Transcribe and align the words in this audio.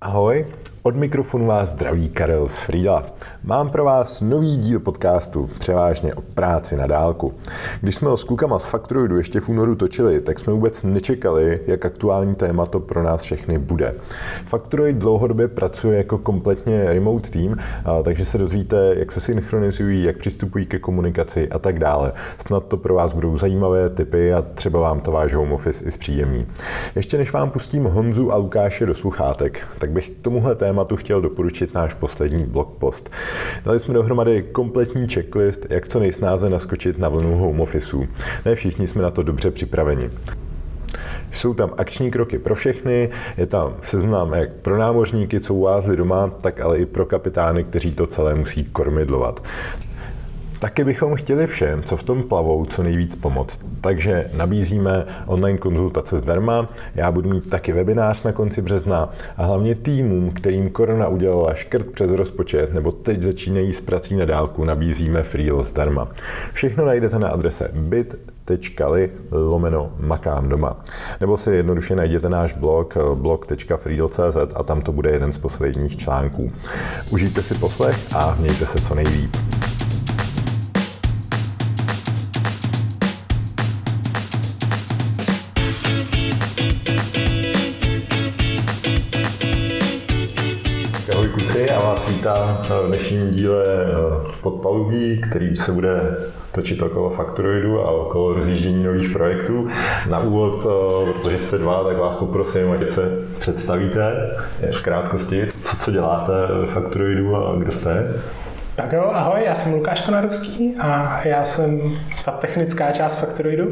Ahoj, 0.00 0.44
od 0.82 0.96
mikrofonu 0.96 1.46
vás 1.46 1.68
zdraví 1.68 2.08
Karel 2.08 2.48
z 2.48 2.58
Frýla. 2.58 3.06
Mám 3.44 3.70
pro 3.70 3.84
vás 3.84 4.20
nový 4.20 4.56
díl 4.56 4.80
podcastu, 4.80 5.50
převážně 5.58 6.14
o 6.14 6.20
práci 6.20 6.76
na 6.76 6.86
dálku. 6.86 7.34
Když 7.80 7.94
jsme 7.94 8.08
ho 8.08 8.16
s 8.16 8.24
klukama 8.24 8.58
z 8.58 8.64
Faktroidu 8.64 9.16
ještě 9.16 9.40
v 9.40 9.48
únoru 9.48 9.74
točili, 9.74 10.20
tak 10.20 10.38
jsme 10.38 10.52
vůbec 10.52 10.82
nečekali, 10.82 11.60
jak 11.66 11.86
aktuální 11.86 12.34
téma 12.34 12.66
to 12.66 12.80
pro 12.80 13.02
nás 13.02 13.22
všechny 13.22 13.58
bude. 13.58 13.94
Faktroid 14.46 14.96
dlouhodobě 14.96 15.48
pracuje 15.48 15.98
jako 15.98 16.18
kompletně 16.18 16.84
remote 16.84 17.30
team, 17.30 17.56
takže 18.02 18.24
se 18.24 18.38
dozvíte, 18.38 18.94
jak 18.98 19.12
se 19.12 19.20
synchronizují, 19.20 20.04
jak 20.04 20.16
přistupují 20.16 20.66
ke 20.66 20.78
komunikaci 20.78 21.48
a 21.48 21.58
tak 21.58 21.78
dále. 21.78 22.12
Snad 22.38 22.64
to 22.64 22.76
pro 22.76 22.94
vás 22.94 23.12
budou 23.12 23.36
zajímavé 23.36 23.90
typy 23.90 24.32
a 24.32 24.42
třeba 24.42 24.80
vám 24.80 25.00
to 25.00 25.12
váš 25.12 25.34
home 25.34 25.52
office 25.52 25.84
i 25.84 25.90
zpříjemní. 25.90 26.46
Ještě 26.96 27.18
než 27.18 27.32
vám 27.32 27.50
pustím 27.50 27.84
Honzu 27.84 28.32
a 28.32 28.36
Lukáše 28.36 28.86
do 28.86 28.94
sluchátek, 28.94 29.60
tak 29.78 29.90
bych 29.90 30.10
k 30.10 30.22
tomuhle 30.22 30.54
chtěl 30.96 31.20
doporučit 31.20 31.74
náš 31.74 31.94
poslední 31.94 32.44
blog 32.44 32.68
post. 32.78 33.10
Dali 33.64 33.80
jsme 33.80 33.94
dohromady 33.94 34.42
kompletní 34.42 35.08
checklist, 35.08 35.66
jak 35.70 35.88
co 35.88 36.00
nejsnáze 36.00 36.50
naskočit 36.50 36.98
na 36.98 37.08
vlnu 37.08 37.36
home 37.36 37.60
officeu. 37.60 38.06
Ne 38.44 38.54
všichni 38.54 38.88
jsme 38.88 39.02
na 39.02 39.10
to 39.10 39.22
dobře 39.22 39.50
připraveni. 39.50 40.10
Jsou 41.32 41.54
tam 41.54 41.70
akční 41.76 42.10
kroky 42.10 42.38
pro 42.38 42.54
všechny, 42.54 43.10
je 43.36 43.46
tam 43.46 43.74
seznam 43.82 44.32
jak 44.32 44.52
pro 44.52 44.78
námořníky, 44.78 45.40
co 45.40 45.54
uvázli 45.54 45.96
doma, 45.96 46.28
tak 46.28 46.60
ale 46.60 46.78
i 46.78 46.86
pro 46.86 47.06
kapitány, 47.06 47.64
kteří 47.64 47.92
to 47.92 48.06
celé 48.06 48.34
musí 48.34 48.64
kormidlovat. 48.64 49.42
Taky 50.58 50.84
bychom 50.84 51.14
chtěli 51.14 51.46
všem, 51.46 51.82
co 51.82 51.96
v 51.96 52.02
tom 52.02 52.22
plavou, 52.22 52.64
co 52.64 52.82
nejvíc 52.82 53.16
pomoct. 53.16 53.60
Takže 53.80 54.30
nabízíme 54.34 55.06
online 55.26 55.58
konzultace 55.58 56.18
zdarma, 56.18 56.68
já 56.94 57.10
budu 57.10 57.30
mít 57.30 57.50
taky 57.50 57.72
webinář 57.72 58.22
na 58.22 58.32
konci 58.32 58.62
března 58.62 59.12
a 59.36 59.44
hlavně 59.44 59.74
týmům, 59.74 60.30
kterým 60.30 60.70
korona 60.70 61.08
udělala 61.08 61.54
škrt 61.54 61.86
přes 61.86 62.10
rozpočet 62.10 62.74
nebo 62.74 62.92
teď 62.92 63.22
začínají 63.22 63.72
s 63.72 63.80
prací 63.80 64.16
na 64.16 64.24
dálku, 64.24 64.64
nabízíme 64.64 65.22
freeel 65.22 65.62
zdarma. 65.62 66.08
Všechno 66.52 66.86
najdete 66.86 67.18
na 67.18 67.28
adrese 67.28 67.70
bit.ly 67.74 69.10
lomeno 69.30 69.92
makám 70.00 70.48
doma. 70.48 70.76
Nebo 71.20 71.36
si 71.36 71.50
jednoduše 71.50 71.96
najděte 71.96 72.28
náš 72.28 72.52
blog 72.52 72.96
blog.freedl.cz 73.14 74.54
a 74.54 74.62
tam 74.62 74.80
to 74.80 74.92
bude 74.92 75.10
jeden 75.10 75.32
z 75.32 75.38
posledních 75.38 75.96
článků. 75.96 76.52
Užijte 77.10 77.42
si 77.42 77.54
poslech 77.54 78.14
a 78.14 78.36
mějte 78.38 78.66
se 78.66 78.78
co 78.78 78.94
nejlíp. 92.08 92.18
vítá 92.18 92.64
v 92.84 92.86
dnešním 92.88 93.30
díle 93.30 93.64
eh, 93.66 94.32
podpalubí, 94.42 95.20
který 95.20 95.56
se 95.56 95.72
bude 95.72 96.16
točit 96.52 96.82
okolo 96.82 97.10
Fakturoidu 97.10 97.80
a 97.80 97.90
okolo 97.90 98.34
rozjíždění 98.34 98.84
nových 98.84 99.10
projektů. 99.10 99.68
Na 100.10 100.18
úvod, 100.18 100.66
eh, 100.66 101.12
protože 101.12 101.38
jste 101.38 101.58
dva, 101.58 101.84
tak 101.84 101.96
vás 101.96 102.14
poprosím, 102.14 102.70
ať 102.70 102.90
se 102.90 103.02
představíte 103.38 104.30
v 104.72 104.82
krátkosti, 104.82 105.46
co, 105.62 105.76
co 105.76 105.90
děláte 105.90 106.32
ve 106.60 106.66
Fakturoidu 106.66 107.36
a 107.36 107.56
kdo 107.56 107.72
jste. 107.72 108.14
Tak 108.76 108.92
jo, 108.92 109.10
ahoj, 109.14 109.40
já 109.44 109.54
jsem 109.54 109.72
Lukáš 109.72 110.00
Konarovský 110.00 110.76
a 110.80 111.20
já 111.24 111.44
jsem 111.44 111.98
ta 112.24 112.30
technická 112.30 112.92
část 112.92 113.20
Fakturoidu. 113.20 113.66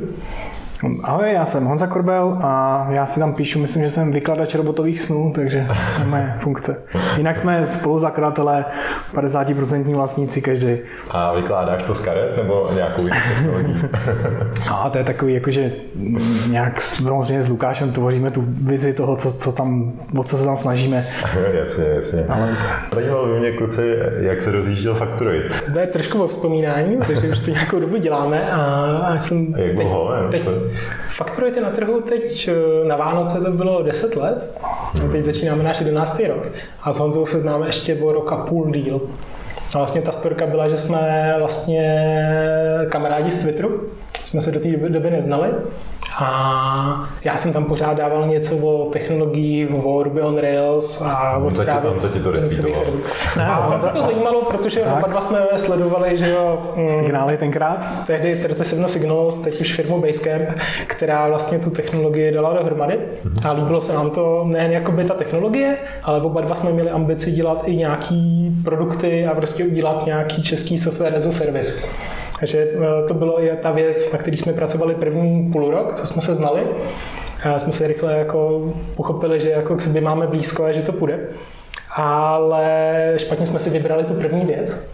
Ahoj, 1.03 1.33
já 1.33 1.47
jsem 1.47 1.65
Honza 1.65 1.87
Korbel 1.87 2.39
a 2.43 2.87
já 2.91 3.07
si 3.07 3.21
tam 3.21 3.35
píšu, 3.35 3.59
myslím, 3.59 3.83
že 3.83 3.91
jsem 3.91 4.13
vykladač 4.13 4.55
robotových 4.55 5.01
snů, 5.01 5.33
takže 5.35 5.67
to 5.97 6.03
je 6.03 6.09
moje 6.09 6.35
funkce. 6.39 6.83
Jinak 7.17 7.37
jsme 7.37 7.67
spoluzakladatelé, 7.67 8.65
50% 9.15 9.95
vlastníci 9.95 10.43
každý. 10.43 10.79
A 11.11 11.35
vykládáš 11.35 11.83
to 11.83 11.95
z 11.95 12.01
karet 12.01 12.37
nebo 12.37 12.69
nějakou 12.75 13.03
technologií? 13.03 13.83
a 14.71 14.91
to 14.91 14.99
je 14.99 15.05
takový, 15.05 15.35
jakože 15.35 15.73
nějak 16.49 16.83
samozřejmě 16.83 17.43
s 17.43 17.49
Lukášem 17.49 17.93
tvoříme 17.93 18.31
tu 18.31 18.45
vizi 18.47 18.93
toho, 18.93 19.17
co, 19.17 19.33
co 19.33 19.53
tam, 19.53 19.93
o 20.19 20.25
co 20.25 20.39
se 20.39 20.45
tam 20.45 20.57
snažíme. 20.57 21.07
jasně, 21.53 21.85
jasně. 21.85 22.25
Ale... 22.29 22.57
Zajímalo 22.95 23.27
by 23.27 23.39
mě, 23.39 23.53
kluci, 23.53 23.97
jak 24.19 24.41
se 24.41 24.53
rozjížděl 24.53 24.95
Factory. 24.95 25.43
To 25.73 25.79
je 25.79 25.87
trošku 25.87 26.23
o 26.23 26.29
vzpomínání, 26.29 26.97
protože 26.97 27.29
už 27.29 27.41
to 27.41 27.51
nějakou 27.51 27.81
dobu 27.81 27.97
děláme 27.97 28.51
a, 28.51 28.61
a 28.97 29.19
jsem... 29.19 29.55
Jak 29.57 29.75
dlouho? 29.77 30.11
Teď, 30.31 30.45
teď, 30.45 30.66
Fakturujete 31.17 31.61
na 31.61 31.71
trhu 31.71 32.01
teď 32.01 32.49
eh, 32.49 32.89
na 32.89 32.97
Vánoce 32.97 33.41
to 33.41 33.51
bylo 33.51 33.83
10 33.83 34.17
let, 34.17 34.61
teď 35.13 35.25
začínáme 35.25 35.63
náš 35.63 35.81
11. 35.81 36.23
rok 36.29 36.49
a 36.83 36.93
s 36.93 36.99
Honzou 36.99 37.27
se 37.27 37.41
známe 37.41 37.67
ještě 37.67 37.99
o 38.03 38.13
rok 38.13 38.33
a 38.33 38.37
půl 38.37 38.71
díl. 38.71 39.01
A 39.75 39.79
vlastně 39.79 40.03
ta 40.03 40.13
storka 40.13 40.47
byla, 40.47 40.69
že 40.69 40.79
jsme 40.79 41.35
vlastně 41.39 42.17
kamarádi 42.91 43.31
z 43.31 43.43
Twitteru, 43.43 43.81
jsme 44.27 44.41
se 44.41 44.53
do 44.53 44.61
té 44.61 44.69
doby 44.69 45.11
neznali 45.11 45.49
a 46.19 47.09
já 47.25 47.37
jsem 47.37 47.53
tam 47.53 47.65
pořád 47.65 47.97
dával 47.97 48.27
něco 48.27 48.57
o 48.57 48.91
technologii, 48.93 49.69
o 49.69 50.03
Ruby 50.03 50.21
on 50.21 50.39
Rails 50.39 51.03
a 51.03 51.37
o 51.37 51.51
zprávě. 51.51 51.91
To 52.01 52.09
ti 52.09 52.21
to 52.21 52.33
A 53.43 53.79
se 53.79 53.89
to 53.89 54.03
zajímalo, 54.03 54.43
protože 54.43 54.81
tak. 54.81 54.99
oba 54.99 55.09
dva 55.09 55.21
jsme 55.21 55.39
sledovali, 55.57 56.19
že 56.19 56.31
jo... 56.31 56.73
Mm, 56.77 56.87
Signály 56.87 57.37
tenkrát? 57.37 57.87
Tehdy 58.07 58.37
37 58.37 58.89
Signals, 58.89 59.41
teď 59.43 59.61
už 59.61 59.75
firmu 59.75 60.01
Basecamp, 60.01 60.59
která 60.87 61.29
vlastně 61.29 61.59
tu 61.59 61.71
technologii 61.71 62.33
dala 62.33 62.53
dohromady. 62.53 62.95
Mm-hmm. 62.95 63.49
A 63.49 63.53
líbilo 63.53 63.81
se 63.81 63.93
nám 63.93 64.11
to 64.11 64.45
nejen 64.47 64.73
jako 64.73 64.93
by 64.93 65.05
ta 65.05 65.15
technologie, 65.15 65.77
ale 66.03 66.21
oba 66.21 66.41
dva 66.41 66.55
jsme 66.55 66.73
měli 66.73 66.91
ambici 66.91 67.31
dělat 67.31 67.63
i 67.67 67.77
nějaký 67.77 68.51
produkty 68.65 69.27
a 69.27 69.35
prostě 69.35 69.65
udělat 69.65 70.07
nějaký 70.07 70.43
český 70.43 70.79
software 70.79 71.17
as 71.17 71.27
a 71.27 71.33
service. 71.33 71.87
Takže 72.39 72.59
eh, 72.59 73.09
to 73.09 73.15
bylo 73.15 73.45
i 73.45 73.51
ta 73.63 73.71
věc, 73.71 74.13
na 74.13 74.19
který 74.19 74.37
jsme 74.37 74.53
pracovali 74.53 74.95
první 74.95 75.53
půl 75.53 75.71
rok, 75.71 75.95
co 75.95 76.07
jsme 76.07 76.23
se 76.23 76.35
znali. 76.35 76.67
A 77.45 77.59
jsme 77.59 77.73
se 77.73 77.87
rychle 77.87 78.19
jako 78.19 78.73
pochopili, 78.97 79.41
že 79.41 79.51
jako 79.51 79.77
k 79.77 79.83
sobě 79.83 80.01
máme 80.01 80.27
blízko 80.27 80.65
a 80.65 80.73
že 80.73 80.83
to 80.83 80.93
půjde. 80.93 81.21
Ale 81.97 83.15
špatně 83.17 83.47
jsme 83.47 83.61
si 83.61 83.71
vybrali 83.71 84.05
tu 84.05 84.15
první 84.15 84.45
věc. 84.45 84.91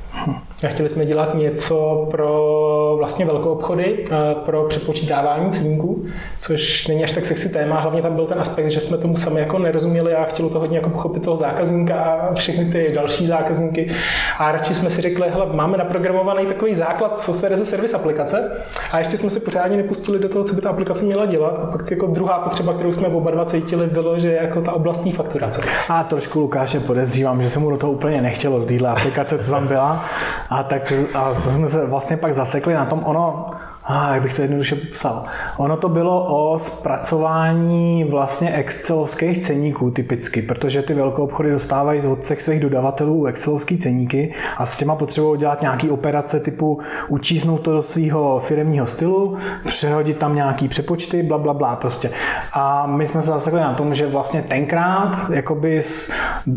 A 0.65 0.69
chtěli 0.69 0.89
jsme 0.89 1.07
dělat 1.07 1.35
něco 1.35 2.09
pro 2.11 2.95
vlastně 2.99 3.25
velkou 3.27 3.51
obchody, 3.51 4.05
pro 4.45 4.65
přepočítávání 4.65 5.51
ceníků, 5.51 6.05
což 6.39 6.89
není 6.89 7.05
až 7.05 7.13
tak 7.13 7.25
sexy 7.25 7.49
téma. 7.49 7.81
Hlavně 7.81 8.03
tam 8.03 8.15
byl 8.15 8.27
ten 8.27 8.41
aspekt, 8.41 8.71
že 8.71 8.81
jsme 8.81 8.99
tomu 8.99 9.17
sami 9.17 9.41
jako 9.41 9.59
nerozuměli 9.59 10.15
a 10.15 10.25
chtělo 10.25 10.49
to 10.49 10.59
hodně 10.59 10.79
jako 10.79 10.91
pochopit 10.91 11.23
toho 11.23 11.37
zákazníka 11.37 11.95
a 11.95 12.35
všechny 12.35 12.65
ty 12.65 12.93
další 12.95 13.27
zákazníky. 13.27 13.91
A 14.39 14.53
radši 14.53 14.75
jsme 14.75 14.91
si 14.91 15.03
řekli, 15.03 15.31
hele, 15.31 15.47
máme 15.53 15.79
naprogramovaný 15.79 16.47
takový 16.47 16.75
základ 16.75 17.19
software 17.19 17.57
za 17.57 17.65
service 17.65 17.97
aplikace 17.97 18.51
a 18.93 18.99
ještě 18.99 19.17
jsme 19.17 19.31
si 19.31 19.41
pořádně 19.41 19.77
nepustili 19.77 20.19
do 20.19 20.29
toho, 20.29 20.45
co 20.45 20.55
by 20.55 20.61
ta 20.61 20.71
aplikace 20.71 21.05
měla 21.05 21.27
dělat. 21.27 21.61
A 21.63 21.67
pak 21.67 21.91
jako 21.91 22.07
druhá 22.07 22.39
potřeba, 22.39 22.73
kterou 22.73 22.93
jsme 22.93 23.09
oba 23.09 23.31
dva 23.31 23.45
cítili, 23.45 23.87
bylo, 23.87 24.19
že 24.19 24.33
jako 24.33 24.61
ta 24.61 24.73
oblastní 24.73 25.13
fakturace. 25.13 25.69
A 25.89 26.05
trošku 26.05 26.41
Lukáše 26.41 26.81
podezřívám, 26.81 27.43
že 27.43 27.51
se 27.51 27.59
mu 27.59 27.71
do 27.71 27.77
toho 27.77 27.93
úplně 27.93 28.23
nechtělo, 28.23 28.65
do 28.65 28.87
aplikace, 28.87 29.39
co 29.39 29.51
tam 29.51 29.69
byla. 29.69 30.05
A 30.53 30.63
tak 30.63 30.93
a 31.15 31.35
to 31.35 31.51
jsme 31.51 31.69
se 31.69 31.87
vlastně 31.87 32.17
pak 32.17 32.35
zasekli 32.35 32.75
na 32.75 32.85
tom, 32.85 33.03
ono, 33.05 33.47
a 33.85 34.15
jak 34.15 34.23
bych 34.23 34.35
to 34.35 34.43
jednoduše 34.43 34.77
popsal. 34.77 35.25
Ono 35.57 35.77
to 35.77 35.89
bylo 35.89 36.27
o 36.29 36.59
zpracování 36.59 38.05
vlastně 38.05 38.55
excelovských 38.55 39.39
ceníků 39.39 39.91
typicky, 39.91 40.43
protože 40.43 40.83
ty 40.83 40.95
velké 40.95 41.23
obchody 41.23 41.51
dostávají 41.51 42.07
od 42.07 42.23
všech 42.23 42.43
svých 42.43 42.61
dodavatelů 42.61 43.27
excelovský 43.27 43.79
ceníky 43.79 44.35
a 44.57 44.67
s 44.67 44.79
těma 44.79 44.95
potřebují 44.95 45.41
dělat 45.41 45.61
nějaký 45.61 45.91
operace 45.91 46.41
typu 46.41 46.81
učísnout 47.09 47.59
to 47.59 47.73
do 47.73 47.83
svého 47.83 48.39
firmního 48.39 48.87
stylu, 48.87 49.37
přehodit 49.67 50.17
tam 50.17 50.35
nějaký 50.35 50.69
přepočty, 50.69 51.23
bla, 51.23 51.39
bla, 51.39 51.55
bla 51.55 51.77
prostě. 51.77 52.11
A 52.53 52.87
my 52.87 53.07
jsme 53.07 53.21
se 53.21 53.27
zasekli 53.27 53.61
na 53.61 53.75
tom, 53.75 53.95
že 53.95 54.07
vlastně 54.07 54.43
tenkrát 54.43 55.31
jakoby 55.31 55.83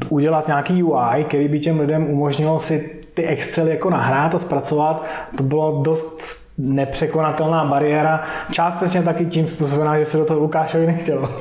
udělat 0.09 0.47
nějaký 0.47 0.83
UI, 0.83 1.23
který 1.27 1.47
by 1.47 1.59
těm 1.59 1.79
lidem 1.79 2.09
umožnilo 2.09 2.59
si 2.59 3.04
ty 3.15 3.27
Excel 3.27 3.67
jako 3.67 3.89
nahrát 3.89 4.35
a 4.35 4.39
zpracovat, 4.39 5.05
to 5.37 5.43
bylo 5.43 5.81
dost 5.83 6.45
nepřekonatelná 6.57 7.65
bariéra, 7.65 8.23
částečně 8.51 9.03
taky 9.03 9.25
tím 9.25 9.47
způsobená, 9.47 9.97
že 9.97 10.05
se 10.05 10.17
do 10.17 10.25
toho 10.25 10.39
Lukášovi 10.39 10.85
nechtělo. 10.85 11.29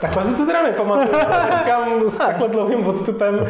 Takhle 0.00 0.22
si 0.22 0.36
to 0.36 0.46
teda 0.46 0.62
nepamatuju, 0.62 1.18
říkám 1.58 2.08
s 2.08 2.18
takhle 2.18 2.48
dlouhým 2.48 2.86
odstupem. 2.86 3.46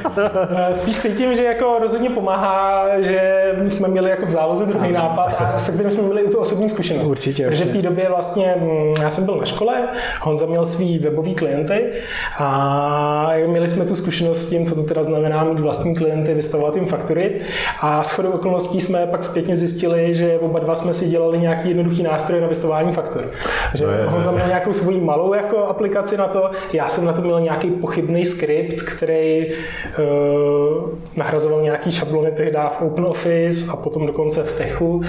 Eh, 0.68 0.74
spíš 0.74 0.98
cítím, 0.98 1.34
že 1.34 1.44
jako 1.44 1.76
rozhodně 1.80 2.10
pomáhá, 2.10 2.86
že 3.00 3.52
jsme 3.66 3.88
měli 3.88 4.10
jako 4.10 4.26
v 4.26 4.30
záloze 4.30 4.66
druhý 4.66 4.92
nápad 4.92 5.34
a 5.38 5.58
se 5.58 5.72
kterým 5.72 5.90
jsme 5.90 6.02
měli 6.02 6.22
i 6.22 6.30
tu 6.30 6.38
osobní 6.38 6.68
zkušenost. 6.70 7.08
Určitě. 7.08 7.48
Protože 7.48 7.64
v 7.64 7.72
té 7.72 7.82
době 7.82 8.08
vlastně, 8.08 8.54
mm, 8.60 8.94
já 9.02 9.10
jsem 9.10 9.24
byl 9.24 9.36
na 9.36 9.46
škole, 9.46 9.88
Honza 10.20 10.46
měl 10.46 10.64
svý 10.64 10.98
webový 10.98 11.34
klienty 11.34 11.92
a 12.38 13.32
měli 13.46 13.68
jsme 13.68 13.84
tu 13.84 13.94
zkušenost 13.96 14.38
s 14.38 14.50
tím, 14.50 14.66
co 14.66 14.74
to 14.74 14.82
teda 14.82 15.02
znamená 15.02 15.44
mít 15.44 15.60
vlastní 15.60 15.94
klienty, 15.94 16.34
vystavovat 16.34 16.76
jim 16.76 16.86
faktury. 16.86 17.40
A 17.80 18.02
s 18.02 18.10
chodou 18.10 18.30
okolností 18.30 18.80
jsme 18.80 19.06
pak 19.06 19.22
zpětně 19.22 19.56
zjistili, 19.56 20.14
že 20.14 20.38
oba 20.38 20.58
dva 20.58 20.74
jsme 20.74 20.94
si 20.94 21.08
dělali 21.08 21.38
nějaký 21.38 21.68
jednoduchý 21.68 22.02
nástroj 22.02 22.40
na 22.40 22.46
vystavování 22.46 22.92
faktur. 22.92 23.22
Že 23.74 23.86
No 23.86 23.92
je, 23.92 24.06
Honza 24.06 24.30
měl 24.30 24.46
nějakou 24.46 24.72
svoji 24.72 25.00
malou 25.00 25.34
jako 25.34 25.58
aplikaci 25.58 26.16
na 26.16 26.26
to, 26.26 26.39
já 26.72 26.88
jsem 26.88 27.04
na 27.04 27.12
to 27.12 27.20
měl 27.22 27.40
nějaký 27.40 27.70
pochybný 27.70 28.26
skript, 28.26 28.82
který 28.82 29.46
uh, 29.46 30.88
nahrazoval 31.16 31.60
nějaký 31.62 31.92
šablony 31.92 32.30
tehdy 32.30 32.58
v 32.78 32.82
OpenOffice 32.82 33.72
a 33.72 33.76
potom 33.76 34.06
dokonce 34.06 34.42
v 34.42 34.58
Techu. 34.58 35.02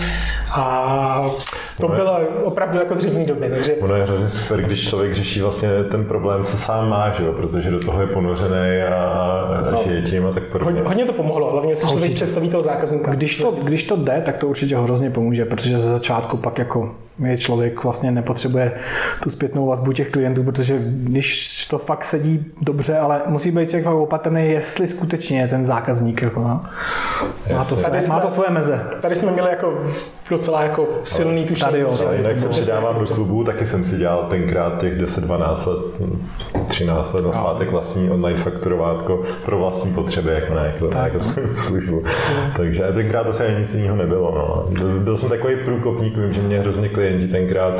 A 0.55 1.31
to 1.81 1.87
No 1.87 1.93
je. 1.93 1.99
bylo 1.99 2.19
opravdu 2.43 2.79
jako 2.79 2.93
dřevní 2.93 3.25
doby, 3.25 3.49
takže 3.49 3.73
Ono 3.75 3.95
je 3.95 4.03
hrozně 4.03 4.27
super, 4.27 4.61
když 4.61 4.89
člověk 4.89 5.13
řeší 5.13 5.41
vlastně 5.41 5.69
ten 5.91 6.05
problém, 6.05 6.43
co 6.43 6.57
sám 6.57 6.89
má, 6.89 7.11
že 7.11 7.25
jo? 7.25 7.33
protože 7.33 7.71
do 7.71 7.79
toho 7.79 8.01
je 8.01 8.07
ponořený 8.07 8.81
a, 8.89 8.95
a, 8.95 9.71
No. 9.71 9.81
žije 9.87 10.01
tím 10.01 10.25
a 10.25 10.31
tak 10.31 10.43
podobně. 10.43 10.73
hodně, 10.73 10.87
hodně 10.87 11.05
to 11.05 11.13
pomohlo, 11.13 11.51
hlavně 11.51 11.75
si 11.75 11.87
člověk 11.87 12.13
představí 12.13 12.49
toho 12.49 12.61
zákazníka. 12.61 13.11
Když 13.15 13.35
to, 13.35 13.51
když 13.51 13.83
to 13.83 13.95
jde, 13.95 14.21
tak 14.25 14.37
to 14.37 14.47
určitě 14.47 14.77
hrozně 14.77 15.09
pomůže, 15.09 15.45
protože 15.45 15.77
ze 15.77 15.89
začátku 15.89 16.37
pak 16.37 16.57
jako 16.57 16.91
je 17.25 17.37
člověk 17.37 17.83
vlastně 17.83 18.11
nepotřebuje 18.11 18.71
tu 19.23 19.29
zpětnou 19.29 19.67
vazbu 19.67 19.91
těch 19.93 20.09
klientů, 20.11 20.43
protože 20.43 20.79
když 20.83 21.65
to 21.69 21.77
fakt 21.77 22.05
sedí 22.05 22.45
dobře, 22.61 22.97
ale 22.97 23.21
musí 23.27 23.51
být 23.51 23.69
člověk 23.69 23.85
fakt 23.85 23.95
opatrný, 23.95 24.49
jestli 24.51 24.87
skutečně 24.87 25.41
je 25.41 25.47
ten 25.47 25.65
zákazník. 25.65 26.21
Jako, 26.21 26.39
no. 26.39 26.65
má, 27.55 27.65
to 27.65 27.75
své, 27.75 27.89
Tady 27.89 28.01
jsme- 28.01 28.13
má 28.15 28.19
to 28.19 28.29
svoje 28.29 28.49
meze. 28.49 28.85
Tady 29.01 29.15
jsme 29.15 29.31
měli 29.31 29.49
jako 29.49 29.73
docela 30.29 30.63
jako 30.63 30.87
silný 31.03 31.41
tušení. 31.45 31.59
Tady 31.71 31.79
jo, 31.79 31.93
že- 31.97 32.05
Ale 32.05 32.15
jinak 32.17 32.39
se 32.39 32.49
přidávám 32.49 32.99
do 32.99 33.05
klubu, 33.15 33.43
taky 33.43 33.65
jsem 33.65 33.85
si 33.85 33.97
dělal 33.97 34.25
tenkrát 34.29 34.77
těch 34.81 34.97
10-12 34.97 35.65
let, 35.65 35.77
hm, 35.99 36.27
13 36.67 37.13
let 37.13 37.25
na 37.25 37.31
zpátek 37.31 37.71
vlastní 37.71 38.09
online 38.09 38.39
fakturovátko 38.39 39.23
pro 39.45 39.57
vlastní 39.59 39.93
potřeby, 39.93 40.29
jako 40.33 40.53
ne, 40.53 40.71
jako, 40.73 40.87
Tak. 40.87 41.13
jako 41.13 41.19
službu. 41.55 42.03
Takže 42.55 42.83
a 42.83 42.91
tenkrát 42.91 43.27
asi 43.27 43.43
ani 43.43 43.59
nic 43.59 43.73
jiného 43.73 43.95
nebylo. 43.95 44.31
No. 44.35 44.65
Byl, 44.99 45.17
jsem 45.17 45.29
takový 45.29 45.55
průkopník, 45.65 46.17
vím, 46.17 46.33
že 46.33 46.41
mě 46.41 46.59
hrozně 46.59 46.89
klienti 47.11 47.31
tenkrát, 47.31 47.73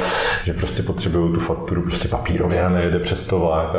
že 0.45 0.53
prostě 0.53 0.83
potřebují 0.83 1.33
tu 1.33 1.39
fakturu 1.39 1.81
prostě 1.81 2.07
papírově 2.07 2.61
a 2.61 2.69
nejde 2.69 2.99
přes 2.99 3.25
to. 3.25 3.53
A 3.53 3.73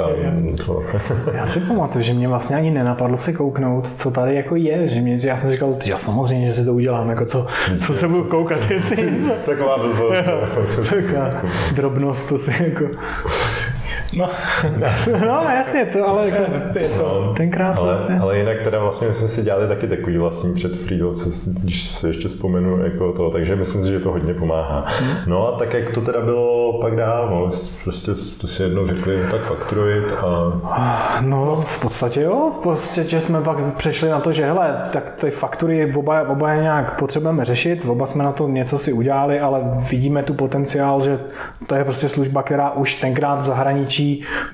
to, 0.67 0.83
Já 1.35 1.47
si 1.47 1.61
pamatuju, 1.61 2.05
že 2.05 2.15
mě 2.15 2.29
vlastně 2.29 2.57
ani 2.57 2.71
nenapadlo 2.71 3.17
se 3.17 3.33
kouknout, 3.33 3.89
co 3.89 4.11
tady 4.11 4.35
jako 4.35 4.57
je, 4.57 4.87
že 4.87 5.01
mě, 5.01 5.19
že 5.19 5.29
já 5.29 5.37
jsem 5.37 5.51
říkal, 5.51 5.75
já 5.85 5.97
samozřejmě, 5.97 6.47
že 6.47 6.53
si 6.53 6.65
to 6.65 6.75
udělám, 6.75 7.11
jako 7.11 7.25
co, 7.25 7.47
co 7.87 7.93
se 7.93 8.09
budu 8.09 8.25
koukat, 8.25 8.71
jestli 8.71 8.97
něco. 8.97 9.33
Taková 9.47 9.79
blbost. 9.79 10.21
Taková 10.91 11.43
drobnost, 11.75 12.29
to 12.29 12.39
si 12.39 12.51
jako... 12.63 12.85
No, 14.17 14.31
No 15.27 15.43
jasně, 15.55 15.87
to 15.87 16.09
ale 16.09 16.29
jako, 16.29 16.43
je 16.79 16.89
to, 16.89 17.33
tenkrát 17.37 17.79
Ale, 17.79 17.87
vlastně... 17.95 18.19
ale 18.19 18.39
jinak 18.39 18.57
teda 18.65 18.79
vlastně 18.79 19.09
my 19.09 19.15
jsme 19.15 19.29
si 19.29 19.43
dělali 19.43 19.69
taky 19.69 19.87
takový 19.89 20.19
vlastní 20.19 20.55
před 20.55 20.73
si- 21.17 21.51
když 21.51 21.83
si 21.83 22.07
ještě 22.07 22.29
vzpomenu 22.29 22.85
jako 22.85 23.13
to, 23.13 23.31
takže 23.31 23.57
myslím 23.57 23.83
si, 23.83 23.89
že 23.91 24.01
to 24.01 24.11
hodně 24.11 24.35
pomáhá. 24.35 24.87
No 25.27 25.49
a 25.49 25.59
tak 25.59 25.75
jak 25.75 25.91
to 25.91 26.01
teda 26.01 26.21
bylo 26.21 26.79
pak 26.81 26.97
dál, 26.97 27.29
no, 27.31 27.51
prostě 27.85 28.11
to 28.41 28.47
si 28.47 28.63
jednou 28.63 28.87
řekli, 28.87 29.21
tak 29.31 29.41
fakturuj 29.41 30.03
a 30.23 30.53
No, 31.21 31.55
v 31.57 31.81
podstatě 31.81 32.21
jo, 32.23 32.51
v 32.59 32.63
podstatě 32.63 33.21
jsme 33.21 33.41
pak 33.41 33.57
přešli 33.77 34.09
na 34.09 34.21
to, 34.21 34.33
že 34.33 34.47
hele, 34.47 34.77
tak 34.93 35.11
ty 35.11 35.31
faktury 35.31 35.95
oba, 35.97 36.29
oba 36.29 36.53
je 36.53 36.63
nějak 36.63 36.99
potřebujeme 36.99 37.45
řešit, 37.45 37.85
oba 37.89 38.07
jsme 38.07 38.25
na 38.25 38.33
to 38.33 38.49
něco 38.49 38.79
si 38.79 38.93
udělali, 38.93 39.41
ale 39.41 39.61
vidíme 39.91 40.23
tu 40.23 40.35
potenciál, 40.35 41.01
že 41.03 41.19
to 41.67 41.75
je 41.75 41.85
prostě 41.85 42.09
služba, 42.09 42.43
která 42.43 42.71
už 42.71 42.95
tenkrát 42.95 43.35
v 43.41 43.45
zahraničí 43.45 44.02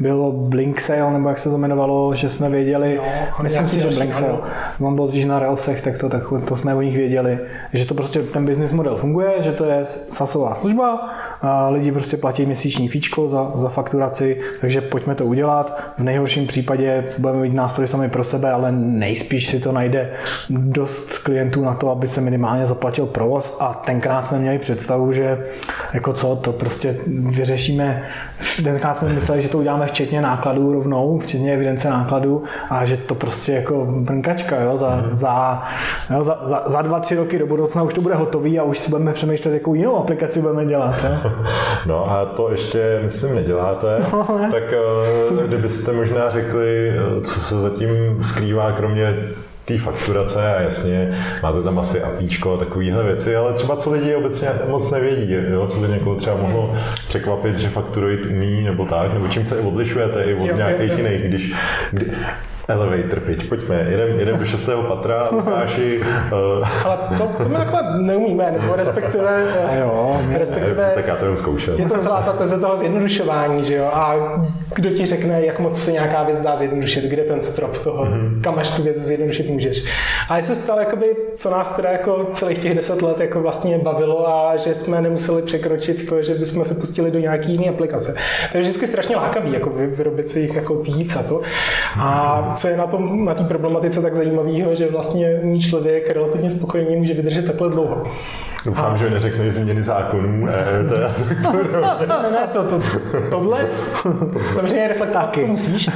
bylo 0.01 0.33
Blink 0.33 0.81
Sale, 0.81 1.13
nebo 1.13 1.29
jak 1.29 1.39
se 1.39 1.51
to 1.51 1.57
jmenovalo, 1.57 2.15
že 2.15 2.29
jsme 2.29 2.49
věděli, 2.49 3.01
No, 3.39 3.43
myslím 3.43 3.69
si, 3.69 3.81
že 3.81 3.89
Blink 3.89 4.15
Sale, 4.15 4.39
on 4.81 4.95
byl 4.95 5.07
totiž 5.07 5.25
na 5.25 5.39
Railsech, 5.39 5.83
tak 5.83 5.99
to, 5.99 6.09
tak 6.09 6.23
to 6.45 6.57
jsme 6.57 6.75
o 6.75 6.83
nich 6.83 6.97
věděli, 6.97 7.39
že 7.73 7.87
to 7.87 7.95
prostě 7.95 8.23
ten 8.23 8.47
business 8.47 8.73
model 8.73 8.97
funguje, 8.97 9.33
že 9.41 9.53
to 9.53 9.65
je 9.65 9.85
sasová 9.85 10.55
služba, 10.55 11.11
a 11.43 11.69
lidi 11.69 11.93
prostě 11.93 12.17
platí 12.17 12.47
měsíční 12.47 12.89
fíčko 12.89 13.29
za, 13.29 13.53
za 13.55 13.69
fakturaci, 13.69 14.41
takže 14.61 14.81
pojďme 14.81 15.15
to 15.15 15.27
udělat. 15.27 15.93
V 15.99 16.03
nejhorším 16.03 16.47
případě 16.47 17.05
budeme 17.19 17.41
mít 17.41 17.55
nástroj 17.55 17.87
sami 17.89 18.09
pro 18.09 18.25
sebe, 18.25 18.53
ale 18.53 18.73
nejspíš 18.73 19.47
si 19.47 19.61
to 19.61 19.73
najde 19.73 20.11
dost 20.51 21.19
klientů 21.19 21.65
na 21.65 21.75
to, 21.75 21.91
aby 21.91 22.07
se 22.07 22.21
minimálně 22.21 22.67
zaplatil 22.67 23.07
provoz 23.07 23.57
a 23.61 23.75
tenkrát 23.75 24.27
jsme 24.27 24.39
měli 24.39 24.59
představu, 24.59 25.13
že 25.13 25.45
jako 25.93 26.13
co, 26.13 26.37
to 26.37 26.53
prostě 26.53 26.97
vyřešíme. 27.07 28.03
Tenkrát 28.65 28.97
jsme 28.97 29.09
mysleli, 29.09 29.38
že 29.43 29.49
to 29.49 29.59
uděláme 29.59 29.87
včetně 29.87 30.21
nákladů 30.21 30.73
rovnou, 30.73 31.19
včetně 31.19 31.55
evidence 31.55 31.91
nákladů 31.91 32.43
a 32.71 32.85
že 32.85 32.97
to 32.97 33.15
prostě 33.15 33.53
jako 33.53 33.87
brnkačka, 33.91 34.61
jo, 34.61 34.77
za, 34.77 35.05
za, 35.11 35.63
jo, 36.11 36.23
za, 36.23 36.39
za, 36.43 36.63
za 36.67 36.83
dva, 36.83 37.01
tři 37.01 37.17
roky 37.17 37.39
do 37.39 37.47
budoucna 37.47 37.83
už 37.83 37.95
to 37.95 38.01
bude 38.01 38.15
hotový 38.15 38.59
a 38.59 38.63
už 38.63 38.79
si 38.79 38.91
budeme 38.91 39.13
přemýšlet, 39.13 39.55
jakou 39.55 39.75
jinou 39.75 39.97
aplikaci 39.97 40.41
budeme 40.41 40.67
dělat. 40.67 40.95
Jo. 41.05 41.31
No 41.87 42.11
a 42.11 42.25
to 42.25 42.51
ještě, 42.51 43.01
myslím, 43.05 43.35
neděláte, 43.35 43.99
tak 44.51 44.73
eh, 44.73 45.47
kdybyste 45.47 45.93
možná 45.93 46.31
řekli, 46.31 46.89
eh, 46.91 47.21
co 47.21 47.41
se 47.41 47.61
zatím 47.61 47.89
skrývá, 48.23 48.73
kromě 48.73 49.15
té 49.69 49.79
fakturace 49.79 50.55
a 50.57 50.61
jasně, 50.61 51.25
máte 51.43 51.63
tam 51.63 51.79
asi 51.79 52.03
apíčko 52.03 52.55
a 52.55 52.57
takovéhle 52.57 53.05
věci, 53.05 53.37
ale 53.37 53.53
třeba 53.53 53.77
co 53.77 53.93
lidi 53.93 54.15
obecně 54.15 54.49
moc 54.69 54.91
nevědí, 54.91 55.33
jo? 55.51 55.67
co 55.67 55.79
by 55.79 55.89
někoho 55.89 56.17
třeba 56.17 56.37
mohlo 56.37 56.75
překvapit, 57.09 57.59
že 57.59 57.69
fakturujit 57.69 58.27
umí 58.27 58.63
nebo 58.63 58.85
tak, 58.85 59.15
nebo 59.15 59.29
čím 59.29 59.47
se 59.47 59.59
odlišujete 59.59 60.25
i 60.25 60.35
od 60.35 60.47
Jo, 60.47 60.57
nějakých 60.57 60.93
jiných, 60.99 61.23
když, 61.23 61.55
kdy, 61.91 62.13
Elevator 62.69 63.21
pitch, 63.21 63.49
pojďme, 63.49 63.87
jedem, 63.91 64.19
jedem 64.19 64.39
do 64.39 64.45
šestého 64.45 64.83
patra, 64.83 65.29
Lukáši, 65.33 66.01
uh, 66.01 66.69
ale 66.87 66.99
to, 67.19 67.25
to 67.43 67.49
my 67.49 67.57
takhle 67.57 68.01
neumíme, 68.03 68.51
nebo 68.61 68.77
respektive, 68.77 69.45
A 69.69 69.75
jo, 69.75 70.21
mě- 70.27 70.39
respektive 70.39 70.93
tak 70.95 71.07
já 71.07 71.17
to 71.17 71.25
jenom 71.25 71.37
zkoušel. 71.37 71.75
je 71.79 71.89
to 71.89 71.99
celá 71.99 72.23
ta 72.23 72.33
teze 72.33 72.61
toho 72.61 72.77
zjednodušování, 72.77 73.63
že 73.65 73.77
jo? 73.77 73.85
A 73.93 74.15
kdo 74.75 74.91
ti 74.91 75.07
řekne, 75.07 75.45
jak 75.45 75.59
moc 75.61 75.79
se 75.83 75.93
nějaká 75.93 76.23
věc 76.23 76.41
dá 76.41 76.57
zjednodušit, 76.57 77.05
kde 77.05 77.23
ten 77.25 77.41
strop 77.41 77.79
toho, 77.79 78.05
Mhm. 78.05 78.41
kam 78.43 78.59
až 78.59 78.71
tu 78.71 78.83
věc 78.83 78.97
zjednodušit 78.97 79.51
můžeš. 79.51 79.85
A 80.29 80.37
já 80.37 80.43
jsem 80.43 80.57
se 80.57 80.63
ptal, 80.63 80.79
jakoby, 80.81 81.07
co 81.37 81.51
nás 81.51 81.77
teda 81.77 81.91
jako 81.91 82.25
celých 82.33 82.59
těch 82.59 82.75
deset 82.75 83.03
let 83.03 83.21
jako 83.21 83.41
vlastně 83.41 83.79
bavilo 83.79 84.29
a 84.29 84.57
že 84.57 84.75
jsme 84.75 85.01
nemuseli 85.03 85.43
překročit 85.43 86.09
to, 86.09 86.23
že 86.23 86.35
bychom 86.35 86.65
se 86.65 86.75
pustili 86.75 87.11
do 87.11 87.19
nějaký 87.19 87.53
jiné 87.53 87.69
aplikace. 87.69 88.15
To 88.53 88.57
je 88.59 88.63
vždycky 88.63 88.87
strašně 88.87 89.17
lákavý, 89.17 89.53
jako 89.53 89.71
vy- 89.71 89.87
vyrobit 89.87 90.29
si 90.29 90.41
jich 90.41 90.55
jako 90.55 90.75
víc 90.75 91.17
a 91.17 91.23
to. 91.23 91.41
A 92.01 92.53
co 92.59 92.69
je 92.69 92.77
na 92.77 92.87
tom, 92.87 93.25
na 93.25 93.35
té 93.35 93.45
problematice 93.45 94.03
tak 94.03 94.17
zajímavého, 94.17 94.75
že 94.75 94.91
vlastně 94.91 95.41
člověk 95.61 96.11
relativně 96.11 96.51
spokojeně 96.51 96.97
může 96.97 97.15
vydržet 97.15 97.47
takhle 97.47 97.71
dlouho. 97.71 98.03
Doufám, 98.65 98.97
že 98.99 99.11
neřekne 99.11 99.51
změny 99.51 99.83
zákonů, 99.83 100.49
EET 100.49 100.93
a 100.93 101.15
tak 101.29 101.39
podobně. 101.47 101.79
Ne, 102.09 102.31
ne, 102.31 102.47
to, 102.53 102.63
to, 102.65 102.81
tohle 103.31 103.67
samozřejmě 104.51 104.89
reflektovat 104.89 105.33
to 105.35 105.41
musíš 105.41 105.91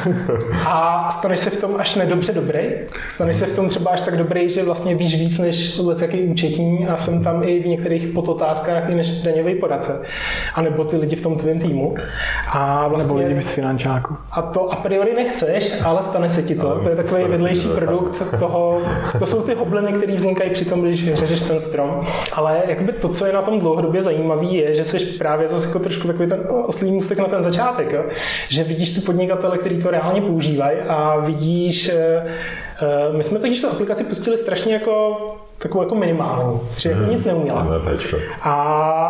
a 0.67 1.11
staneš 1.11 1.41
se 1.41 1.51
v 1.51 1.61
tom 1.61 1.77
až 1.79 1.95
nedobře 1.97 2.33
dobrý. 2.33 2.61
Staneš 3.09 3.37
se 3.37 3.47
v 3.47 3.57
tom 3.57 3.69
třeba 3.69 3.91
až 3.91 4.01
tak 4.01 4.17
dobrý, 4.17 4.51
že 4.51 4.65
vlastně 4.65 4.95
víš 4.95 5.19
víc 5.19 5.39
než 5.39 5.79
vůbec 5.79 6.03
jaký 6.03 6.21
účetní 6.23 6.87
a 6.89 6.97
jsem 6.97 7.25
tam 7.25 7.43
i 7.43 7.63
v 7.63 7.67
některých 7.67 8.07
podotázkách 8.07 8.91
i 8.91 8.95
než 8.95 9.23
daňový 9.23 9.55
poradce. 9.55 10.03
A 10.55 10.63
nebo 10.63 10.85
ty 10.85 10.97
lidi 10.97 11.17
v 11.17 11.23
tom 11.23 11.37
tvém 11.37 11.59
týmu. 11.59 11.95
A 12.53 12.79
Nebo 12.83 12.91
vlastně 12.91 13.27
lidi 13.27 13.43
z 13.43 13.53
finančáku. 13.53 14.17
a 14.33 14.43
to 14.43 14.73
a 14.73 14.77
priori 14.77 15.15
nechceš, 15.15 15.73
ale 15.85 16.03
stane 16.03 16.29
se 16.29 16.43
ti 16.43 16.55
to. 16.55 16.71
Ale 16.71 16.81
to 16.83 16.89
je 16.89 16.97
takový 16.97 17.25
vedlejší 17.25 17.69
to, 17.69 17.75
produkt 17.75 18.23
toho, 18.39 18.81
to 19.19 19.27
jsou 19.27 19.43
ty 19.43 19.55
hobliny, 19.55 19.93
které 19.93 20.15
vznikají 20.15 20.51
při 20.51 20.65
tom, 20.65 20.83
když 20.83 21.13
řežeš 21.15 21.41
ten 21.41 21.61
strom. 21.61 22.07
Ale 22.33 22.52
jakoby 22.67 22.93
to, 22.93 23.09
co 23.09 23.27
je 23.27 23.33
na 23.33 23.43
tom 23.43 23.61
dlouhodobě 23.61 24.03
zajímavé, 24.03 24.45
je, 24.45 24.75
že 24.75 24.85
jsi 24.85 24.99
právě 24.99 25.49
zase 25.49 25.67
jako 25.67 25.79
trošku 25.79 26.07
takový 26.07 26.29
ten 26.29 26.47
oslý 26.67 26.93
můstek 26.93 27.19
na 27.19 27.25
ten 27.25 27.43
začátek. 27.43 27.93
Jo? 27.93 28.05
Že 28.49 28.65
vidíš 28.65 28.91
ty 28.91 29.01
podnikatele, 29.01 29.59
kteří 29.59 29.79
to 29.79 29.91
reálně 29.91 30.21
používají 30.21 30.79
a 30.89 31.17
vidíš, 31.17 31.89
eh, 31.89 32.25
eh, 32.83 33.17
my 33.17 33.23
jsme 33.23 33.39
totiž 33.39 33.61
tu 33.61 33.69
aplikaci 33.69 34.05
pustili 34.05 34.37
strašně 34.37 34.75
jako 34.75 35.17
takovou 35.63 35.85
jako 35.85 35.95
minimální, 35.95 36.61
že 36.79 36.91
jako 36.91 37.05
nic 37.05 37.25
neuměla. 37.25 37.63
A 38.43 38.53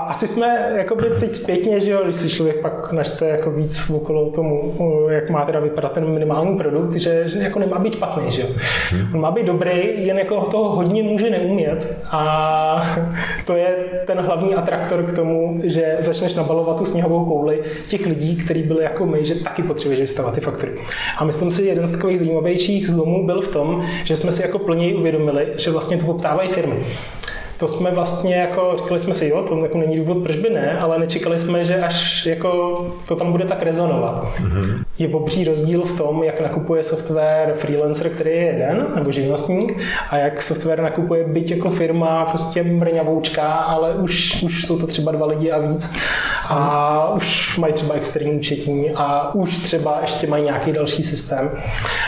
asi 0.08 0.28
jsme 0.28 0.72
jakoby 0.76 1.10
teď 1.20 1.34
zpětně, 1.34 1.80
že 1.80 1.90
jo, 1.90 2.00
když 2.04 2.16
si 2.16 2.30
člověk 2.30 2.60
pak 2.60 2.92
načte 2.92 3.28
jako 3.28 3.50
víc 3.50 3.90
okolo 3.90 4.30
tomu, 4.30 4.74
jak 5.10 5.30
má 5.30 5.44
teda 5.44 5.60
vypadat 5.60 5.92
ten 5.92 6.08
minimální 6.08 6.56
produkt, 6.56 6.94
že, 6.94 7.28
že 7.28 7.38
jako 7.38 7.58
nemá 7.58 7.78
být 7.78 7.94
špatný, 7.94 8.30
že 8.30 8.42
jo. 8.42 8.48
On 9.14 9.20
má 9.20 9.30
být 9.30 9.46
dobrý, 9.46 10.06
jen 10.06 10.18
jako 10.18 10.40
toho 10.40 10.70
hodně 10.70 11.02
může 11.02 11.30
neumět 11.30 11.98
a 12.10 12.96
to 13.46 13.56
je 13.56 13.74
ten 14.06 14.18
hlavní 14.18 14.54
atraktor 14.54 15.02
k 15.02 15.16
tomu, 15.16 15.60
že 15.64 15.96
začneš 16.00 16.34
nabalovat 16.34 16.78
tu 16.78 16.84
sněhovou 16.84 17.24
kouli 17.24 17.62
těch 17.86 18.06
lidí, 18.06 18.36
kteří 18.36 18.62
byli 18.62 18.84
jako 18.84 19.06
my, 19.06 19.24
že 19.24 19.34
taky 19.34 19.62
potřebuješ 19.62 20.00
vystavovat 20.00 20.34
ty 20.34 20.40
faktory. 20.40 20.72
A 21.18 21.24
myslím 21.24 21.50
si, 21.50 21.62
jeden 21.62 21.86
z 21.86 21.92
takových 21.92 22.18
zajímavějších 22.18 22.88
zlomů 22.88 23.26
byl 23.26 23.40
v 23.40 23.52
tom, 23.52 23.84
že 24.04 24.16
jsme 24.16 24.32
si 24.32 24.42
jako 24.42 24.58
plněji 24.58 24.94
uvědomili, 24.94 25.46
že 25.56 25.70
vlastně 25.70 25.96
to 25.96 26.04
poptávají 26.42 26.48
firmy. 26.54 26.96
To 27.58 27.68
jsme 27.68 27.90
vlastně 27.90 28.34
jako, 28.34 28.74
říkali 28.76 29.00
jsme 29.00 29.14
si, 29.14 29.28
jo, 29.28 29.44
to 29.48 29.58
jako 29.58 29.78
není 29.78 29.96
důvod, 29.96 30.22
proč 30.22 30.36
by 30.36 30.50
ne, 30.50 30.78
ale 30.80 30.98
nečekali 30.98 31.38
jsme, 31.38 31.64
že 31.64 31.76
až 31.76 32.26
jako 32.26 32.80
to 33.08 33.16
tam 33.16 33.32
bude 33.32 33.44
tak 33.44 33.62
rezonovat. 33.62 34.24
Mm-hmm. 34.24 34.82
Je 34.98 35.08
obří 35.08 35.44
rozdíl 35.44 35.82
v 35.82 35.98
tom, 35.98 36.24
jak 36.24 36.40
nakupuje 36.40 36.82
software 36.82 37.54
freelancer, 37.54 38.10
který 38.10 38.30
je 38.30 38.36
jeden, 38.36 38.86
nebo 38.94 39.12
živnostník, 39.12 39.78
a 40.10 40.16
jak 40.16 40.42
software 40.42 40.82
nakupuje 40.82 41.24
byť 41.24 41.50
jako 41.50 41.70
firma, 41.70 42.24
prostě 42.24 42.62
mrňavoučka, 42.62 43.52
ale 43.52 43.94
už, 43.94 44.42
už 44.42 44.64
jsou 44.64 44.78
to 44.78 44.86
třeba 44.86 45.12
dva 45.12 45.26
lidi 45.26 45.50
a 45.50 45.58
víc. 45.58 45.96
A 46.48 47.12
už 47.14 47.58
mají 47.58 47.72
třeba 47.72 47.94
externí 47.94 48.32
účetní 48.32 48.90
a 48.90 49.34
už 49.34 49.58
třeba 49.58 49.98
ještě 50.00 50.26
mají 50.26 50.44
nějaký 50.44 50.72
další 50.72 51.02
systém. 51.02 51.50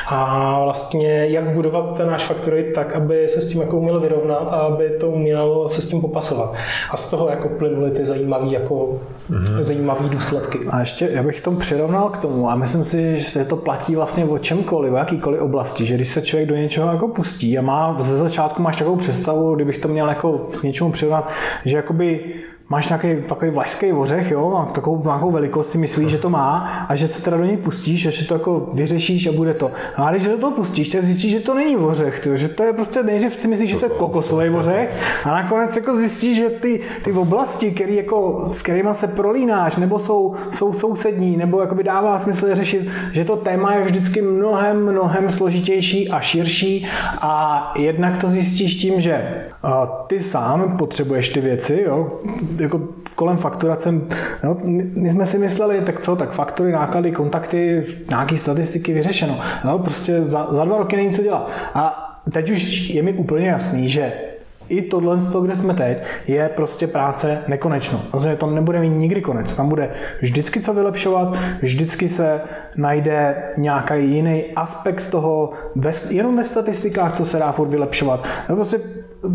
A 0.08 0.60
vlastně 0.64 1.26
jak 1.26 1.50
budovat 1.50 1.96
ten 1.96 2.10
náš 2.10 2.24
faktory 2.24 2.72
tak, 2.74 2.94
aby 2.94 3.28
se 3.28 3.40
s 3.40 3.48
tím 3.48 3.60
jako 3.60 3.76
uměl 3.76 4.00
vyrovnat 4.00 4.52
a 4.52 4.56
aby 4.56 4.90
to 5.00 5.08
uměl 5.08 5.43
se 5.66 5.82
s 5.82 5.88
tím 5.88 6.00
popasovat. 6.00 6.54
A 6.90 6.96
z 6.96 7.10
toho 7.10 7.28
jako 7.28 7.48
plynuly 7.48 7.90
ty 7.90 8.06
zajímavé 8.06 8.46
jako 8.46 9.00
mm-hmm. 9.30 9.62
zajímavý 9.62 10.08
důsledky. 10.08 10.58
A 10.70 10.80
ještě 10.80 11.08
já 11.12 11.22
bych 11.22 11.40
to 11.40 11.50
přirovnal 11.50 12.08
k 12.08 12.18
tomu 12.18 12.50
a 12.50 12.54
myslím 12.54 12.84
si, 12.84 13.18
že 13.18 13.24
se 13.24 13.44
to 13.44 13.56
platí 13.56 13.96
vlastně 13.96 14.24
o 14.24 14.38
čemkoliv, 14.38 14.92
o 14.92 14.96
jakýkoliv 14.96 15.40
oblasti, 15.40 15.86
že 15.86 15.94
když 15.94 16.08
se 16.08 16.22
člověk 16.22 16.48
do 16.48 16.56
něčeho 16.56 16.92
jako 16.92 17.08
pustí 17.08 17.58
a 17.58 17.62
má 17.62 17.96
ze 18.00 18.16
začátku 18.16 18.62
máš 18.62 18.76
takovou 18.76 18.96
představu, 18.96 19.54
kdybych 19.54 19.78
to 19.78 19.88
měl 19.88 20.08
jako 20.08 20.38
k 20.38 20.62
něčemu 20.62 20.92
přirovnat, 20.92 21.30
že 21.64 21.76
jakoby 21.76 22.34
máš 22.74 22.88
nějaký 22.88 23.22
takový 23.28 23.50
vlašský 23.50 23.92
ořech, 23.92 24.30
jo, 24.30 24.54
a 24.62 24.72
takovou 24.72 25.02
nějakou 25.04 25.30
velikost 25.30 25.70
si 25.70 25.78
myslíš, 25.78 26.10
že 26.10 26.18
to 26.18 26.30
má 26.30 26.86
a 26.88 26.96
že 26.96 27.08
se 27.08 27.22
teda 27.22 27.36
do 27.36 27.44
něj 27.44 27.56
pustíš 27.56 28.06
a 28.06 28.10
že 28.10 28.28
to 28.28 28.34
jako 28.34 28.70
vyřešíš 28.72 29.26
a 29.26 29.32
bude 29.32 29.54
to. 29.54 29.70
No 29.98 30.06
a 30.06 30.10
když 30.10 30.24
do 30.24 30.38
toho 30.38 30.52
pustíš, 30.52 30.88
tak 30.88 31.04
zjistíš, 31.04 31.32
že 31.32 31.40
to 31.40 31.54
není 31.54 31.76
ořech, 31.76 32.20
tyjo, 32.20 32.36
že 32.36 32.48
to 32.48 32.62
je 32.62 32.72
prostě 32.72 33.02
nejdřív 33.02 33.40
si 33.40 33.48
myslíš, 33.48 33.70
že 33.70 33.76
to 33.76 33.84
je 33.84 33.90
kokosový 33.90 34.50
ořech 34.50 34.90
a 35.24 35.30
nakonec 35.30 35.76
jako 35.76 35.96
zjistíš, 35.96 36.36
že 36.36 36.50
ty, 36.50 36.80
ty 37.04 37.12
oblasti, 37.12 37.70
který 37.70 37.96
jako, 37.96 38.42
s 38.46 38.62
kterými 38.62 38.88
se 38.92 39.06
prolínáš, 39.06 39.76
nebo 39.76 39.98
jsou, 39.98 40.34
jsou 40.50 40.72
sousední, 40.72 41.36
nebo 41.36 41.60
jakoby 41.60 41.84
dává 41.84 42.18
smysl 42.18 42.54
řešit, 42.54 42.88
že 43.12 43.24
to 43.24 43.36
téma 43.36 43.74
je 43.74 43.84
vždycky 43.84 44.22
mnohem, 44.22 44.82
mnohem 44.82 45.30
složitější 45.30 46.08
a 46.08 46.20
širší 46.20 46.86
a 47.20 47.72
jednak 47.78 48.18
to 48.18 48.28
zjistíš 48.28 48.76
tím, 48.76 49.00
že 49.00 49.44
ty 50.06 50.20
sám 50.20 50.76
potřebuješ 50.76 51.28
ty 51.28 51.40
věci, 51.40 51.82
jo, 51.86 52.20
jako 52.64 52.80
kolem 53.14 53.36
fakturace, 53.36 53.92
no, 54.44 54.56
my 54.94 55.10
jsme 55.10 55.26
si 55.26 55.38
mysleli, 55.38 55.80
tak 55.80 56.00
co, 56.00 56.16
tak 56.16 56.32
faktory, 56.32 56.72
náklady, 56.72 57.12
kontakty, 57.12 57.86
nějaký 58.08 58.36
statistiky 58.36 58.92
vyřešeno. 58.92 59.40
No, 59.64 59.78
prostě 59.78 60.22
za, 60.22 60.46
za 60.50 60.64
dva 60.64 60.78
roky 60.78 60.96
není 60.96 61.10
co 61.10 61.22
dělat. 61.22 61.50
A 61.74 62.10
teď 62.32 62.50
už 62.50 62.88
je 62.90 63.02
mi 63.02 63.12
úplně 63.12 63.48
jasný, 63.48 63.88
že 63.88 64.12
i 64.68 64.82
tohle, 64.82 65.18
kde 65.42 65.56
jsme 65.56 65.74
teď, 65.74 65.98
je 66.26 66.48
prostě 66.48 66.86
práce 66.86 67.38
nekonečno. 67.48 68.00
Vlastně 68.12 68.36
to 68.36 68.46
nebude 68.46 68.80
mít 68.80 68.88
nikdy 68.88 69.22
konec. 69.22 69.56
Tam 69.56 69.68
bude 69.68 69.90
vždycky 70.20 70.60
co 70.60 70.74
vylepšovat, 70.74 71.36
vždycky 71.62 72.08
se 72.08 72.40
najde 72.76 73.42
nějaký 73.56 73.94
jiný 74.14 74.44
aspekt 74.56 75.08
toho, 75.08 75.52
jenom 76.10 76.36
ve 76.36 76.44
statistikách, 76.44 77.12
co 77.12 77.24
se 77.24 77.38
dá 77.38 77.52
furt 77.52 77.68
vylepšovat. 77.68 78.24
Prostě 78.46 78.80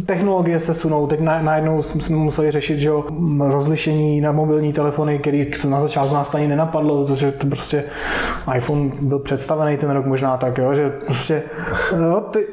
technologie 0.05 0.60
se 0.60 0.74
sunou. 0.74 1.08
Teď 1.08 1.19
najednou 1.19 1.81
jsme 1.81 2.15
museli 2.15 2.51
řešit 2.51 2.79
že 2.79 2.88
jo, 2.88 3.05
rozlišení 3.39 4.22
na 4.22 4.31
mobilní 4.31 4.74
telefony, 4.74 5.19
který 5.19 5.51
na 5.67 5.81
začátku 5.81 6.13
nás 6.13 6.36
ani 6.36 6.48
nenapadlo, 6.48 7.05
protože 7.05 7.31
to 7.31 7.48
prostě 7.48 7.84
iPhone 8.55 8.89
byl 9.01 9.19
představený 9.19 9.77
ten 9.77 9.89
rok 9.89 10.05
možná 10.05 10.38
tak, 10.38 10.58
jo, 10.58 10.74
že 10.74 10.89
prostě 10.89 11.43
jo, 11.91 12.22
ty, 12.31 12.48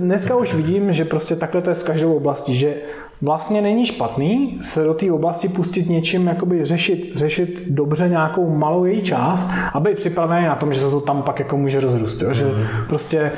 dneska 0.00 0.36
už 0.36 0.54
vidím, 0.54 0.92
že 0.92 1.04
prostě 1.04 1.36
takhle 1.36 1.62
to 1.62 1.70
je 1.70 1.76
z 1.76 1.82
každou 1.82 2.14
oblastí, 2.14 2.56
že 2.56 2.74
vlastně 3.22 3.62
není 3.62 3.86
špatný 3.86 4.58
se 4.62 4.84
do 4.84 4.94
té 4.94 5.12
oblasti 5.12 5.48
pustit 5.48 5.88
něčím, 5.88 6.26
jakoby 6.26 6.64
řešit, 6.64 7.12
řešit 7.14 7.62
dobře 7.68 8.08
nějakou 8.08 8.50
malou 8.50 8.84
její 8.84 9.02
část 9.02 9.50
a 9.72 9.80
být 9.80 9.98
připravený 9.98 10.46
na 10.46 10.56
tom, 10.56 10.72
že 10.72 10.80
se 10.80 10.90
to 10.90 11.00
tam 11.00 11.22
pak 11.22 11.38
jako 11.38 11.56
může 11.56 11.80
rozrůst. 11.80 12.22
Jo? 12.22 12.34
Že 12.34 12.44
mhm. 12.44 12.66
prostě 12.88 13.32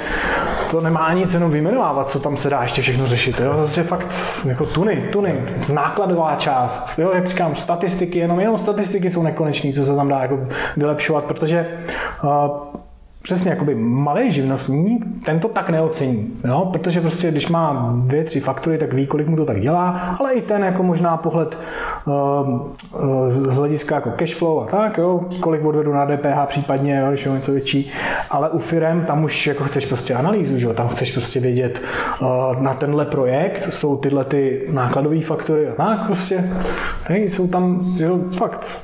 to 0.70 0.80
nemá 0.80 1.00
ani 1.00 1.26
cenu 1.26 1.50
vyjmenovávat, 1.50 2.10
co 2.10 2.20
tam 2.20 2.36
se 2.36 2.50
dá 2.50 2.62
ještě 2.62 2.82
všechno 2.82 3.06
řešit. 3.06 3.40
Jo? 3.40 3.66
Že 3.74 3.82
fakt 3.82 4.14
jako 4.44 4.66
tuny, 4.66 5.08
tuny, 5.12 5.44
nákladová 5.72 6.36
část, 6.36 6.98
jo? 6.98 7.10
jak 7.14 7.26
říkám, 7.26 7.56
statistiky, 7.56 8.18
jenom, 8.18 8.40
jenom 8.40 8.58
statistiky 8.58 9.10
jsou 9.10 9.22
nekonečné, 9.22 9.72
co 9.72 9.84
se 9.84 9.96
tam 9.96 10.08
dá 10.08 10.22
jako 10.22 10.38
vylepšovat, 10.76 11.24
protože 11.24 11.66
uh, 12.22 12.30
přesně 13.26 13.50
jakoby 13.50 13.74
malý 13.74 14.32
živnostník, 14.32 15.04
ten 15.24 15.40
to 15.40 15.48
tak 15.48 15.70
neocení, 15.70 16.32
jo? 16.44 16.68
protože 16.72 17.00
prostě 17.00 17.30
když 17.30 17.48
má 17.48 17.92
dvě, 17.96 18.24
tři 18.24 18.40
faktory, 18.40 18.78
tak 18.78 18.92
ví, 18.92 19.06
kolik 19.06 19.28
mu 19.28 19.36
to 19.36 19.44
tak 19.44 19.60
dělá, 19.60 19.88
ale 20.20 20.32
i 20.32 20.42
ten 20.42 20.64
jako 20.64 20.82
možná 20.82 21.16
pohled 21.16 21.58
uh, 22.04 22.12
uh, 22.50 23.28
z 23.28 23.56
hlediska 23.56 23.94
jako 23.94 24.10
cash 24.10 24.34
flow 24.34 24.60
a 24.60 24.66
tak, 24.66 24.98
jo? 24.98 25.20
kolik 25.40 25.64
odvedu 25.64 25.92
na 25.92 26.06
DPH 26.06 26.46
případně, 26.46 26.98
jo? 26.98 27.08
když 27.08 27.26
je 27.26 27.32
něco 27.32 27.52
větší, 27.52 27.90
ale 28.30 28.50
u 28.50 28.58
firem 28.58 29.04
tam 29.04 29.24
už 29.24 29.46
jako 29.46 29.64
chceš 29.64 29.86
prostě 29.86 30.14
analýzu, 30.14 30.58
že? 30.58 30.68
tam 30.68 30.88
chceš 30.88 31.12
prostě 31.12 31.40
vědět 31.40 31.82
uh, 32.20 32.62
na 32.62 32.74
tenhle 32.74 33.04
projekt 33.04 33.66
jsou 33.72 33.96
tyhle 33.96 34.24
ty 34.24 34.68
nákladové 34.70 35.20
faktory 35.20 35.68
a 35.68 35.72
tak 35.72 36.06
prostě, 36.06 36.50
hej, 37.04 37.30
jsou 37.30 37.48
tam 37.48 37.94
jo, 37.98 38.18
fakt 38.38 38.80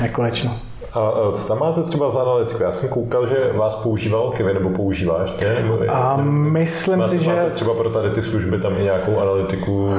nekonečno. 0.00 0.69
A 0.94 1.12
co 1.34 1.48
tam 1.48 1.58
máte 1.58 1.82
třeba 1.82 2.10
za 2.10 2.20
analytiku? 2.20 2.62
Já 2.62 2.72
jsem 2.72 2.88
koukal, 2.88 3.26
že 3.26 3.50
vás 3.52 3.74
používal 3.74 4.30
Kivy, 4.36 4.54
nebo 4.54 4.70
používá 4.70 5.22
ještě? 5.22 5.54
Nebo 5.62 5.78
a 5.88 6.16
myslím 6.32 6.98
máte, 6.98 7.10
si, 7.10 7.24
že... 7.24 7.30
Máte 7.30 7.50
třeba 7.50 7.74
pro 7.74 7.90
tady 7.90 8.10
ty 8.10 8.22
služby 8.22 8.58
tam 8.58 8.78
i 8.78 8.82
nějakou 8.82 9.18
analytiku? 9.18 9.94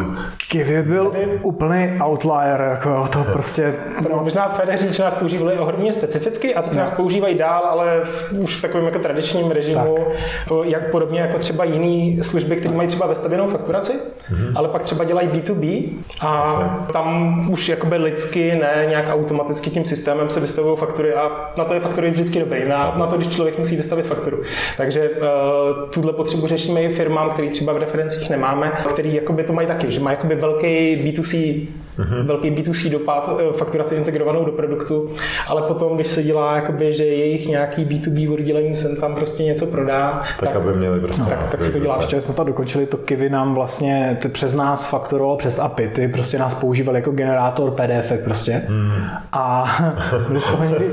Kivy 0.50 0.84
byl 0.84 1.14
úplný 1.42 2.00
outlier, 2.04 2.62
jako 2.62 3.08
to 3.14 3.24
prostě... 3.32 3.74
No. 4.10 4.24
Možná 4.24 4.50
Fede 4.50 4.78
říct, 4.78 4.94
že 4.94 5.04
nás 5.04 5.14
používali 5.14 5.58
hodně 5.58 5.94
specificky 5.94 6.56
a 6.56 6.62
teď 6.62 6.74
no. 6.74 6.80
nás 6.80 6.96
používají 6.96 7.38
dál, 7.38 7.64
ale 7.66 8.02
už 8.40 8.58
v 8.58 8.62
takovém 8.62 8.86
jako 8.86 9.00
tradičním 9.00 9.52
režimu, 9.52 9.98
tak. 9.98 10.54
jak 10.64 10.92
podobně 10.92 11.20
jako 11.20 11.38
třeba 11.38 11.64
jiné 11.64 12.24
služby, 12.24 12.56
které 12.56 12.76
mají 12.76 12.88
třeba 12.88 13.08
vestavěnou 13.08 13.48
fakturaci, 13.48 13.94
mm-hmm. 13.94 14.52
ale 14.56 14.68
pak 14.68 14.84
třeba 14.84 15.04
dělají 15.04 15.28
B2B 15.28 15.90
a 16.20 16.46
Jasně. 16.46 16.94
tam 16.94 17.38
už 17.52 17.70
jakoby 17.70 17.96
lidsky, 17.96 18.56
ne 18.56 18.86
nějak 18.90 19.06
automaticky 19.10 19.70
tím 19.70 19.86
systémem 19.86 20.30
se 20.30 20.40
vystavují 20.40 20.78
faktury 20.82 21.14
a 21.14 21.52
na 21.58 21.66
to 21.66 21.74
je 21.74 21.80
faktury 21.80 22.12
vždycky 22.12 22.40
dobrý, 22.40 22.68
na, 22.68 22.96
na 22.98 23.08
to, 23.08 23.18
když 23.18 23.28
člověk 23.28 23.58
musí 23.58 23.76
vystavit 23.76 24.06
fakturu. 24.06 24.42
Takže 24.78 25.10
uh, 25.10 25.90
tuhle 25.90 26.14
potřebu 26.14 26.48
řešíme 26.48 26.84
i 26.84 26.94
firmám, 26.94 27.30
který 27.30 27.50
třeba 27.50 27.74
v 27.74 27.78
referencích 27.78 28.30
nemáme, 28.30 28.72
který 28.90 29.16
jakoby 29.16 29.44
to 29.44 29.54
mají 29.54 29.68
taky, 29.68 29.92
že 29.92 30.00
mají 30.00 30.18
jakoby 30.18 30.36
velký 30.36 30.68
B2C 31.04 31.68
mm-hmm. 32.00 32.26
velký 32.26 32.52
B2C 32.52 32.92
dopad, 32.92 33.30
eh, 33.40 33.54
fakturaci 33.58 33.96
integrovanou 33.96 34.46
do 34.46 34.52
produktu, 34.52 35.10
ale 35.48 35.62
potom, 35.62 35.96
když 35.96 36.08
se 36.08 36.24
dělá, 36.24 36.56
jakoby, 36.56 36.94
že 36.94 37.06
jejich 37.06 37.48
nějaký 37.48 37.86
B2B 37.86 38.34
oddělení 38.34 38.76
sem 38.76 38.96
tam 38.96 39.16
prostě 39.16 39.44
něco 39.44 39.66
prodá, 39.66 40.22
tak, 40.40 40.50
tak 40.50 40.56
aby 40.56 40.74
měli 40.74 41.00
prostě 41.00 41.22
tak, 41.22 41.52
tak 41.52 41.64
si 41.64 41.72
to 41.72 41.80
dělá. 41.80 41.98
Ještě 41.98 42.22
jsme 42.22 42.34
to 42.34 42.44
dokončili, 42.44 42.86
to 42.86 42.98
Kivy 42.98 43.30
nám 43.30 43.54
vlastně 43.54 44.18
ty 44.22 44.30
přes 44.30 44.56
nás 44.56 44.90
fakturovalo 44.90 45.38
přes 45.38 45.60
API, 45.60 45.88
ty 45.88 46.08
prostě 46.08 46.40
nás 46.40 46.54
používali 46.54 47.00
jako 47.00 47.12
generátor 47.12 47.72
PDF 47.72 48.12
prostě 48.24 48.62
mm. 48.70 48.92
a 49.32 49.66
my, 50.30 50.40
měli, 50.60 50.92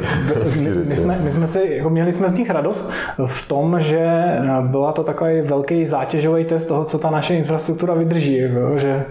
my, 0.61 0.85
my, 0.85 0.97
jsme, 0.97 1.19
my 1.23 1.31
jsme 1.31 1.47
si, 1.47 1.75
jako 1.77 1.91
měli 1.91 2.13
jsme 2.13 2.29
z 2.29 2.33
nich 2.33 2.51
radost 2.51 2.91
v 3.27 3.49
tom, 3.49 3.81
že 3.81 4.25
byla 4.63 4.93
to 4.93 5.05
takový 5.05 5.41
velký 5.41 5.85
zátěžový 5.85 6.45
test 6.45 6.65
toho, 6.65 6.85
co 6.85 6.99
ta 6.99 7.11
naše 7.11 7.35
infrastruktura 7.35 7.95
vydrží, 7.95 8.37
jako, 8.39 8.79
že 8.79 9.05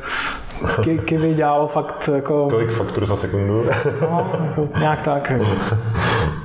Kivy 1.05 1.33
dělalo 1.33 1.67
fakt 1.67 2.09
jako... 2.13 2.49
Kolik 2.49 2.71
faktur 2.71 3.05
za 3.05 3.15
sekundu? 3.15 3.63
no, 4.01 4.27
nějak 4.79 5.01
tak. 5.01 5.29
Jako. 5.29 5.45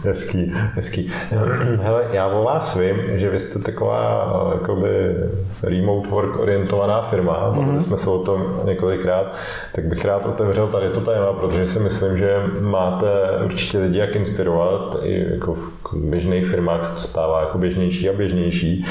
Hezký, 0.05 0.53
hezký. 0.75 1.13
Hele, 1.83 2.05
já 2.13 2.27
o 2.27 2.45
vás 2.45 2.77
vím, 2.77 2.97
že 3.19 3.31
vy 3.31 3.39
jste 3.39 3.59
taková 3.59 4.53
jakoby 4.53 5.17
remote 5.63 6.09
work 6.09 6.39
orientovaná 6.39 7.03
firma, 7.03 7.55
mm-hmm. 7.55 7.79
jsme 7.79 7.97
se 7.97 8.11
o 8.11 8.19
tom 8.19 8.61
několikrát, 8.65 9.35
tak 9.75 9.85
bych 9.85 10.05
rád 10.05 10.27
otevřel 10.27 10.67
tady 10.67 10.89
to 10.89 11.01
téma, 11.01 11.33
protože 11.33 11.67
si 11.67 11.79
myslím, 11.79 12.19
že 12.19 12.37
máte 12.61 13.07
určitě 13.45 13.79
lidi 13.79 13.99
jak 13.99 14.17
inspirovat, 14.17 14.97
i 15.03 15.27
jako 15.35 15.55
v 15.55 15.73
běžných 15.95 16.47
firmách 16.47 16.85
se 16.85 16.95
to 16.95 17.01
stává 17.01 17.41
jako 17.41 17.59
běžnější 17.59 18.09
a 18.09 18.13
běžnější, 18.13 18.87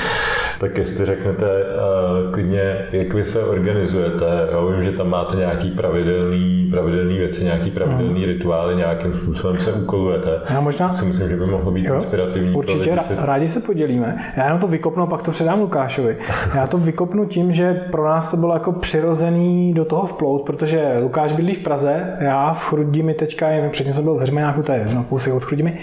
tak 0.59 0.77
jestli 0.77 1.05
řeknete 1.05 1.63
uh, 1.63 2.33
klidně, 2.33 2.87
jak 2.91 3.13
vy 3.13 3.25
se 3.25 3.43
organizujete, 3.43 4.47
já 4.51 4.65
vím, 4.65 4.83
že 4.83 4.91
tam 4.91 5.09
máte 5.11 5.35
nějaký 5.35 5.71
pravidelný, 5.71 6.67
pravidelný 6.71 7.17
věci, 7.17 7.43
nějaký 7.43 7.71
pravidelný 7.71 8.19
mm. 8.19 8.25
rituály, 8.25 8.75
nějakým 8.75 9.13
způsobem 9.13 9.57
se 9.57 9.73
úkolujete. 9.73 10.39
Já 10.49 10.61
možná 10.61 10.93
si 10.93 11.05
myslím, 11.05 11.29
že 11.29 11.35
by 11.35 11.45
mohlo 11.45 11.71
být 11.71 11.85
jo, 11.85 11.95
inspirativní. 11.95 12.55
Určitě 12.55 12.89
to, 12.89 13.03
si... 13.03 13.13
rádi 13.17 13.47
se 13.47 13.59
podělíme. 13.59 14.17
Já 14.37 14.45
jenom 14.45 14.59
to 14.59 14.67
vykopnu, 14.67 15.07
pak 15.07 15.21
to 15.21 15.31
předám 15.31 15.59
Lukášovi. 15.59 16.17
Já 16.55 16.67
to 16.67 16.77
vykopnu 16.77 17.25
tím, 17.25 17.51
že 17.51 17.73
pro 17.91 18.05
nás 18.05 18.27
to 18.27 18.37
bylo 18.37 18.53
jako 18.53 18.71
přirozený 18.71 19.73
do 19.73 19.85
toho 19.85 20.05
vplout, 20.05 20.41
protože 20.45 20.97
Lukáš 21.01 21.31
bydlí 21.31 21.53
v 21.53 21.63
Praze, 21.63 22.17
já 22.19 22.53
v 22.53 22.63
Chrudimi 22.65 23.13
teďka, 23.13 23.47
předtím 23.71 23.93
jsem 23.93 24.03
byl 24.03 24.15
v 24.15 24.19
Heřmeňáku, 24.19 24.63
to 24.63 24.71
je 24.71 24.85
na 24.85 25.03
kousek 25.03 25.33
od 25.33 25.43
Chrudimi. 25.43 25.77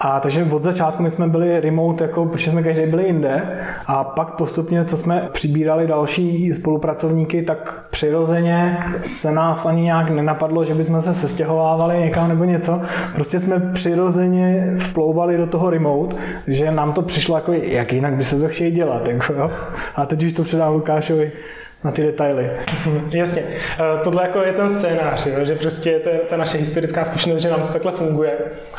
A 0.00 0.20
takže 0.20 0.44
od 0.50 0.62
začátku 0.62 1.02
my 1.02 1.10
jsme 1.10 1.28
byli 1.28 1.60
remote, 1.60 2.04
jako, 2.04 2.26
protože 2.26 2.50
jsme 2.50 2.62
každý 2.62 2.86
byli 2.86 3.06
jinde 3.06 3.42
a 3.86 4.04
pak 4.04 4.36
postupně, 4.36 4.84
co 4.84 4.96
jsme 4.96 5.28
přibírali 5.32 5.86
další 5.86 6.52
spolupracovníky, 6.54 7.42
tak 7.42 7.86
přirozeně 7.90 8.61
se 9.02 9.32
nás 9.32 9.66
ani 9.66 9.82
nějak 9.82 10.10
nenapadlo, 10.10 10.64
že 10.64 10.74
bychom 10.74 11.02
se 11.02 11.14
sestěhovávali 11.14 11.98
někam 11.98 12.28
nebo 12.28 12.44
něco. 12.44 12.80
Prostě 13.14 13.38
jsme 13.38 13.60
přirozeně 13.72 14.74
vplouvali 14.78 15.36
do 15.36 15.46
toho 15.46 15.70
remote, 15.70 16.16
že 16.46 16.70
nám 16.70 16.92
to 16.92 17.02
přišlo 17.02 17.36
jako, 17.36 17.52
jak 17.52 17.92
jinak 17.92 18.14
by 18.14 18.24
se 18.24 18.40
to 18.40 18.48
chtěli 18.48 18.70
dělat. 18.70 19.06
Jako, 19.06 19.32
jo? 19.32 19.50
A 19.94 20.06
teď 20.06 20.24
už 20.24 20.32
to 20.32 20.42
předám 20.42 20.72
Lukášovi 20.72 21.32
na 21.84 21.90
ty 21.90 22.02
detaily. 22.02 22.50
Jasně. 23.10 23.42
Eh, 23.42 23.98
tohle 24.04 24.22
jako 24.22 24.42
je 24.42 24.52
ten 24.52 24.68
scénář, 24.68 25.26
jo? 25.26 25.44
že 25.44 25.54
prostě 25.54 25.90
je 25.90 25.98
ta 26.00 26.36
naše 26.36 26.58
historická 26.58 27.04
zkušenost, 27.04 27.40
že 27.40 27.50
nám 27.50 27.62
to 27.62 27.68
takhle 27.68 27.92
funguje. 27.92 28.32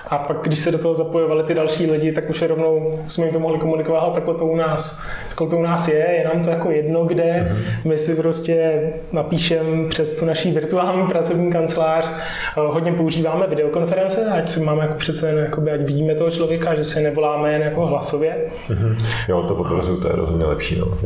A 0.07 0.17
pak, 0.17 0.38
když 0.41 0.60
se 0.60 0.72
do 0.72 0.77
toho 0.77 0.93
zapojovali 0.93 1.43
ty 1.43 1.53
další 1.53 1.91
lidi, 1.91 2.12
tak 2.12 2.29
už 2.29 2.41
rovnou 2.41 3.00
jsme 3.07 3.25
jim 3.25 3.33
to 3.33 3.39
mohli 3.39 3.60
komunikovat, 3.60 4.13
takhle 4.13 4.33
to 4.33 4.45
u 4.45 4.55
nás, 4.55 5.12
takhle 5.29 5.48
to 5.48 5.57
u 5.57 5.62
nás 5.62 5.88
je, 5.88 6.15
je 6.17 6.29
nám 6.33 6.43
to 6.43 6.50
jako 6.50 6.72
jedno, 6.72 7.05
kde 7.05 7.24
mm-hmm. 7.24 7.89
my 7.89 7.98
si 7.98 8.15
prostě 8.15 8.81
napíšem 9.12 9.89
přes 9.89 10.19
tu 10.19 10.25
naší 10.25 10.51
virtuální 10.51 11.07
pracovní 11.07 11.51
kancelář. 11.51 12.10
Eh, 12.10 12.51
hodně 12.55 12.91
používáme 12.91 13.48
videokonference, 13.48 14.31
ať 14.31 14.48
si 14.48 14.63
máme 14.63 14.81
jako 14.81 14.93
přece 14.93 15.27
jen, 15.27 15.38
jakoby, 15.38 15.72
ať 15.72 15.81
vidíme 15.81 16.15
toho 16.15 16.31
člověka, 16.31 16.75
že 16.75 16.83
si 16.83 17.03
nevoláme 17.03 17.53
jen 17.53 17.62
jako 17.62 17.86
hlasově. 17.86 18.38
Mm-hmm. 18.69 18.95
Jo, 19.27 19.43
to 19.43 19.55
potvrzuju, 19.55 20.01
to 20.01 20.07
je 20.07 20.15
rozhodně 20.15 20.45
lepší. 20.45 20.79
No. 20.79 20.98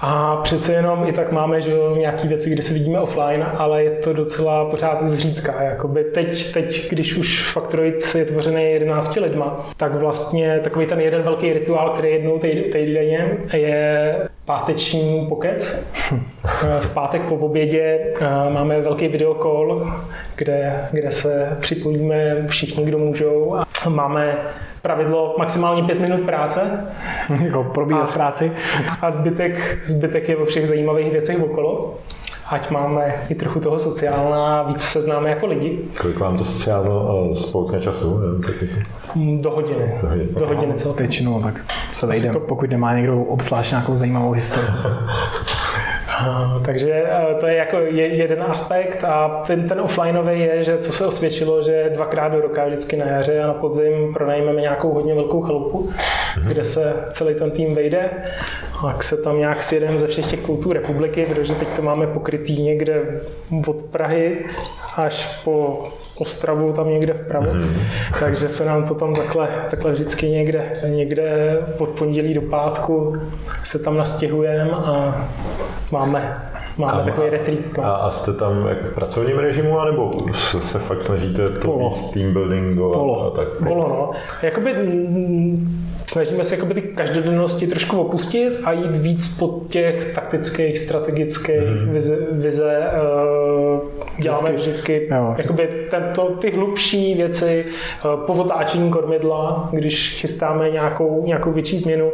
A 0.00 0.36
přece 0.36 0.72
jenom 0.72 1.08
i 1.08 1.12
tak 1.12 1.32
máme 1.32 1.43
máme 1.46 1.60
že 1.60 1.72
nějaké 1.98 2.28
věci, 2.28 2.50
kde 2.50 2.62
se 2.62 2.74
vidíme 2.74 3.00
offline, 3.00 3.46
ale 3.56 3.84
je 3.84 3.90
to 3.90 4.12
docela 4.12 4.70
pořád 4.70 5.02
zřídka. 5.02 5.62
Jakoby 5.62 6.04
teď, 6.04 6.52
teď, 6.52 6.90
když 6.90 7.16
už 7.16 7.52
Factoid 7.52 8.14
je 8.14 8.24
tvořený 8.24 8.64
11 8.64 9.16
lidma, 9.16 9.66
tak 9.76 9.94
vlastně 9.94 10.60
takový 10.64 10.86
ten 10.86 11.00
jeden 11.00 11.22
velký 11.22 11.52
rituál, 11.52 11.90
který 11.90 12.12
jednou 12.12 12.38
týdenně 12.72 13.38
je 13.54 14.16
páteční 14.44 15.26
pokec. 15.28 15.92
V 16.80 16.94
pátek 16.94 17.22
po 17.22 17.34
obědě 17.34 17.98
eh, 18.20 18.24
máme 18.50 18.80
velký 18.80 19.08
videokol, 19.08 19.92
kde, 20.36 20.88
kde 20.92 21.12
se 21.12 21.56
připojíme 21.60 22.36
všichni, 22.46 22.84
kdo 22.84 22.98
můžou. 22.98 23.54
A 23.54 23.63
máme 23.90 24.36
pravidlo 24.82 25.34
maximálně 25.38 25.82
pět 25.82 26.00
minut 26.00 26.20
práce. 26.20 26.86
jako 27.44 27.64
probíhat 27.64 28.14
práci. 28.14 28.52
A 29.00 29.10
zbytek, 29.10 29.78
zbytek 29.84 30.28
je 30.28 30.36
o 30.36 30.44
všech 30.44 30.68
zajímavých 30.68 31.12
věcech 31.12 31.42
okolo 31.42 31.94
ať 32.46 32.70
máme 32.70 33.14
i 33.28 33.34
trochu 33.34 33.60
toho 33.60 33.78
sociálna, 33.78 34.62
víc 34.62 34.80
se 34.80 35.02
známe 35.02 35.30
jako 35.30 35.46
lidi. 35.46 35.78
Kolik 36.00 36.18
vám 36.18 36.36
to 36.36 36.44
sociálno 36.44 37.28
eh, 37.30 37.34
spolkne 37.34 37.80
času? 37.80 38.20
Mm, 39.14 39.42
do 39.42 39.50
hodiny. 39.50 39.98
Do 40.02 40.08
hodiny, 40.08 40.28
Do 40.38 40.46
hodiny 40.46 40.74
celkem. 40.74 41.06
Většinou 41.06 41.42
tak 41.42 41.60
se 41.92 42.06
vejde, 42.06 42.32
pokud 42.48 42.70
nemá 42.70 42.94
někdo 42.94 43.22
obzvlášť 43.22 43.70
nějakou 43.70 43.94
zajímavou 43.94 44.32
historii. 44.32 44.70
Takže 46.64 47.04
to 47.40 47.46
je 47.46 47.54
jako 47.54 47.78
jeden 47.96 48.42
aspekt 48.42 49.04
a 49.04 49.42
ten, 49.46 49.68
ten 49.68 49.80
offlineový 49.80 50.40
je, 50.40 50.64
že 50.64 50.78
co 50.78 50.92
se 50.92 51.06
osvědčilo, 51.06 51.62
že 51.62 51.90
dvakrát 51.94 52.28
do 52.28 52.40
roka 52.40 52.66
vždycky 52.66 52.96
na 52.96 53.06
jaře 53.06 53.40
a 53.42 53.46
na 53.46 53.54
podzim 53.54 54.12
pronajmeme 54.14 54.60
nějakou 54.60 54.92
hodně 54.92 55.14
velkou 55.14 55.40
chalupu, 55.40 55.82
mm-hmm. 55.82 56.48
kde 56.48 56.64
se 56.64 57.04
celý 57.10 57.34
ten 57.34 57.50
tým 57.50 57.74
vejde 57.74 58.10
a 58.82 59.02
se 59.02 59.22
tam 59.22 59.38
nějak 59.38 59.62
sjedeme 59.62 59.98
ze 59.98 60.06
všech 60.06 60.26
těch 60.26 60.40
kultur 60.40 60.74
republiky, 60.74 61.26
protože 61.34 61.54
teď 61.54 61.68
to 61.68 61.82
máme 61.82 62.06
pokrytý 62.06 62.62
někde 62.62 63.20
od 63.66 63.82
Prahy 63.82 64.44
až 64.96 65.40
po 65.44 65.84
Ostravu 66.16 66.72
tam 66.72 66.90
někde 66.90 67.14
vpravo, 67.14 67.46
mm-hmm. 67.46 67.80
takže 68.20 68.48
se 68.48 68.64
nám 68.64 68.88
to 68.88 68.94
tam 68.94 69.14
takhle, 69.14 69.48
takhle 69.70 69.92
vždycky 69.92 70.28
někde, 70.28 70.72
někde 70.88 71.58
od 71.78 71.88
pondělí 71.88 72.34
do 72.34 72.42
pátku 72.42 73.16
se 73.64 73.78
tam 73.78 73.96
nastěhujeme 73.96 74.70
a 74.70 75.26
máme 75.90 76.50
Máme 76.78 77.02
a, 77.02 77.04
takový 77.04 77.30
retreat. 77.30 77.76
No. 77.78 77.84
A, 77.84 77.96
a 77.96 78.10
jste 78.10 78.32
tam 78.32 78.66
jak 78.66 78.82
v 78.82 78.94
pracovním 78.94 79.38
režimu, 79.38 79.78
anebo 79.78 80.10
se, 80.32 80.60
se 80.60 80.78
fakt 80.78 81.02
snažíte 81.02 81.48
to 81.48 81.60
Polo. 81.60 81.88
víc 81.88 82.10
team 82.10 82.32
buildingu 82.32 82.92
Polo. 82.92 83.26
a 83.26 83.30
tak? 83.36 83.48
Polo, 83.68 83.88
no. 83.88 84.10
Jakoby 84.42 84.74
snažíme 86.06 86.44
se 86.44 86.54
jakoby 86.54 86.74
ty 86.74 86.80
každodennosti 86.80 87.66
trošku 87.66 88.00
opustit 88.00 88.52
a 88.64 88.72
jít 88.72 88.96
víc 88.96 89.38
po 89.38 89.60
těch 89.68 90.14
taktických, 90.14 90.78
strategických 90.78 91.60
mm-hmm. 91.60 91.90
vize, 91.90 92.18
vize 92.32 92.80
uh, 93.72 93.80
děláme 94.18 94.52
vždycky, 94.52 94.98
vždycky 94.98 95.14
jo, 95.14 95.34
jakoby 95.38 95.68
tento, 95.90 96.22
ty 96.40 96.50
hlubší 96.50 97.14
věci 97.14 97.64
uh, 98.04 98.26
po 98.26 98.32
otáčení 98.32 98.90
kormidla, 98.90 99.68
když 99.72 100.20
chystáme 100.20 100.70
nějakou, 100.70 101.26
nějakou 101.26 101.52
větší 101.52 101.78
změnu. 101.78 102.10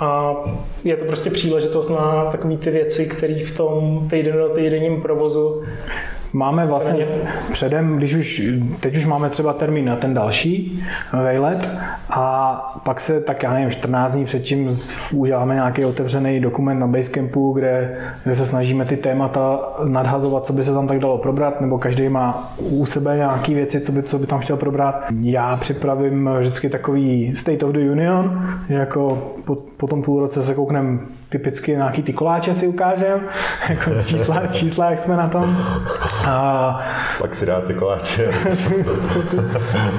A 0.00 0.34
je 0.84 0.96
to 0.96 1.04
prostě 1.04 1.30
příležitost 1.30 1.88
na 1.88 2.24
takové 2.24 2.56
ty 2.56 2.70
věci, 2.70 3.06
které 3.06 3.44
v 3.44 3.56
tom 3.56 4.06
týden 4.10 4.34
týdenním 4.54 5.02
provozu 5.02 5.64
Máme 6.34 6.66
vlastně 6.66 7.06
předem, 7.52 7.96
když 7.96 8.14
už, 8.14 8.42
teď 8.80 8.96
už 8.96 9.06
máme 9.06 9.30
třeba 9.30 9.52
termín 9.52 9.84
na 9.84 9.96
ten 9.96 10.14
další 10.14 10.84
vejlet 11.12 11.70
a 12.10 12.80
pak 12.84 13.00
se 13.00 13.20
tak, 13.20 13.42
já 13.42 13.52
nevím, 13.52 13.70
14 13.70 14.12
dní 14.12 14.24
předtím 14.24 14.78
uděláme 15.12 15.54
nějaký 15.54 15.84
otevřený 15.84 16.40
dokument 16.40 16.78
na 16.78 16.86
Basecampu, 16.86 17.52
kde, 17.52 17.98
kde 18.24 18.36
se 18.36 18.46
snažíme 18.46 18.84
ty 18.84 18.96
témata 18.96 19.58
nadhazovat, 19.84 20.46
co 20.46 20.52
by 20.52 20.64
se 20.64 20.72
tam 20.72 20.88
tak 20.88 20.98
dalo 20.98 21.18
probrat, 21.18 21.60
nebo 21.60 21.78
každý 21.78 22.08
má 22.08 22.54
u 22.58 22.86
sebe 22.86 23.16
nějaké 23.16 23.54
věci, 23.54 23.80
co 23.80 23.92
by, 23.92 24.02
co 24.02 24.18
by 24.18 24.26
tam 24.26 24.40
chtěl 24.40 24.56
probrat. 24.56 25.04
Já 25.20 25.56
připravím 25.56 26.30
vždycky 26.38 26.68
takový 26.68 27.34
State 27.34 27.62
of 27.62 27.72
the 27.72 27.90
Union, 27.90 28.48
že 28.68 28.74
jako 28.74 29.32
po, 29.44 29.56
po 29.76 29.86
tom 29.86 30.02
půl 30.02 30.20
roce 30.20 30.42
se 30.42 30.54
koukneme 30.54 30.98
typicky 31.28 31.70
nějaký 31.72 32.02
ty 32.02 32.12
koláče 32.12 32.54
si 32.54 32.66
ukážem, 32.66 33.20
jako 33.68 33.90
čísla, 34.04 34.46
čísla, 34.46 34.90
jak 34.90 35.00
jsme 35.00 35.16
na 35.16 35.28
tom. 35.28 35.56
A... 36.26 36.80
Pak 37.18 37.34
si 37.34 37.46
dáte 37.46 37.72
koláče. 37.72 38.32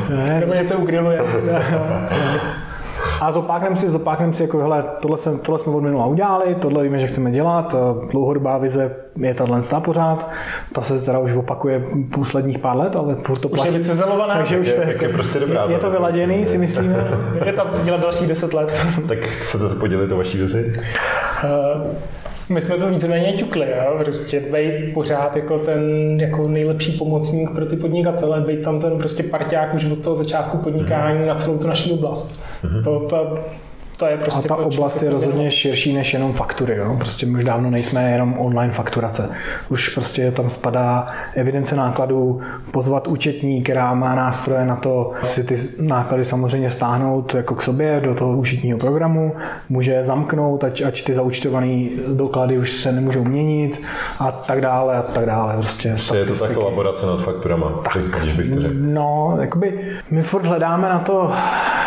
Nebo 0.39 0.53
něco 0.53 0.77
ugriluje. 0.77 1.21
A 3.21 3.31
zopákneme 3.31 3.75
si, 3.75 3.89
zopákneme 3.89 4.33
si, 4.33 4.43
jako, 4.43 4.59
hele, 4.59 4.83
tohle, 5.01 5.17
jsme, 5.17 5.38
tohle 5.38 5.59
jsme 5.59 5.73
od 5.73 5.81
minula 5.81 6.05
udělali, 6.05 6.55
tohle 6.55 6.83
víme, 6.83 6.99
že 6.99 7.07
chceme 7.07 7.31
dělat, 7.31 7.75
dlouhodobá 8.11 8.57
vize 8.57 8.95
je 9.15 9.33
tahle 9.33 9.61
pořád, 9.83 10.29
ta 10.73 10.81
se 10.81 10.99
teda 10.99 11.19
už 11.19 11.33
opakuje 11.33 11.83
posledních 12.13 12.59
pár 12.59 12.77
let, 12.77 12.95
ale 12.95 13.15
furt 13.15 13.39
to 13.39 13.49
platí. 13.49 13.69
Už 13.69 13.88
je 13.88 13.95
takže 14.27 14.59
už 14.59 14.67
je, 14.67 14.73
je, 14.73 14.97
je, 15.01 15.09
prostě 15.09 15.39
dobrá. 15.39 15.65
Je 15.69 15.77
to 15.77 15.91
vyladěný, 15.91 16.45
si 16.45 16.57
myslíme. 16.57 17.07
je 17.45 17.53
tam 17.53 17.69
co 17.69 17.85
dělat 17.85 18.01
dalších 18.01 18.27
deset 18.27 18.53
let. 18.53 18.73
tak 19.07 19.19
chcete 19.19 19.69
se 19.69 19.75
podělit 19.75 20.11
o 20.11 20.17
vaší 20.17 20.38
vizi? 20.38 20.73
My 22.49 22.62
jsme 22.62 22.77
to 22.77 22.89
víceméně 22.89 23.34
ťukli, 23.34 23.67
jo? 23.77 23.99
prostě 24.03 24.39
být 24.39 24.93
pořád 24.93 25.36
jako 25.36 25.60
ten 25.60 25.81
jako 26.19 26.47
nejlepší 26.47 26.91
pomocník 26.91 27.49
pro 27.55 27.65
ty 27.65 27.75
podnikatele, 27.75 28.41
být 28.41 28.62
tam 28.62 28.79
ten 28.79 28.97
prostě 28.97 29.23
parťák 29.23 29.73
už 29.73 29.86
od 29.86 30.03
toho 30.03 30.15
začátku 30.15 30.58
podnikání 30.58 31.19
mm-hmm. 31.19 31.27
na 31.27 31.36
celou 31.36 31.58
tu 31.58 31.67
naší 31.67 31.91
oblast. 31.91 32.45
Mm-hmm. 32.63 32.84
To, 32.84 32.99
to, 32.99 33.39
to 33.97 34.05
je 34.05 34.17
prostě 34.17 34.49
a 34.49 34.55
ta 34.55 34.55
oblast 34.55 35.01
je 35.03 35.10
rozhodně 35.10 35.51
širší 35.51 35.93
než 35.93 36.13
jenom 36.13 36.34
faktury. 36.34 36.75
Jo? 36.75 36.95
Prostě 36.97 37.25
my 37.25 37.38
už 37.38 37.43
dávno 37.43 37.69
nejsme 37.69 38.12
jenom 38.12 38.36
online 38.38 38.73
fakturace. 38.73 39.29
Už 39.69 39.89
prostě 39.89 40.31
tam 40.31 40.49
spadá 40.49 41.08
evidence 41.34 41.75
nákladů, 41.75 42.41
pozvat 42.71 43.08
účetní, 43.08 43.63
která 43.63 43.93
má 43.93 44.15
nástroje 44.15 44.65
na 44.65 44.75
to 44.75 45.12
si 45.23 45.43
ty 45.43 45.58
náklady 45.81 46.25
samozřejmě 46.25 46.71
stáhnout 46.71 47.36
jako 47.36 47.55
k 47.55 47.63
sobě 47.63 48.01
do 48.03 48.15
toho 48.15 48.38
účetního 48.38 48.79
programu, 48.79 49.36
může 49.69 50.03
zamknout, 50.03 50.63
ať, 50.63 50.81
ať 50.81 51.03
ty 51.03 51.13
zaučtované 51.13 51.89
doklady 52.08 52.58
už 52.58 52.71
se 52.71 52.91
nemůžou 52.91 53.23
měnit 53.23 53.81
a 54.19 54.31
tak 54.31 54.62
dále 54.62 54.97
a 54.97 55.01
tak 55.01 55.25
dále. 55.25 55.53
Prostě, 55.53 55.89
prostě 55.89 56.17
je 56.17 56.25
to 56.25 56.36
tak 56.36 56.51
kolaborace 56.51 57.05
nad 57.05 57.23
fakturama, 57.23 57.81
tak, 57.93 58.21
když 58.21 58.34
bych 58.34 58.49
to 58.49 58.62
řekl. 58.62 58.73
No, 58.77 59.38
jakoby 59.41 59.79
my 60.12 60.21
furt 60.21 60.45
hledáme 60.45 60.89
na 60.89 60.99
to 60.99 61.31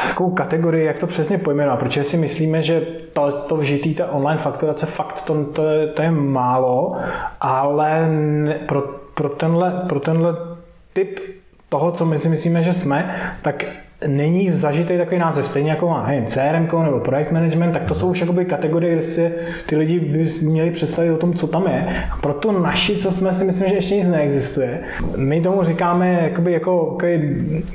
takovou 0.09 0.31
kategorii, 0.31 0.87
jak 0.87 0.99
to 0.99 1.07
přesně 1.07 1.39
pojmenovat, 1.39 1.79
protože 1.99 2.11
si 2.11 2.17
myslíme, 2.17 2.63
že 2.63 2.81
to, 3.13 3.33
to 3.33 3.57
vžitý, 3.57 3.95
ta 3.95 4.11
online 4.11 4.41
fakturace, 4.41 4.87
fakt 4.87 5.21
to, 5.21 5.45
to, 5.45 5.65
je, 5.65 5.87
to 5.87 6.03
je 6.03 6.11
málo, 6.11 6.97
ale 7.41 8.09
pro, 8.67 8.83
pro, 9.15 9.29
tenhle, 9.29 9.85
pro 9.89 10.01
tenhle 10.01 10.35
typ 10.93 11.21
toho, 11.69 11.93
co 11.93 12.07
my 12.07 12.19
si 12.19 12.29
myslíme, 12.29 12.63
že 12.63 12.73
jsme, 12.73 13.33
tak 13.43 13.65
není 14.07 14.53
zažitý 14.53 14.99
takový 14.99 15.19
název, 15.19 15.49
stejně 15.49 15.71
jako 15.71 15.89
má 15.89 16.07
nevím, 16.07 16.27
CRM 16.27 16.69
nebo 16.83 17.01
projekt 17.01 17.33
management, 17.33 17.73
tak 17.73 17.85
to 17.85 17.95
jsou 17.95 18.11
už 18.11 18.21
jakoby 18.21 18.45
kategorie, 18.45 18.93
kde 18.93 19.03
si 19.03 19.33
ty 19.67 19.77
lidi 19.77 20.01
by 20.01 20.31
měli 20.43 20.71
představit 20.71 21.13
o 21.13 21.17
tom, 21.17 21.35
co 21.35 21.47
tam 21.47 21.67
je. 21.67 21.87
A 22.11 22.17
proto 22.17 22.53
naši, 22.53 22.97
co 22.97 23.11
jsme 23.11 23.33
si 23.33 23.45
myslím, 23.45 23.69
že 23.69 23.75
ještě 23.75 23.97
nic 23.97 24.09
neexistuje, 24.09 24.81
my 25.17 25.41
tomu 25.41 25.65
říkáme 25.65 26.21
jakoby 26.23 26.53
jako 26.53 26.99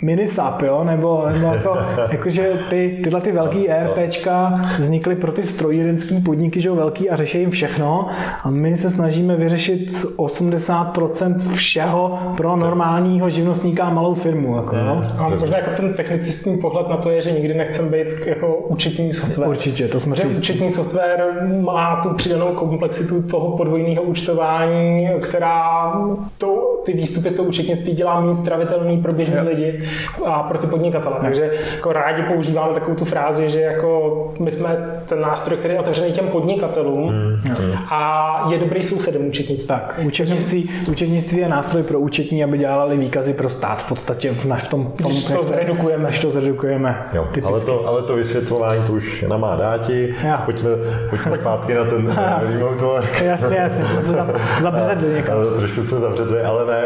mini 0.01 0.27
SAP, 0.27 0.61
jo? 0.61 0.83
nebo, 0.83 1.25
nebo 1.29 1.47
jako, 1.47 1.77
jako, 2.11 2.29
že 2.29 2.49
ty, 2.69 2.99
tyhle 3.03 3.21
ty 3.21 3.31
velký 3.31 3.69
ERPčka 3.69 4.65
vznikly 4.77 5.15
pro 5.15 5.31
ty 5.31 5.43
strojírenský 5.43 6.21
podniky, 6.21 6.61
že 6.61 6.69
jo, 6.69 6.75
velký 6.75 7.09
a 7.09 7.15
řeší 7.15 7.39
jim 7.39 7.51
všechno 7.51 8.07
a 8.43 8.49
my 8.49 8.77
se 8.77 8.91
snažíme 8.91 9.35
vyřešit 9.35 10.05
80% 10.17 11.37
všeho 11.39 12.19
pro 12.37 12.55
normálního 12.55 13.29
živnostníka 13.29 13.83
a 13.83 13.89
malou 13.89 14.13
firmu. 14.13 14.55
Jako, 14.55 14.75
jo? 14.75 15.01
A 15.17 15.29
možná 15.29 15.57
jako 15.57 15.69
ten 15.75 15.93
technicistní 16.13 16.57
pohled 16.57 16.87
na 16.87 16.97
to 16.97 17.09
je, 17.09 17.21
že 17.21 17.31
nikdy 17.31 17.53
nechcem 17.53 17.91
být 17.91 18.07
jako 18.25 18.55
účetní 18.55 19.13
software. 19.13 19.49
Určitě, 19.49 19.87
to 19.87 19.99
jsme 19.99 20.15
že 20.15 20.21
si 20.21 20.27
účetní 20.27 20.69
software 20.69 21.47
má 21.61 21.99
tu 22.03 22.13
přidanou 22.13 22.47
komplexitu 22.47 23.23
toho 23.23 23.57
podvojného 23.57 24.03
účtování, 24.03 25.09
která 25.21 25.93
to, 26.37 26.81
ty 26.85 26.93
výstupy 26.93 27.29
z 27.29 27.33
toho 27.33 27.47
účetnictví 27.47 27.93
dělá 27.93 28.21
méně 28.21 28.35
stravitelný 28.35 28.97
pro 28.97 29.13
běžné 29.13 29.41
lidi 29.41 29.83
a 30.25 30.43
pro 30.43 30.57
ty 30.57 30.67
podnikatele. 30.67 31.15
Takže 31.21 31.51
jako 31.75 31.93
rádi 31.93 32.23
používáme 32.23 32.73
takovou 32.73 32.95
tu 32.95 33.05
frázi, 33.05 33.49
že 33.49 33.61
jako 33.61 34.33
my 34.39 34.51
jsme 34.51 34.69
ten 35.05 35.21
nástroj, 35.21 35.57
který 35.57 35.73
je 35.73 35.79
otevřený 35.79 36.11
těm 36.11 36.27
podnikatelům 36.27 37.13
Hmm. 37.43 37.77
a 37.91 38.47
je 38.51 38.57
dobrý 38.57 38.83
sousedem 38.83 39.27
účetnictví. 39.27 39.67
Tak, 39.67 39.99
účetnictví, 40.05 40.69
účetnictví 40.91 41.37
je 41.37 41.49
nástroj 41.49 41.83
pro 41.83 41.99
účetní, 41.99 42.43
aby 42.43 42.57
dělali 42.57 42.97
výkazy 42.97 43.33
pro 43.33 43.49
stát 43.49 43.81
v 43.81 43.89
podstatě 43.89 44.31
v, 44.31 44.45
na, 44.45 44.55
v 44.55 44.67
tom, 44.67 44.93
tom 45.01 45.11
Když 45.11 45.25
to 45.25 45.41
jak 45.59 45.99
zredukujeme. 46.03 46.09
Když 46.09 46.19
to 46.19 46.29
zredukujeme. 46.29 47.05
Jo, 47.13 47.27
typicky. 47.31 47.53
ale 47.53 47.59
to, 47.61 47.87
ale 47.87 48.01
to 48.03 48.15
vysvětlování 48.15 48.83
to 48.83 48.93
už 48.93 49.25
na 49.27 49.37
má 49.37 49.55
dáti. 49.55 50.15
Jo. 50.27 50.35
Pojďme, 50.45 50.69
pojďme 51.09 51.35
zpátky 51.37 51.73
na 51.73 51.85
ten 51.85 52.15
remote 52.41 52.83
work. 52.85 53.21
Jasně, 53.21 53.57
jasně, 53.57 53.85
jsme 53.85 54.01
se 54.01 54.11
za- 54.11 54.27
zabředli 54.61 55.13
někam. 55.15 55.37
Trošku 55.57 55.83
jsme 55.83 55.97
zavředli, 55.99 56.41
ale 56.41 56.65
ne, 56.65 56.81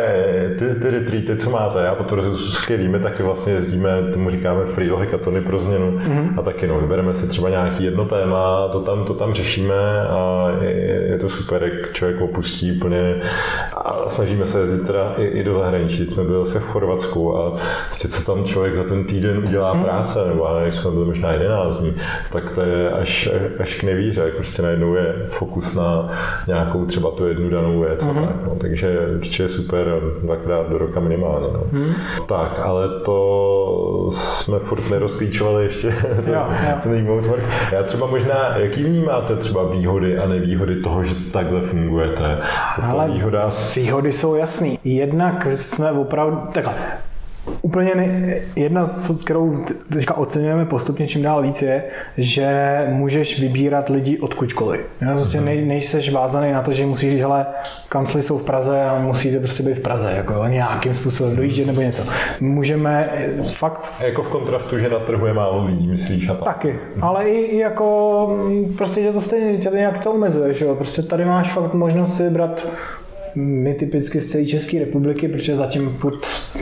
ty, 0.59 0.75
ty 0.81 0.89
retreaty, 0.89 1.37
co 1.37 1.49
máte, 1.49 1.79
já 1.83 1.95
skvělý, 2.35 2.87
my 2.87 2.99
taky 2.99 3.23
vlastně 3.23 3.53
jezdíme, 3.53 3.89
tomu 4.13 4.29
říkáme 4.29 4.65
free 4.65 4.89
hackathony 4.89 5.41
pro 5.41 5.57
změnu 5.57 5.91
Mhm. 5.91 6.33
a 6.39 6.41
taky 6.41 6.67
no, 6.67 6.79
vybereme 6.79 7.13
si 7.13 7.27
třeba 7.27 7.49
nějaký 7.49 7.83
jedno 7.83 8.05
téma, 8.05 8.67
to 8.71 8.79
tam, 8.81 9.03
to 9.05 9.13
tam 9.13 9.33
řešíme 9.33 9.73
a 10.09 10.47
je, 10.61 11.03
je 11.11 11.17
to 11.17 11.29
super, 11.29 11.63
jak 11.63 11.93
člověk 11.93 12.21
opustí 12.21 12.71
úplně 12.77 13.21
a 13.75 14.09
snažíme 14.09 14.45
se 14.45 14.59
jezdit 14.59 14.87
teda 14.87 15.13
i, 15.17 15.25
i 15.25 15.43
do 15.43 15.53
zahraničí, 15.53 16.05
jsme 16.05 16.23
byli 16.23 16.45
zase 16.45 16.59
v 16.59 16.63
Chorvatsku 16.63 17.37
a 17.37 17.55
co 18.07 18.35
tam 18.35 18.45
člověk 18.45 18.75
za 18.75 18.83
ten 18.83 19.03
týden 19.07 19.37
udělá 19.37 19.73
Mhm. 19.73 19.83
práce, 19.83 20.19
nebo 20.27 20.45
já 20.49 20.55
nevím, 20.55 20.71
jsme 20.71 20.91
byli 20.91 21.05
možná 21.05 21.31
11 21.31 21.77
dní, 21.77 21.93
tak 22.31 22.51
to 22.51 22.61
je 22.61 22.91
až, 22.91 23.29
až 23.59 23.75
k 23.75 23.83
nevíře, 23.83 24.21
jak 24.21 24.33
prostě 24.33 24.61
najednou 24.61 24.95
je 24.95 25.15
fokus 25.27 25.75
na 25.75 26.09
nějakou 26.47 26.85
třeba 26.85 27.11
tu 27.11 27.27
jednu 27.27 27.49
danou 27.49 27.79
věc 27.79 28.05
Mhm. 28.05 28.17
a 28.17 28.21
tak, 28.27 28.35
no. 28.45 28.55
takže 28.57 28.97
určitě 29.15 29.43
je 29.43 29.49
super 29.49 29.87
dvakrát 30.23 30.69
do 30.69 30.77
roka 30.77 30.99
minimálně. 30.99 31.47
No. 31.53 31.63
Mhm. 31.71 31.93
Tak, 32.27 32.59
ale 32.63 32.87
to 33.05 34.07
jsme 34.11 34.59
furt 34.59 34.89
nerozklíčovali 34.89 35.63
ještě 35.63 35.87
ten, 35.91 36.23
Jo, 36.33 36.45
jo. 36.69 36.73
ten 36.83 36.93
remote 36.93 37.27
work. 37.27 37.43
Já 37.71 37.83
třeba 37.83 38.07
možná, 38.07 38.57
jaký 38.57 38.83
vnímáte 38.83 39.35
třeba 39.35 39.63
výhody 39.63 40.17
a 40.17 40.27
nevýhody 40.27 40.75
toho, 40.75 41.03
že 41.03 41.15
takhle 41.33 41.61
fungujete? 41.61 42.37
Je 42.77 42.83
to 42.89 42.97
Ale 42.99 43.07
výhoda 43.11 43.49
výhody 43.75 44.11
jsou 44.13 44.35
jasný. 44.35 44.79
Jednak 44.83 45.47
jsme 45.51 45.91
opravdu, 45.91 46.37
takhle, 46.53 46.73
Úplně 47.61 47.95
ne, 47.95 48.35
jedna, 48.55 48.85
z 48.85 49.23
kterou 49.23 49.55
teďka 49.93 50.13
oceňujeme 50.17 50.65
postupně 50.65 51.07
čím 51.07 51.21
dál 51.21 51.41
víc, 51.41 51.61
je, 51.61 51.83
že 52.17 52.47
můžeš 52.89 53.41
vybírat 53.41 53.89
lidi 53.89 54.19
odkudkoliv. 54.19 54.81
Jo, 55.01 55.09
Prostě 55.11 55.41
nej, 55.41 55.65
nejseš 55.65 56.11
vázaný 56.11 56.51
na 56.51 56.61
to, 56.61 56.71
že 56.71 56.85
musíš 56.85 57.11
říct, 57.11 57.21
hele, 57.21 57.45
kancly 57.89 58.21
jsou 58.21 58.37
v 58.37 58.43
Praze 58.43 58.83
a 58.83 58.99
musíte 58.99 59.39
prostě 59.39 59.63
být 59.63 59.77
v 59.77 59.81
Praze, 59.81 60.11
jako 60.15 60.47
nějakým 60.47 60.93
způsobem 60.93 61.35
dojíždět 61.35 61.67
nebo 61.67 61.81
něco. 61.81 62.03
Můžeme 62.41 63.09
fakt 63.53 64.03
jako 64.05 64.23
v 64.23 64.29
kontrastu, 64.29 64.77
že 64.77 64.89
na 64.89 64.99
trhu 64.99 65.25
je 65.25 65.33
málo 65.33 65.65
lidí, 65.65 65.87
myslíš? 65.87 66.29
A 66.29 66.33
tak. 66.33 66.43
Taky, 66.43 66.79
ale 67.01 67.29
i, 67.29 67.39
i 67.39 67.57
jako, 67.57 68.27
mm, 68.47 68.73
prostě 68.77 69.01
tě 69.01 69.11
to 69.11 69.21
stejně, 69.21 69.57
tě 69.57 69.69
to 69.69 69.75
nějak 69.75 70.03
to 70.03 70.11
omezuje, 70.11 70.53
že 70.53 70.65
jo? 70.65 70.75
Prostě 70.75 71.01
tady 71.01 71.25
máš 71.25 71.53
fakt 71.53 71.73
možnost 71.73 72.17
si 72.17 72.23
vybrat 72.23 72.67
my 73.37 73.73
typicky 73.73 74.19
z 74.19 74.27
celé 74.27 74.45
České 74.45 74.79
republiky, 74.79 75.27
protože 75.27 75.55
zatím 75.55 75.89
furt 75.89 76.19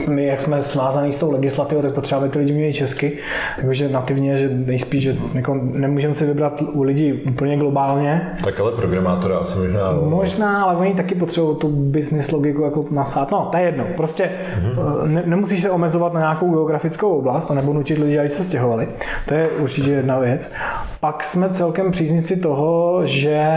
my, 0.08 0.26
jak 0.26 0.40
jsme 0.40 0.62
svázaný 0.62 1.12
s 1.12 1.18
tou 1.18 1.32
legislativou, 1.32 1.82
tak 1.82 1.94
potřebujeme 1.94 2.32
ty 2.32 2.38
lidi 2.38 2.52
umějí 2.52 2.72
česky, 2.72 3.18
takže 3.60 3.88
nativně, 3.88 4.36
že 4.36 4.48
nejspíš, 4.48 5.02
že 5.02 5.16
jako 5.34 5.60
nemůžeme 5.62 6.14
si 6.14 6.26
vybrat 6.26 6.62
u 6.72 6.82
lidí 6.82 7.12
úplně 7.12 7.56
globálně, 7.56 8.36
Tak 8.44 8.60
ale 8.60 8.72
programátora 8.72 9.38
asi 9.38 9.58
možná... 9.58 9.92
no. 9.92 10.02
Možná, 10.02 10.62
ale 10.62 10.76
oni 10.76 10.94
taky 10.94 11.14
potřebují 11.14 11.56
tu 11.56 11.68
business 11.68 12.30
logiku 12.30 12.62
jako 12.62 12.84
nasát. 12.90 13.30
No, 13.30 13.48
to 13.52 13.58
je 13.58 13.64
jedno. 13.64 13.86
Prostě 13.96 14.30
mm-hmm. 14.60 15.06
ne, 15.06 15.22
nemusíš 15.26 15.62
se 15.62 15.70
omezovat 15.70 16.12
na 16.12 16.20
nějakou 16.20 16.50
geografickou 16.50 17.18
oblast, 17.18 17.50
nebo 17.50 17.72
nutit 17.72 17.98
lidi, 17.98 18.18
aby 18.18 18.28
se 18.28 18.44
stěhovali. 18.44 18.88
To 19.28 19.34
je 19.34 19.48
určitě 19.48 19.90
jedna 19.90 20.18
věc. 20.18 20.54
Pak 21.00 21.24
jsme 21.24 21.48
celkem 21.48 21.90
příznici 21.90 22.36
toho, 22.36 23.00
že 23.06 23.48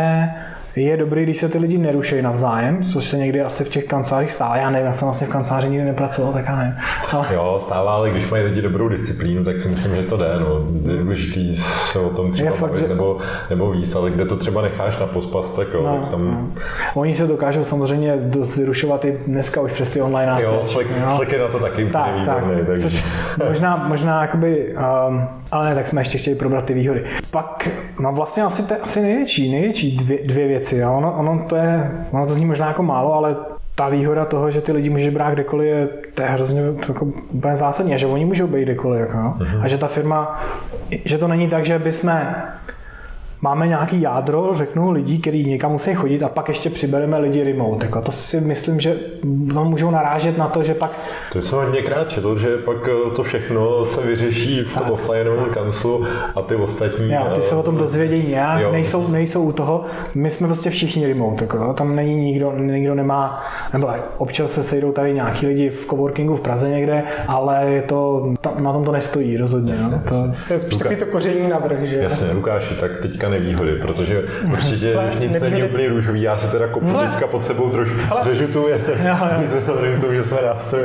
je 0.75 0.97
dobrý, 0.97 1.23
když 1.23 1.37
se 1.37 1.49
ty 1.49 1.57
lidi 1.57 1.77
nerušejí 1.77 2.21
navzájem, 2.21 2.83
což 2.83 3.03
se 3.05 3.17
někdy 3.17 3.41
asi 3.41 3.63
v 3.63 3.69
těch 3.69 3.85
kancelářích 3.85 4.31
stává. 4.31 4.57
Já 4.57 4.69
nevím, 4.69 4.87
já 4.87 4.93
jsem 4.93 5.05
vlastně 5.05 5.27
v 5.27 5.29
kanceláři 5.29 5.69
nikdy 5.69 5.85
nepracoval, 5.85 6.33
tak 6.33 6.45
já 6.47 6.55
nevím. 6.55 6.73
Ale, 7.11 7.27
Jo, 7.33 7.59
stává, 7.65 7.91
ale 7.93 8.09
když 8.09 8.29
mají 8.29 8.43
lidi 8.43 8.61
dobrou 8.61 8.89
disciplínu, 8.89 9.43
tak 9.43 9.61
si 9.61 9.67
myslím, 9.69 9.95
že 9.95 10.01
to 10.01 10.17
jde. 10.17 10.25
No. 10.39 10.59
Důležitý 11.03 11.55
se 11.57 11.99
o 11.99 12.09
tom 12.09 12.31
třeba 12.31 12.45
Je 12.49 12.51
fakt, 12.51 12.69
bavit, 12.71 12.81
že- 12.81 12.87
nebo, 12.87 13.17
nebo 13.49 13.71
víc, 13.71 13.95
ale 13.95 14.11
kde 14.11 14.25
to 14.25 14.35
třeba 14.35 14.61
necháš 14.61 14.99
na 14.99 15.05
pospas, 15.07 15.51
tak 15.51 15.67
jo, 15.73 15.83
No, 15.83 15.97
tak 16.01 16.09
tam... 16.09 16.51
Oni 16.95 17.15
se 17.15 17.27
dokážou 17.27 17.63
samozřejmě 17.63 18.17
dost 18.17 18.55
vyrušovat 18.55 19.05
i 19.05 19.17
dneska 19.27 19.61
už 19.61 19.71
přes 19.71 19.89
ty 19.89 20.01
online 20.01 20.31
nástroje. 20.31 20.57
Jo, 20.57 20.63
Slack, 20.65 20.89
jo. 20.89 21.15
Slack 21.15 21.31
je 21.31 21.39
na 21.39 21.47
to 21.47 21.59
taky 21.59 21.85
Tak, 21.85 22.05
tak. 22.25 22.43
výborný, 22.43 22.65
takže... 22.65 22.89
Což 22.89 23.03
možná, 23.49 23.85
možná 23.87 24.21
jakoby, 24.21 24.75
um, 25.09 25.27
ale 25.51 25.69
ne, 25.69 25.75
tak 25.75 25.87
jsme 25.87 26.01
ještě 26.01 26.17
chtěli 26.17 26.35
probrat 26.35 26.65
ty 26.65 26.73
výhody. 26.73 27.05
Pak, 27.31 27.69
no 27.99 28.11
vlastně 28.13 28.43
asi, 28.43 28.63
to 28.63 28.73
je 28.73 28.79
asi 28.79 29.01
největší, 29.01 29.51
největší 29.51 29.97
dvě, 29.97 30.17
dvě 30.25 30.47
věci. 30.47 30.58
Jo. 30.71 30.93
Ono, 30.93 31.13
ono, 31.13 31.45
to 31.49 31.55
je, 31.55 31.91
ono 32.11 32.27
to 32.27 32.33
zní 32.33 32.45
možná 32.45 32.67
jako 32.67 32.83
málo, 32.83 33.13
ale 33.13 33.35
ta 33.75 33.89
výhoda 33.89 34.25
toho, 34.25 34.51
že 34.51 34.61
ty 34.61 34.71
lidi 34.71 34.89
můžeš 34.89 35.09
brát 35.09 35.33
kdekoliv, 35.33 35.67
je, 35.67 35.87
to 36.13 36.21
je 36.21 36.27
hrozně 36.27 36.61
to 36.85 36.91
jako 36.91 37.05
úplně 37.31 37.55
zásadní, 37.55 37.93
a 37.93 37.97
že 37.97 38.07
oni 38.07 38.25
můžou 38.25 38.47
být 38.47 38.63
kdekoliv. 38.63 38.99
Jako, 38.99 39.17
jo. 39.17 39.33
A 39.61 39.67
že 39.67 39.77
ta 39.77 39.87
firma, 39.87 40.41
že 41.05 41.17
to 41.17 41.27
není 41.27 41.49
tak, 41.49 41.65
že 41.65 41.79
bychom 41.79 42.21
máme 43.41 43.67
nějaký 43.67 44.01
jádro, 44.01 44.49
řeknu, 44.53 44.91
lidí, 44.91 45.19
kteří 45.19 45.45
někam 45.45 45.71
musí 45.71 45.93
chodit 45.93 46.23
a 46.23 46.29
pak 46.29 46.49
ještě 46.49 46.69
přibereme 46.69 47.17
lidi 47.17 47.43
remote. 47.43 47.85
Jako 47.85 48.01
to 48.01 48.11
si 48.11 48.41
myslím, 48.41 48.79
že 48.79 48.95
no, 49.23 49.65
můžou 49.65 49.91
narážet 49.91 50.37
na 50.37 50.47
to, 50.47 50.63
že 50.63 50.73
pak 50.73 50.91
To 51.33 51.41
jsem 51.41 51.59
hodněkrát 51.59 52.09
četl, 52.09 52.37
že 52.37 52.57
pak 52.57 52.77
eh, 52.87 53.11
to 53.15 53.23
všechno 53.23 53.85
se 53.85 54.01
vyřeší 54.01 54.61
v 54.63 54.73
tom 54.73 54.83
Tak. 54.83 54.91
offlineovém 54.91 55.45
kanclu 55.53 56.05
a 56.35 56.41
ty 56.41 56.55
ostatní... 56.55 57.13
Jo, 57.13 57.23
ty 57.35 57.41
se 57.41 57.55
o 57.55 57.63
tom 57.63 57.75
eh, 57.75 57.79
dozvědějí 57.79 58.27
nějak, 58.29 58.61
Jo. 58.61 58.71
nejsou, 58.71 59.07
nejsou 59.07 59.43
u 59.43 59.51
toho. 59.51 59.85
My 60.15 60.29
jsme 60.29 60.47
prostě 60.47 60.69
všichni 60.69 61.07
remote, 61.07 61.43
jako, 61.43 61.73
tam 61.73 61.95
není 61.95 62.15
nikdo, 62.15 62.53
nikdo 62.57 62.95
nemá, 62.95 63.41
nebo 63.73 63.89
občas 64.17 64.51
se 64.51 64.63
sejdou 64.63 64.91
tady 64.91 65.13
nějaký 65.13 65.47
lidi 65.47 65.69
v 65.69 65.85
coworkingu 65.89 66.35
v 66.35 66.41
Praze 66.41 66.69
někde, 66.69 67.03
ale 67.27 67.65
je 67.71 67.81
to, 67.81 68.29
tam, 68.41 68.63
na 68.63 68.73
tom 68.73 68.83
to 68.85 68.91
nestojí 68.91 69.37
rozhodně. 69.37 69.73
No. 69.81 70.01
To, 70.09 70.33
To 70.47 70.53
je 70.53 70.59
spíš 70.59 70.77
takový 70.77 70.95
to 70.95 71.05
koření 71.05 71.49
navrh, 71.49 71.79
že? 71.83 71.95
Jasně, 71.97 72.31
Lukáši, 72.31 72.75
tak 72.75 72.97
teďka 72.97 73.28
nevýhody, 73.29 73.75
protože 73.75 74.23
určitě 74.51 74.97
už 75.09 75.15
nic 75.19 75.31
nevýhody- 75.33 75.51
není 75.51 75.63
úplně 75.63 75.89
růžový, 75.89 76.21
já 76.21 76.37
se 76.37 76.47
teda 76.51 76.67
kopu 76.67 76.85
Hele. 76.87 77.07
teďka 77.07 77.27
pod 77.27 77.45
sebou 77.45 77.69
trošku 77.69 77.97
řežu 78.23 78.47
tu 78.47 78.65
tomu, 80.01 80.13
že 80.13 80.23
jsme 80.23 80.37
nástroj. 80.45 80.83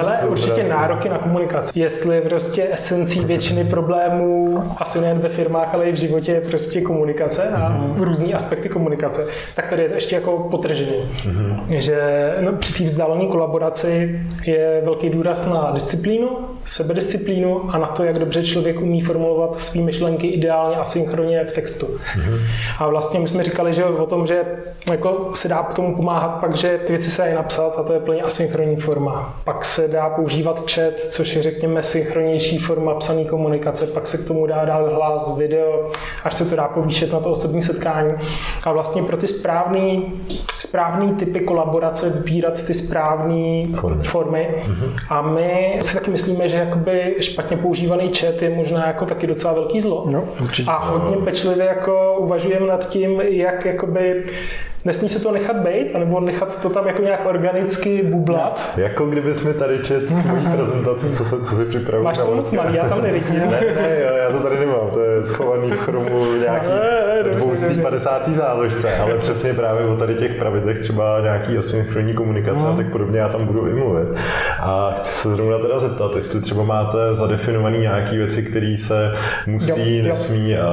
Ale 0.00 0.18
určitě 0.28 0.64
nároky 0.68 1.08
na 1.08 1.18
komunikaci. 1.18 1.78
Jestli 1.78 2.20
prostě 2.20 2.68
esencí 2.72 3.24
většiny 3.24 3.64
problémů, 3.64 4.62
asi 4.76 5.00
nejen 5.00 5.18
ve 5.18 5.28
firmách, 5.28 5.74
ale 5.74 5.84
i 5.84 5.92
v 5.92 5.96
životě 5.96 6.32
je 6.32 6.40
prostě 6.40 6.80
komunikace 6.80 7.48
a 7.48 7.86
různý 7.98 8.34
aspekty 8.34 8.68
komunikace, 8.68 9.26
tak 9.54 9.66
tady 9.68 9.82
je 9.82 9.88
to 9.88 9.94
ještě 9.94 10.14
jako 10.14 10.38
potržený. 10.50 10.94
Že 11.68 11.98
no, 12.40 12.52
při 12.52 12.72
té 12.74 12.84
vzdálené 12.84 13.26
kolaboraci 13.26 14.20
je 14.46 14.80
velký 14.84 15.10
důraz 15.10 15.46
na 15.50 15.70
disciplínu, 15.74 16.28
sebedisciplínu 16.64 17.70
a 17.70 17.78
na 17.78 17.86
to, 17.86 18.04
jak 18.04 18.18
dobře 18.18 18.42
člověk 18.42 18.80
umí 18.80 19.00
formulovat 19.00 19.60
své 19.60 19.82
myšlenky 19.82 20.26
ideálně 20.26 20.76
a 20.76 20.84
synchronně 20.84 21.44
v 21.44 21.52
textu. 21.52 21.86
A 22.78 22.90
vlastně 22.90 23.20
my 23.20 23.28
jsme 23.28 23.44
říkali, 23.44 23.74
že 23.74 23.84
o 23.84 24.06
tom, 24.06 24.26
že 24.26 24.42
jako 24.90 25.30
se 25.34 25.48
dá 25.48 25.62
k 25.62 25.74
tomu 25.74 25.96
pomáhat 25.96 26.28
pak, 26.28 26.56
že 26.56 26.80
ty 26.86 26.92
věci 26.92 27.10
se 27.10 27.22
dají 27.22 27.34
napsat 27.34 27.78
a 27.78 27.82
to 27.82 27.92
je 27.92 28.00
plně 28.00 28.22
asynchronní 28.22 28.76
forma. 28.76 29.34
Pak 29.44 29.64
se 29.64 29.88
dá 29.88 30.08
používat 30.10 30.70
chat, 30.70 30.94
což 31.10 31.36
je 31.36 31.42
řekněme 31.42 31.82
synchronnější 31.82 32.58
forma 32.58 32.94
psané 32.94 33.24
komunikace, 33.24 33.86
pak 33.86 34.06
se 34.06 34.24
k 34.24 34.28
tomu 34.28 34.46
dá 34.46 34.64
dát 34.64 34.92
hlas, 34.92 35.38
video, 35.38 35.90
až 36.24 36.34
se 36.34 36.44
to 36.44 36.56
dá 36.56 36.68
povýšet 36.68 37.12
na 37.12 37.20
to 37.20 37.30
osobní 37.30 37.62
setkání. 37.62 38.12
A 38.64 38.72
vlastně 38.72 39.02
pro 39.02 39.16
ty 39.16 39.28
správný, 39.28 40.12
správný 40.58 41.14
typy 41.14 41.40
kolaborace 41.40 42.10
vybírat 42.10 42.62
ty 42.62 42.74
správné 42.74 43.62
Formy. 43.80 44.04
formy. 44.04 44.64
A 45.08 45.22
my 45.22 45.78
si 45.82 45.94
taky 45.94 46.10
myslíme, 46.10 46.48
že 46.52 46.58
jakoby 46.58 47.16
špatně 47.20 47.56
používaný 47.56 48.12
chat 48.14 48.42
je 48.42 48.50
možná 48.50 48.86
jako 48.86 49.06
taky 49.06 49.26
docela 49.26 49.52
velký 49.54 49.80
zlo. 49.80 50.06
No, 50.10 50.28
určitě. 50.42 50.70
A 50.70 50.78
hodně 50.78 51.16
pečlivě 51.16 51.66
jako 51.66 52.16
uvažujeme 52.18 52.66
nad 52.66 52.88
tím, 52.88 53.20
jak 53.20 53.64
jakoby 53.64 54.24
nesmí 54.84 55.08
se 55.08 55.22
to 55.22 55.32
nechat 55.32 55.56
být, 55.56 55.94
anebo 55.94 56.20
nechat 56.20 56.62
to 56.62 56.70
tam 56.70 56.86
jako 56.86 57.02
nějak 57.02 57.26
organicky 57.26 58.02
bublat. 58.02 58.72
Jako 58.76 59.06
kdybys 59.06 59.42
mi 59.44 59.54
tady 59.54 59.78
čet 59.78 60.08
s 60.08 60.22
mojí 60.26 60.46
prezentaci, 60.46 61.10
co, 61.10 61.24
se, 61.24 61.40
co 61.44 61.56
si 61.56 61.64
připravuju. 61.64 62.04
Máš 62.04 62.18
to 62.18 62.34
moc 62.34 62.50
malý, 62.52 62.74
já 62.76 62.88
tam 62.88 63.02
nevidím. 63.02 63.34
Ne, 63.34 63.60
ne, 63.76 64.00
jo, 64.02 64.16
já 64.16 64.32
to 64.32 64.42
tady 64.42 64.58
nemám, 64.58 64.90
to 64.92 65.04
je 65.04 65.22
schovaný 65.22 65.70
v 65.70 65.78
chromu 65.80 66.24
nějaký 66.40 66.66
Ne, 66.66 67.22
dobře, 67.22 67.66
250. 67.66 68.28
záložce, 68.28 68.96
ale 68.96 69.14
přesně 69.18 69.54
právě 69.54 69.86
o 69.86 69.96
tady 69.96 70.14
těch 70.14 70.34
pravidlech 70.34 70.80
třeba 70.80 71.20
nějaký 71.20 71.58
asynchronní 71.58 72.14
komunikace 72.14 72.66
a 72.66 72.72
tak 72.76 72.92
podobně, 72.92 73.18
já 73.18 73.28
tam 73.28 73.46
budu 73.46 73.66
i 73.68 73.74
mluvit. 73.74 74.08
A 74.60 74.94
chci 74.96 75.12
se 75.12 75.28
zrovna 75.28 75.58
teda 75.58 75.78
zeptat, 75.78 76.16
jestli 76.16 76.40
třeba 76.40 76.62
máte 76.62 76.98
zadefinované 77.14 77.78
nějaké 77.78 78.16
věci, 78.16 78.42
které 78.42 78.76
se 78.86 79.12
musí, 79.46 79.70
Jo, 79.98 80.02
jo. 80.04 80.08
nesmí 80.08 80.56
a, 80.56 80.68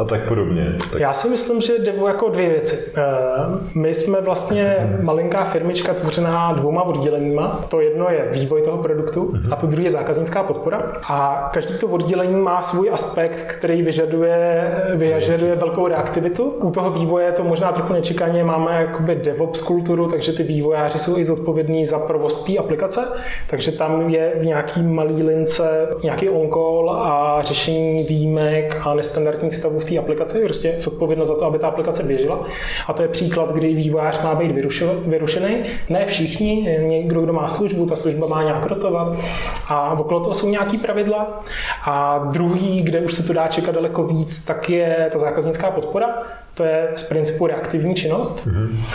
a 0.00 0.04
tak 0.04 0.20
podobně. 0.28 0.72
Tak 0.92 1.00
Já 1.00 1.12
si 1.12 1.28
myslím, 1.28 1.60
že 1.60 1.78
jde 1.78 1.92
jako 2.06 2.28
dvě 2.28 2.48
věci. 2.48 2.92
Eh, 2.96 3.31
My 3.74 3.94
jsme 3.94 4.20
vlastně 4.20 4.76
malinká 5.02 5.44
firmička 5.44 5.94
tvořená 5.94 6.52
dvouma 6.52 6.82
odděleníma. 6.82 7.60
To 7.68 7.80
jedno 7.80 8.06
je 8.10 8.28
vývoj 8.32 8.62
toho 8.62 8.78
produktu 8.78 9.34
a 9.50 9.56
to 9.56 9.66
druhé 9.66 9.86
je 9.86 9.90
zákaznická 9.90 10.42
podpora. 10.42 10.92
A 11.08 11.50
každý 11.54 11.74
to 11.78 11.86
oddělení 11.86 12.34
má 12.34 12.62
svůj 12.62 12.90
aspekt, 12.92 13.42
který 13.42 13.82
vyžaduje, 13.82 14.70
vyžaduje 14.94 15.54
velkou 15.54 15.86
reaktivitu. 15.86 16.44
U 16.44 16.70
toho 16.70 16.90
vývoje 16.90 17.26
je 17.26 17.32
to 17.32 17.44
možná 17.44 17.72
trochu 17.72 17.92
nečekaně 17.92 18.44
máme 18.44 18.80
jakoby 18.80 19.14
DevOps 19.14 19.62
kulturu, 19.62 20.08
takže 20.08 20.32
ty 20.32 20.42
vývojáři 20.42 20.98
jsou 20.98 21.18
i 21.18 21.24
zodpovědní 21.24 21.84
za 21.84 21.98
provoz 21.98 22.44
té 22.44 22.56
aplikace, 22.58 23.00
takže 23.50 23.72
tam 23.72 24.08
je 24.08 24.32
v 24.40 24.44
nějaký 24.44 24.82
malý 24.82 25.22
lince 25.22 25.88
nějaký 26.02 26.28
on-call 26.28 26.90
a 26.90 27.38
řešení 27.42 28.04
výjimek 28.04 28.80
a 28.84 28.94
nestandardních 28.94 29.54
stavů 29.54 29.78
v 29.78 29.84
té 29.84 29.98
aplikaci, 29.98 30.44
prostě 30.44 30.74
zodpovědnost 30.78 31.28
za 31.28 31.38
to, 31.38 31.44
aby 31.44 31.58
ta 31.58 31.68
aplikace 31.68 32.02
běžela. 32.02 32.44
A 32.88 32.92
to 32.92 33.02
je 33.02 33.08
příklad, 33.22 33.52
kdy 33.52 33.74
vývojář 33.74 34.22
má 34.22 34.34
být 34.34 34.50
vyrušený. 35.06 35.64
Ne 35.88 36.06
všichni, 36.06 36.78
někdo, 36.80 37.20
kdo 37.20 37.32
má 37.32 37.48
službu, 37.48 37.86
ta 37.86 37.96
služba 37.96 38.26
má 38.26 38.42
nějak 38.42 38.66
rotovat 38.66 39.16
a 39.68 39.92
okolo 39.92 40.20
toho 40.20 40.34
jsou 40.34 40.48
nějaký 40.48 40.78
pravidla. 40.78 41.44
A 41.84 42.18
druhý, 42.18 42.82
kde 42.82 43.00
už 43.00 43.14
se 43.14 43.26
to 43.26 43.32
dá 43.32 43.48
čekat 43.48 43.74
daleko 43.74 44.02
víc, 44.02 44.44
tak 44.44 44.70
je 44.70 45.08
ta 45.12 45.18
zákaznická 45.18 45.70
podpora. 45.70 46.08
To 46.54 46.64
je 46.64 46.88
z 46.96 47.08
principu 47.08 47.46
reaktivní 47.46 47.94
činnost. 47.94 48.48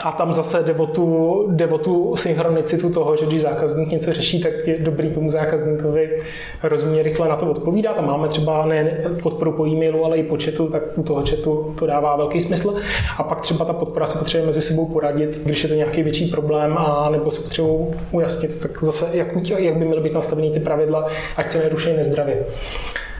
A 0.04 0.12
tam 0.12 0.34
zase 0.34 0.64
jde 0.64 0.74
o, 0.74 0.86
tu, 0.88 1.46
jde 1.50 1.68
o 1.68 1.78
tu 1.78 2.16
synchronicitu 2.16 2.90
toho, 2.90 3.16
že 3.16 3.26
když 3.26 3.42
zákazník 3.42 3.90
něco 3.90 4.14
řeší, 4.14 4.44
tak 4.44 4.54
je 4.66 4.80
dobrý 4.80 5.12
tomu 5.12 5.30
zákazníkovi 5.30 6.22
rozumně 6.64 7.04
rychle 7.04 7.30
na 7.30 7.36
to 7.36 7.52
odpovídat. 7.52 8.00
A 8.00 8.02
máme 8.02 8.28
třeba 8.28 8.66
ne 8.66 8.98
podporu 9.24 9.52
po 9.52 9.68
e-mailu, 9.68 10.06
ale 10.06 10.18
i 10.18 10.24
po 10.24 10.38
chatu, 10.46 10.68
tak 10.68 10.84
u 10.96 11.04
toho 11.04 11.24
chatu 11.30 11.74
to 11.80 11.86
dává 11.86 12.16
velký 12.16 12.42
smysl. 12.42 12.76
A 13.18 13.24
pak 13.24 13.42
třeba 13.42 13.66
ta 13.66 13.74
podpora 13.74 14.06
se 14.06 14.20
potřebuje 14.20 14.48
mezi 14.48 14.62
sebou 14.62 14.94
poradit, 14.94 15.42
když 15.46 15.64
je 15.64 15.70
to 15.70 15.76
nějaký 15.76 16.04
větší 16.04 16.26
problém, 16.26 16.78
a 16.78 17.10
nebo 17.10 17.32
se 17.32 17.42
potřebují 17.42 17.86
ujasnit, 18.12 18.62
tak 18.62 18.84
zase 18.84 19.18
jak, 19.18 19.50
jak 19.58 19.78
by 19.78 19.86
měly 19.86 20.02
být 20.02 20.14
nastavený 20.14 20.52
ty 20.52 20.60
pravidla, 20.60 21.08
ať 21.38 21.50
se 21.50 21.58
neruší 21.58 21.94
nezdravě. 21.94 22.46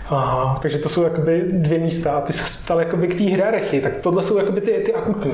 Aha, 0.10 0.60
takže 0.62 0.78
to 0.78 0.90
jsou 0.90 1.04
jakoby 1.04 1.44
dvě 1.52 1.80
místa. 1.80 2.12
A 2.12 2.22
ty 2.22 2.34
se 2.34 2.66
ptal 2.66 2.80
jakoby 2.80 3.08
k 3.08 3.18
té 3.18 3.24
hierarchii, 3.24 3.82
tak 3.82 3.96
tohle 3.96 4.24
jsou 4.24 4.38
jakoby 4.38 4.62
ty, 4.62 4.72
ty 4.72 4.94
akutní. 4.94 5.32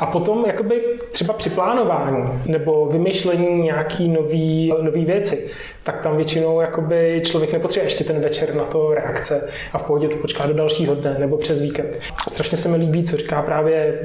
A 0.00 0.06
potom 0.06 0.44
jakoby 0.46 0.82
třeba 1.10 1.34
při 1.34 1.50
plánování 1.50 2.24
nebo 2.48 2.86
vymýšlení 2.86 3.62
nějaký 3.62 4.08
nový, 4.08 4.74
nový 4.82 5.04
věci, 5.04 5.50
tak 5.82 6.00
tam 6.00 6.16
většinou 6.16 6.60
jakoby 6.60 7.22
člověk 7.24 7.52
nepotřebuje 7.52 7.86
ještě 7.86 8.04
ten 8.04 8.20
večer 8.20 8.54
na 8.54 8.64
to 8.64 8.94
reakce 8.94 9.50
a 9.72 9.78
v 9.78 9.82
pohodě 9.82 10.08
to 10.08 10.16
počká 10.16 10.46
do 10.46 10.54
dalšího 10.54 10.94
dne 10.94 11.16
nebo 11.18 11.36
přes 11.36 11.60
víkend. 11.60 11.98
Strašně 12.28 12.56
se 12.56 12.68
mi 12.68 12.76
líbí, 12.76 13.04
co 13.04 13.16
říká 13.16 13.42
právě 13.42 14.00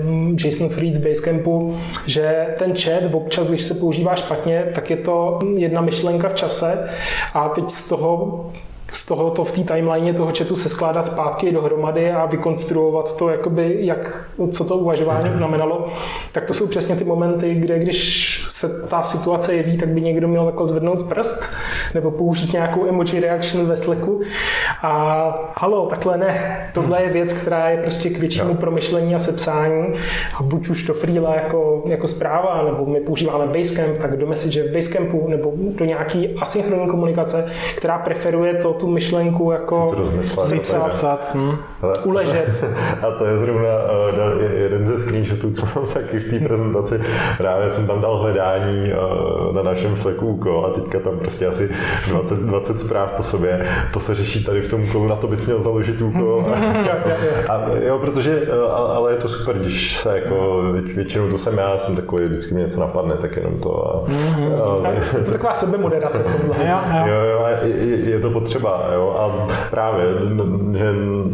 Jason 0.45 0.69
Fried 0.69 0.93
z 0.93 1.07
Basecampu, 1.07 1.77
že 2.05 2.47
ten 2.57 2.75
chat 2.75 3.13
občas, 3.13 3.49
když 3.49 3.63
se 3.63 3.73
používá 3.73 4.15
špatně, 4.15 4.71
tak 4.75 4.89
je 4.89 4.97
to 4.97 5.39
jedna 5.55 5.81
myšlenka 5.81 6.29
v 6.29 6.33
čase 6.33 6.89
a 7.33 7.49
teď 7.49 7.69
z 7.69 7.89
toho 7.89 8.45
z 8.97 9.05
toho 9.05 9.29
to 9.29 9.45
v 9.45 9.51
té 9.51 9.73
timeline 9.73 10.13
toho 10.13 10.31
chatu 10.37 10.55
se 10.55 10.69
skládat 10.69 11.05
zpátky 11.05 11.51
dohromady 11.51 12.11
a 12.11 12.25
vykonstruovat 12.25 13.17
to, 13.17 13.29
jakoby, 13.29 13.77
jak, 13.79 14.29
co 14.51 14.65
to 14.65 14.75
uvažování 14.75 15.31
znamenalo, 15.31 15.87
tak 16.31 16.45
to 16.45 16.53
jsou 16.53 16.67
přesně 16.67 16.95
ty 16.95 17.03
momenty, 17.03 17.55
kde 17.55 17.79
když 17.79 18.45
se 18.47 18.87
ta 18.89 19.03
situace 19.03 19.53
jeví, 19.53 19.77
tak 19.77 19.89
by 19.89 20.01
někdo 20.01 20.27
měl 20.27 20.45
jako 20.45 20.65
zvednout 20.65 21.03
prst 21.03 21.53
nebo 21.95 22.11
použít 22.11 22.53
nějakou 22.53 22.85
emoji 22.85 23.19
reaction 23.19 23.67
ve 23.67 23.77
Slacku 23.77 24.21
a 24.81 25.51
halo, 25.55 25.85
takhle 25.85 26.17
ne. 26.17 26.69
Tohle 26.73 27.03
je 27.03 27.09
věc, 27.09 27.33
která 27.33 27.69
je 27.69 27.77
prostě 27.77 28.09
k 28.09 28.19
většímu 28.19 28.55
promyšlení 28.55 29.15
a 29.15 29.19
sepsání. 29.19 29.93
A 30.39 30.43
buď 30.43 30.69
už 30.69 30.83
do 30.83 30.93
Freela 30.93 31.35
jako, 31.35 31.83
jako 31.85 32.07
zpráva, 32.07 32.63
nebo 32.63 32.85
my 32.85 32.99
používáme 32.99 33.45
Basecamp, 33.45 33.97
tak 34.01 34.17
do 34.17 34.27
message 34.27 34.63
v 34.63 34.73
Basecampu 34.73 35.27
nebo 35.27 35.53
do 35.55 35.85
nějaký 35.85 36.35
asynchronní 36.41 36.87
komunikace, 36.87 37.51
která 37.75 37.97
preferuje 37.97 38.53
to, 38.53 38.73
tu 38.73 38.86
myšlenku 38.91 39.51
jako 39.51 39.95
vypsat, 40.81 41.31
hm. 41.35 41.51
Uležet. 42.03 42.63
A 43.07 43.11
to 43.11 43.25
je 43.25 43.37
zrovna 43.37 43.69
je- 44.39 44.59
jeden 44.59 44.87
ze 44.87 44.99
screenshotů, 44.99 45.51
co 45.51 45.65
mám 45.75 45.87
taky 45.87 46.19
v 46.19 46.29
té 46.29 46.39
prezentaci. 46.47 47.01
Právě 47.37 47.69
jsem 47.69 47.87
tam 47.87 48.01
dal 48.01 48.17
hledání 48.17 48.91
uh, 48.93 49.55
na 49.55 49.61
našem 49.61 49.95
Slacku 49.95 50.27
úkol 50.27 50.65
a 50.65 50.69
teďka 50.79 50.99
tam 50.99 51.19
prostě 51.19 51.47
asi 51.47 51.69
20, 52.09 52.39
20 52.39 52.79
zpráv 52.79 53.11
po 53.17 53.23
sobě. 53.23 53.65
To 53.93 53.99
se 53.99 54.15
řeší 54.15 54.43
tady 54.45 54.61
v 54.61 54.69
tom 54.69 54.83
úkolu, 54.83 55.07
na 55.07 55.15
to 55.15 55.27
bys 55.27 55.45
měl 55.45 55.61
založit 55.61 56.01
úkol. 56.01 56.45
A, 57.49 57.61
jo, 57.83 57.99
protože, 57.99 58.41
a- 58.71 58.75
ale 58.95 59.11
je 59.11 59.17
to 59.17 59.27
super, 59.27 59.55
když 59.57 59.93
se 59.95 60.15
jako, 60.19 60.61
většinou 60.95 61.29
to 61.29 61.37
jsem 61.37 61.57
já, 61.57 61.77
jsem 61.77 61.95
takový, 61.95 62.25
vždycky 62.25 62.53
mě 62.53 62.63
něco 62.63 62.79
napadne, 62.79 63.15
tak 63.17 63.35
jenom 63.35 63.59
to. 63.59 63.85
A, 63.87 64.07
a, 64.87 64.91
Je 65.17 65.23
to 65.25 65.31
taková 65.31 65.53
sebemoderace 65.53 66.23
v 66.23 66.35
tomhle. 66.37 66.57
Jo, 66.67 66.77
jo. 67.07 67.23
Jo, 67.31 67.39
a 67.45 67.49
je, 67.49 68.09
je 68.09 68.19
to 68.19 68.29
potřeba, 68.29 68.66
jo, 68.93 69.15
a 69.17 69.47
právě, 69.69 70.05
že 70.77 70.85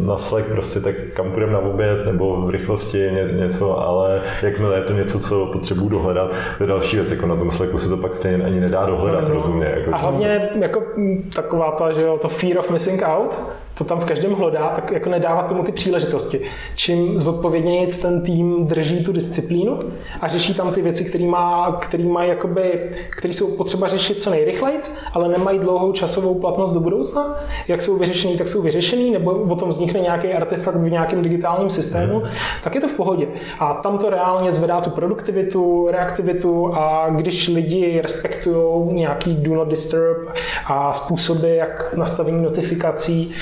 na 0.06 0.18
Slack 0.18 0.46
prostě 0.46 0.80
tak 0.80 0.94
kam 1.12 1.30
půjdeme 1.30 1.52
na 1.52 1.58
oběd 1.58 2.06
nebo 2.06 2.42
v 2.42 2.50
rychlosti 2.50 2.98
ně, 2.98 3.28
něco, 3.32 3.78
ale 3.78 4.20
jakmile 4.42 4.76
je 4.76 4.82
to 4.82 4.92
něco, 4.92 5.20
co 5.20 5.46
potřebuju 5.46 5.88
dohledat, 5.88 6.30
to 6.58 6.64
je 6.64 6.68
další 6.68 6.96
věc, 6.96 7.10
jako 7.10 7.26
na 7.26 7.36
tom 7.36 7.50
Slacku 7.50 7.78
se 7.78 7.88
to 7.88 7.96
pak 7.96 8.16
stejně 8.16 8.44
ani 8.44 8.60
nedá 8.60 8.86
dohledat, 8.86 9.28
rozumně. 9.28 9.66
Jako, 9.66 9.94
A 9.94 9.96
hlavně 9.96 10.50
jako 10.54 10.82
taková 11.34 11.70
ta, 11.70 11.92
že 11.92 12.02
jo, 12.02 12.18
to 12.22 12.28
fear 12.28 12.58
of 12.58 12.70
missing 12.70 13.02
out, 13.06 13.40
to 13.78 13.84
tam 13.84 14.00
v 14.00 14.04
každém 14.04 14.32
hlodá, 14.32 14.68
tak 14.68 14.90
jako 14.90 15.10
nedává 15.10 15.42
tomu 15.42 15.62
ty 15.62 15.72
příležitosti. 15.72 16.40
Čím 16.74 17.20
zodpovědněji 17.20 17.86
ten 17.86 18.22
tým 18.22 18.66
drží 18.66 19.04
tu 19.04 19.12
disciplínu 19.12 19.78
a 20.20 20.28
řeší 20.28 20.54
tam 20.54 20.72
ty 20.72 20.82
věci, 20.82 21.04
které 21.04 21.24
má, 21.24 21.78
který 21.80 22.06
mají 22.06 22.28
jakoby, 22.28 22.90
který 23.10 23.34
jsou 23.34 23.56
potřeba 23.56 23.88
řešit 23.88 24.22
co 24.22 24.30
nejrychleji, 24.30 24.78
ale 25.12 25.28
nemají 25.28 25.58
dlouhou 25.58 25.92
časovou 25.92 26.40
platnost 26.40 26.72
do 26.72 26.80
budoucna, 26.80 27.36
jak 27.68 27.82
jsou 27.82 27.98
vyřešený, 27.98 28.36
tak 28.36 28.48
jsou 28.48 28.62
vyřešený, 28.62 29.10
nebo 29.10 29.30
o 29.30 29.56
tom 29.56 29.68
vznikne 29.68 30.00
nějaký 30.00 30.32
artefakt 30.32 30.76
v 30.76 30.90
nějakém 30.90 31.22
digitálním 31.22 31.70
systému, 31.70 32.22
tak 32.64 32.74
je 32.74 32.80
to 32.80 32.88
v 32.88 32.92
pohodě. 32.92 33.28
A 33.58 33.74
tam 33.74 33.98
to 33.98 34.10
reálně 34.10 34.52
zvedá 34.52 34.80
tu 34.80 34.90
produktivitu, 34.90 35.88
reaktivitu 35.90 36.74
a 36.74 37.08
když 37.10 37.48
lidi 37.48 38.00
respektují 38.02 38.94
nějaký 38.94 39.34
do 39.34 39.54
not 39.54 39.68
disturb 39.68 40.28
a 40.66 40.92
způsoby, 40.92 41.56
jak 41.56 41.94
nastavení 41.96 42.42
notifikací 42.42 43.34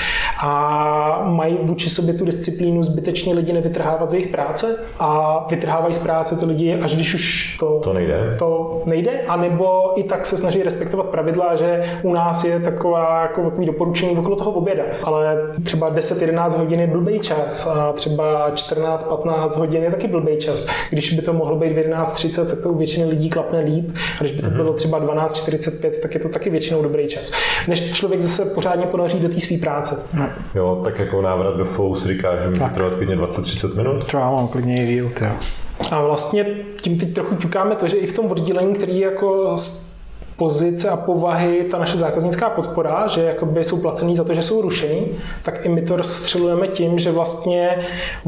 a 0.43 1.23
mají 1.25 1.59
vůči 1.63 1.91
sobě 1.91 2.15
tu 2.15 2.25
disciplínu 2.25 2.83
zbytečně 2.83 3.35
lidi 3.35 3.53
nevytrhávat 3.53 4.09
z 4.09 4.13
jejich 4.15 4.29
práce 4.29 4.77
a 4.99 5.39
vytrhávají 5.51 5.95
z 5.95 6.03
práce 6.03 6.37
ty 6.37 6.45
lidi, 6.45 6.75
až 6.75 6.95
když 6.95 7.15
už 7.15 7.57
to, 7.61 7.81
To 7.83 7.93
nejde. 7.93 8.37
to 8.39 8.83
nejde, 8.87 9.11
anebo 9.29 9.93
i 10.01 10.03
tak 10.05 10.27
se 10.27 10.37
snaží 10.37 10.63
respektovat 10.63 11.09
pravidla, 11.09 11.57
že 11.57 11.99
u 12.03 12.13
nás 12.13 12.45
je 12.45 12.61
taková 12.61 13.23
jako 13.23 13.43
takový 13.43 13.67
doporučení 13.67 14.19
okolo 14.19 14.37
toho 14.37 14.51
oběda. 14.51 14.83
Ale 15.05 15.37
třeba 15.65 15.95
10-11 15.95 16.57
hodin 16.59 16.81
je 16.81 16.87
blbý 16.87 17.19
čas 17.21 17.67
a 17.67 17.93
třeba 17.93 18.51
14-15 18.55 19.59
hodin 19.59 19.83
je 19.83 19.91
taky 19.91 20.09
blbý 20.09 20.37
čas. 20.39 20.69
Když 20.91 21.13
by 21.15 21.23
to 21.23 21.33
mohlo 21.33 21.57
být 21.57 21.73
v 21.73 21.77
11.30, 21.91 22.47
tak 22.47 22.61
to 22.61 22.69
u 22.69 22.79
většiny 22.79 23.07
lidí 23.11 23.31
klapne 23.31 23.61
líp. 23.61 23.91
A 24.21 24.23
když 24.25 24.33
by 24.33 24.43
to 24.43 24.51
bylo 24.51 24.73
třeba 24.73 25.01
12.45, 25.01 25.91
tak 26.03 26.15
je 26.15 26.21
to 26.21 26.29
taky 26.29 26.51
většinou 26.51 26.83
dobrý 26.83 27.09
čas. 27.09 27.33
Než 27.69 27.93
člověk 27.93 28.23
zase 28.23 28.55
pořádně 28.55 28.87
ponoří 28.87 29.21
do 29.21 29.29
té 29.29 29.41
své 29.41 29.57
práce. 29.59 29.97
Jo, 30.55 30.81
tak 30.85 30.99
jako 30.99 31.23
návrat 31.23 31.57
do 31.57 31.65
flow 31.65 31.97
si 31.97 32.09
říká, 32.09 32.37
že 32.43 32.49
může 32.49 32.75
trvat 32.75 32.95
klidně 32.95 33.17
20-30 33.17 33.77
minut. 33.77 34.05
Třeba 34.05 34.31
mám 34.31 34.49
klidně 34.49 34.85
i 34.85 34.87
díl. 34.87 35.11
A 35.91 36.03
vlastně 36.03 36.47
tím 36.83 36.99
teď 36.99 37.15
trochu 37.15 37.37
ťukáme 37.37 37.75
to, 37.75 37.89
že 37.89 37.97
i 37.97 38.07
v 38.07 38.13
tom 38.13 38.27
oddělení, 38.27 38.75
který 38.75 38.99
je 38.99 39.11
jako 39.11 39.57
pozice 40.37 40.89
a 40.89 40.97
povahy 40.97 41.67
ta 41.71 41.79
naše 41.79 41.99
zákaznická 41.99 42.51
podpora, 42.51 43.07
že 43.07 43.23
jakoby 43.23 43.65
jsou 43.65 43.81
placený 43.81 44.17
za 44.17 44.25
to, 44.25 44.35
že 44.35 44.43
jsou 44.43 44.63
rušený, 44.63 45.07
tak 45.43 45.67
i 45.67 45.69
my 45.69 45.83
to 45.83 45.97
rozstřelujeme 45.97 46.69
tím, 46.69 46.99
že 46.99 47.13
vlastně 47.13 47.79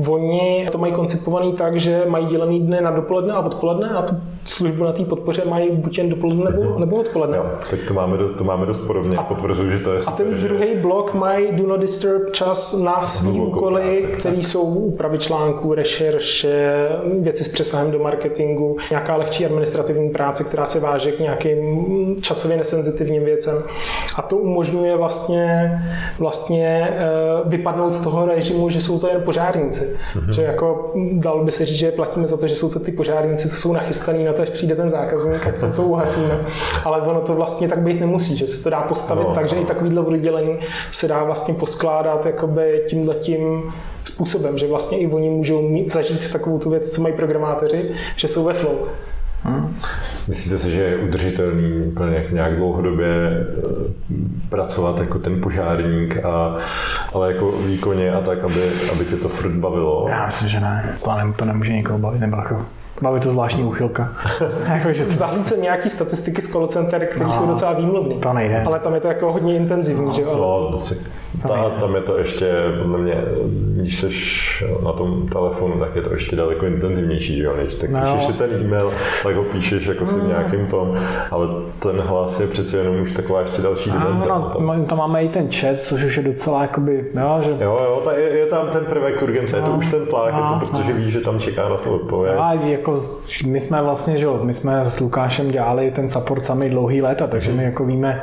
oni 0.09 0.69
to 0.73 0.79
mají 0.79 0.93
koncipovaný 0.93 1.53
tak, 1.53 1.81
že 1.81 2.05
mají 2.09 2.27
dělený 2.27 2.61
dny 2.61 2.81
na 2.81 2.91
dopoledne 2.91 3.33
a 3.33 3.41
odpoledne 3.41 3.91
a 3.91 4.03
tu 4.03 4.15
službu 4.45 4.85
na 4.85 4.93
té 4.93 5.05
podpoře 5.05 5.43
mají 5.49 5.71
buď 5.71 5.99
jen 5.99 6.09
dopoledne 6.09 6.51
nebo, 6.51 6.79
nebo 6.79 6.97
odpoledne. 6.97 7.37
Jo, 7.37 7.47
tak 7.71 7.81
to 7.89 7.95
máme, 7.95 8.17
do, 8.17 8.29
to 8.29 8.45
máme 8.45 8.67
dost 8.67 8.79
podobně, 8.79 9.19
potvrzuji, 9.29 9.71
že 9.71 9.79
to 9.79 9.93
je 9.93 10.01
super, 10.01 10.15
A 10.15 10.17
ten 10.17 10.37
že... 10.37 10.49
druhý 10.49 10.75
blok 10.75 11.15
mají 11.15 11.53
do 11.53 11.67
not 11.67 11.81
disturb 11.81 12.33
čas 12.33 12.81
na 12.81 13.03
svý 13.03 13.41
úkoly, 13.41 14.09
které 14.19 14.37
jsou 14.37 14.63
úpravy 14.63 15.19
článků, 15.19 15.75
rešerše, 15.75 16.89
věci 17.21 17.45
s 17.45 17.49
přesahem 17.49 17.91
do 17.91 17.99
marketingu, 17.99 18.77
nějaká 18.91 19.17
lehčí 19.17 19.47
administrativní 19.47 20.11
práce, 20.11 20.45
která 20.45 20.67
se 20.67 20.81
váže 20.81 21.13
k 21.13 21.21
nějakým 21.21 21.59
časově 22.21 22.57
nesenzitivním 22.57 23.25
věcem. 23.25 23.63
A 24.17 24.23
to 24.23 24.37
umožňuje 24.37 24.97
vlastně, 24.97 25.73
vlastně 26.19 26.89
eh, 26.91 27.05
vypadnout 27.45 27.91
z 27.91 28.05
toho 28.05 28.27
režimu, 28.27 28.71
že 28.71 28.81
jsou 28.81 28.99
to 28.99 29.09
jen 29.09 29.23
požárníci. 29.23 29.97
Mm-hmm. 30.15 30.31
Že 30.31 30.43
jako 30.43 30.93
dalo 31.13 31.45
by 31.45 31.51
se 31.51 31.67
říct, 31.67 31.79
že 31.79 31.91
platíme 31.91 32.27
za 32.27 32.37
to, 32.37 32.49
že 32.49 32.57
jsou 32.57 32.71
to 32.71 32.81
ty 32.81 32.93
požárníci, 32.93 33.49
co 33.49 33.57
jsou 33.57 33.73
nachystaný 33.73 34.25
na 34.25 34.33
to, 34.33 34.43
až 34.43 34.51
přijde 34.51 34.77
ten 34.77 34.91
zákazník, 34.91 35.45
tak 35.45 35.75
to 35.77 35.83
uhasíme. 35.83 36.41
Ale 36.85 37.01
ono 37.01 37.21
to 37.21 37.35
vlastně 37.35 37.69
tak 37.69 37.79
být 37.79 38.01
nemusí, 38.01 38.37
že 38.37 38.47
se 38.47 38.65
to 38.65 38.71
dá 38.71 38.81
postavit 38.81 39.25
no, 39.29 39.35
tak, 39.35 39.49
že 39.49 39.57
i 39.57 39.65
takovýhle 39.65 40.01
oddělení 40.01 40.59
se 40.93 41.09
dá 41.09 41.25
vlastně 41.25 41.55
poskládat 41.55 42.27
jakoby 42.27 42.85
tímhletím 42.89 43.73
způsobem, 44.05 44.59
že 44.59 44.67
vlastně 44.67 44.99
i 44.99 45.07
oni 45.07 45.31
můžou 45.31 45.63
mít, 45.63 45.93
zažít 45.93 46.33
takovou 46.33 46.59
tu 46.59 46.71
věc, 46.71 46.91
co 46.95 47.03
mají 47.03 47.15
programátoři, 47.15 47.91
že 48.17 48.29
jsou 48.29 48.45
ve 48.45 48.53
flow. 48.53 48.75
Hmm. 49.45 49.77
Myslíte 50.29 50.59
si, 50.59 50.73
že 50.73 50.83
je 50.83 50.97
udržitelný 50.97 51.87
úplně 51.87 52.27
nějak 52.31 52.57
dlouhodobě 52.57 53.09
eh, 53.09 54.49
pracovat 54.49 55.01
jako 55.01 55.19
ten 55.19 55.41
požárník, 55.41 56.25
a, 56.25 56.57
ale 57.13 57.33
jako 57.33 57.53
výkonně 57.53 58.13
a 58.13 58.21
tak, 58.21 58.45
aby, 58.45 58.61
aby 58.93 59.05
tě 59.05 59.17
to 59.17 59.29
furt 59.29 59.53
bavilo? 59.53 60.07
Já 60.09 60.27
myslím, 60.27 60.49
že 60.49 60.61
ne. 60.61 60.97
Ne, 61.17 61.33
to 61.37 61.45
nemůže 61.45 61.73
nikoho 61.73 61.99
bavit, 61.99 62.21
nebo 62.21 62.37
jako 62.37 62.67
Baví 63.03 63.21
to 63.21 63.31
zvláštní 63.31 63.65
úchylka. 63.65 64.13
jako, 64.75 64.93
že 64.93 65.05
to... 65.05 65.57
Nějaký 65.61 65.89
statistiky 65.89 66.43
z 66.43 66.53
kolocenter, 66.53 67.07
které 67.07 67.27
no, 67.27 67.33
jsou 67.33 67.47
docela 67.47 67.73
výmluvné. 67.73 68.15
To 68.15 68.33
nejde. 68.33 68.63
Ale 68.67 68.81
tam 68.81 68.95
je 68.95 69.01
to 69.01 69.09
jako 69.09 69.33
hodně 69.33 69.57
intenzivní, 69.57 70.07
no, 70.07 70.13
že 70.13 70.23
jo? 70.23 70.37
No, 70.37 70.79
ta, 71.43 71.71
tam 71.71 71.95
je 71.95 72.01
to 72.01 72.19
ještě, 72.19 72.53
podle 72.83 72.99
mě, 72.99 73.15
když 73.73 74.01
jsi 74.01 74.09
na 74.85 74.93
tom 74.93 75.29
telefonu, 75.29 75.79
tak 75.79 75.97
je 75.97 76.03
to 76.03 76.13
ještě 76.13 76.37
daleko 76.37 76.67
intenzivnější, 76.67 77.37
že 77.37 77.45
jo? 77.45 77.57
Než, 77.57 77.75
tak 77.75 77.91
no. 77.91 78.01
píšeš 78.01 78.25
si 78.25 78.33
ten 78.33 78.51
e-mail, 78.61 78.93
tak 79.23 79.37
ho 79.37 79.43
píšeš 79.43 79.87
jako 79.87 80.07
si 80.07 80.15
v 80.15 80.23
mm. 80.23 80.29
nějakým 80.29 80.67
tom, 80.67 80.99
ale 81.31 81.47
ten 81.79 82.01
hlas 82.01 82.41
je 82.41 82.47
přece 82.47 82.77
jenom 82.77 83.01
už 83.01 83.13
taková 83.13 83.41
ještě 83.41 83.63
další 83.63 83.91
dimenze. 83.91 84.27
No, 84.29 84.51
tam. 84.57 84.85
tam 84.85 84.99
máme 84.99 85.25
i 85.25 85.29
ten 85.29 85.49
chat, 85.51 85.79
což 85.79 86.05
už 86.05 86.17
je 86.17 86.23
docela 86.23 86.63
jakoby, 86.63 87.11
jo, 87.15 87.39
že... 87.41 87.51
Jo, 87.51 87.79
jo, 87.85 88.03
ta, 88.05 88.13
je, 88.13 88.29
je, 88.29 88.47
tam 88.47 88.69
ten 88.69 88.85
prvek 88.85 89.23
urgence, 89.23 89.57
no, 89.57 89.63
je 89.63 89.65
to 89.65 89.73
no. 89.73 89.79
už 89.79 89.87
ten 89.87 90.07
tlak, 90.07 90.33
no, 90.33 90.39
je 90.39 90.45
to, 90.45 90.51
no, 90.51 90.61
protože 90.61 90.93
no. 90.93 90.99
víš, 90.99 91.13
že 91.13 91.21
tam 91.21 91.39
čeká 91.39 91.69
na 91.69 91.77
to 91.77 91.95
odpověď. 91.95 92.35
A 92.39 92.55
jako 92.85 93.01
my 93.47 93.61
jsme 93.61 93.83
vlastně, 93.83 94.19
že 94.19 94.25
jo, 94.25 94.41
my 94.43 94.55
jsme 94.55 94.85
s 94.85 95.01
Lukášem 95.01 95.51
dělali 95.51 95.91
ten 95.91 96.09
support 96.09 96.45
sami 96.45 96.71
dlouhý 96.71 97.03
léta, 97.03 97.27
takže 97.27 97.53
my 97.53 97.65
jako 97.65 97.85
víme, 97.85 98.23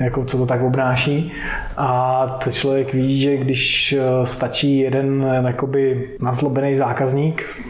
jako 0.00 0.24
co 0.24 0.38
to 0.38 0.46
tak 0.46 0.62
obnáší 0.62 1.32
a 1.76 2.26
to 2.44 2.50
člověk 2.50 2.94
ví, 2.94 3.20
že 3.22 3.36
když 3.36 3.92
eh, 3.92 4.26
stačí 4.26 4.78
jeden 4.78 5.26
eh, 5.30 5.46
jakoby 5.46 6.10
nazlobený 6.20 6.76
zákazník, 6.76 7.62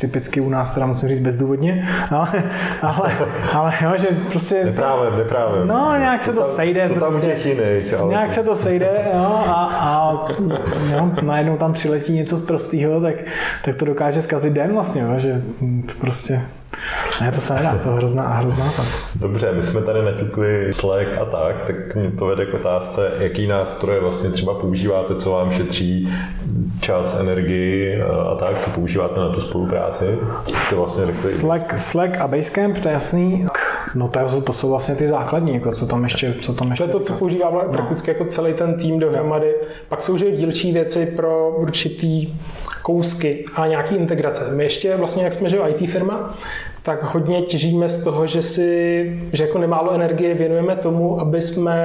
typicky 0.00 0.40
u 0.40 0.48
nás 0.48 0.70
teda 0.70 0.86
musím 0.86 1.08
říct 1.08 1.20
bezdůvodně, 1.20 1.88
ale, 2.10 2.44
ale, 2.82 3.12
ale 3.52 3.74
jo, 3.82 3.90
že 3.98 4.06
prostě... 4.30 4.64
Neprávem, 4.64 5.18
neprávem. 5.18 5.68
No, 5.68 5.94
nějak 5.98 6.22
se 6.22 6.32
to, 6.32 6.44
to 6.44 6.54
sejde. 6.54 6.88
To 6.88 7.00
tam 7.00 7.12
prostě, 7.12 7.26
těch 7.28 7.46
jiných. 7.46 7.94
Ale 7.94 8.08
nějak 8.08 8.30
se 8.30 8.42
to 8.42 8.56
sejde 8.56 8.90
jo, 9.14 9.42
a, 9.46 9.64
a 9.64 10.28
jo, 10.92 11.10
najednou 11.22 11.56
tam 11.56 11.72
přiletí 11.72 12.12
něco 12.12 12.36
z 12.36 12.46
prostého, 12.46 13.00
tak, 13.00 13.14
tak 13.64 13.74
to 13.74 13.84
dokáže 13.84 14.22
zkazit 14.22 14.52
den 14.52 14.72
vlastně, 14.72 15.02
jo, 15.02 15.18
že 15.18 15.42
to 15.82 15.92
prostě 16.00 16.42
ne, 17.20 17.32
to 17.32 17.40
se 17.40 17.54
nedá, 17.54 17.78
to 17.82 17.88
je 17.88 17.94
hrozná, 17.94 18.28
hrozná 18.28 18.72
tam. 18.76 18.86
Dobře, 19.14 19.52
my 19.52 19.62
jsme 19.62 19.82
tady 19.82 20.02
naťukli 20.02 20.72
Slack 20.72 21.08
a 21.20 21.24
tak, 21.24 21.62
tak 21.62 21.94
mě 21.94 22.10
to 22.10 22.26
vede 22.26 22.46
k 22.46 22.54
otázce, 22.54 23.12
jaký 23.18 23.46
nástroje 23.46 24.00
vlastně 24.00 24.30
třeba 24.30 24.54
používáte, 24.54 25.14
co 25.14 25.30
vám 25.30 25.50
šetří 25.50 26.08
čas, 26.80 27.16
energii 27.20 28.02
a 28.02 28.34
tak, 28.34 28.64
co 28.64 28.70
používáte 28.70 29.20
na 29.20 29.28
tu 29.28 29.40
spolupráci? 29.40 30.04
To 30.70 30.76
vlastně 30.76 31.06
řekli... 31.06 31.30
Slack, 31.30 31.78
Slack 31.78 32.16
a 32.16 32.28
Basecamp, 32.28 32.78
to 32.78 32.88
je 32.88 32.92
jasný. 32.92 33.46
No 33.94 34.08
to, 34.08 34.40
to 34.40 34.52
jsou 34.52 34.70
vlastně 34.70 34.94
ty 34.94 35.08
základní, 35.08 35.54
jako 35.54 35.72
co 35.72 35.86
tam 35.86 36.04
ještě, 36.04 36.34
co 36.40 36.52
tam 36.52 36.70
ještě... 36.70 36.84
To 36.84 36.88
je 36.88 36.92
to, 36.92 37.00
co 37.00 37.12
používáme 37.12 37.58
no. 37.66 37.72
prakticky 37.72 38.10
jako 38.10 38.24
celý 38.24 38.54
ten 38.54 38.74
tým 38.74 38.98
dohromady. 38.98 39.54
Pak 39.88 40.02
jsou 40.02 40.18
že 40.18 40.30
dílčí 40.30 40.72
věci 40.72 41.12
pro 41.16 41.50
určitý 41.50 42.34
kousky 42.88 43.44
a 43.54 43.66
nějaký 43.66 43.96
integrace. 43.96 44.56
My 44.56 44.64
ještě 44.64 44.96
vlastně, 44.96 45.24
jak 45.24 45.32
jsme 45.32 45.50
že 45.50 45.58
IT 45.68 45.90
firma, 45.90 46.34
tak 46.82 47.02
hodně 47.02 47.42
těžíme 47.42 47.88
z 47.88 48.04
toho, 48.04 48.26
že 48.26 48.42
si, 48.42 49.20
že 49.32 49.44
jako 49.44 49.58
nemálo 49.58 49.92
energie 49.92 50.34
věnujeme 50.34 50.76
tomu, 50.76 51.20
aby 51.20 51.42
jsme 51.42 51.76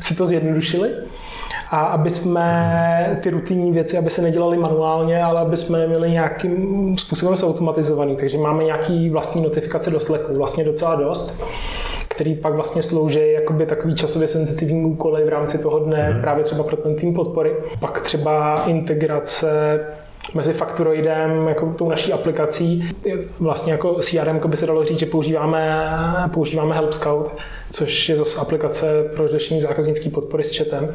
si 0.00 0.16
to 0.16 0.26
zjednodušili 0.26 0.90
a 1.70 1.80
aby 1.80 2.10
jsme 2.10 3.18
ty 3.22 3.30
rutinní 3.30 3.72
věci, 3.72 3.98
aby 3.98 4.10
se 4.10 4.22
nedělali 4.22 4.56
manuálně, 4.56 5.22
ale 5.22 5.40
aby 5.40 5.56
jsme 5.56 5.86
měli 5.86 6.10
nějakým 6.10 6.98
způsobem 6.98 7.34
automatizovaný. 7.42 8.16
Takže 8.16 8.38
máme 8.38 8.64
nějaký 8.64 9.10
vlastní 9.10 9.42
notifikace 9.42 9.90
do 9.90 10.00
Slacku, 10.00 10.34
vlastně 10.34 10.64
docela 10.64 10.94
dost 10.94 11.42
který 12.08 12.34
pak 12.34 12.54
vlastně 12.54 12.82
slouží 12.82 13.32
jakoby 13.32 13.66
takový 13.66 13.94
časově 13.94 14.28
senzitivní 14.28 14.84
úkoly 14.84 15.24
v 15.24 15.28
rámci 15.28 15.62
toho 15.62 15.78
dne, 15.78 16.10
mm. 16.10 16.20
právě 16.20 16.44
třeba 16.44 16.64
pro 16.64 16.76
ten 16.76 16.94
tým 16.94 17.14
podpory. 17.14 17.56
Pak 17.80 18.00
třeba 18.00 18.64
integrace 18.66 19.80
mezi 20.34 20.52
Factoroidem, 20.52 21.48
jako 21.48 21.74
tou 21.78 21.88
naší 21.88 22.12
aplikací. 22.12 22.90
Vlastně 23.40 23.72
jako 23.72 23.94
CRM 23.94 24.40
by 24.46 24.56
se 24.56 24.66
dalo 24.66 24.84
říct, 24.84 24.98
že 24.98 25.06
používáme, 25.06 25.90
používáme 26.34 26.74
Help 26.74 26.92
Scout, 26.92 27.32
což 27.70 28.08
je 28.08 28.16
zase 28.16 28.40
aplikace 28.40 29.04
pro 29.16 29.28
řešení 29.28 29.60
zákaznické 29.60 30.10
podpory 30.10 30.44
s 30.44 30.58
chatem. 30.58 30.94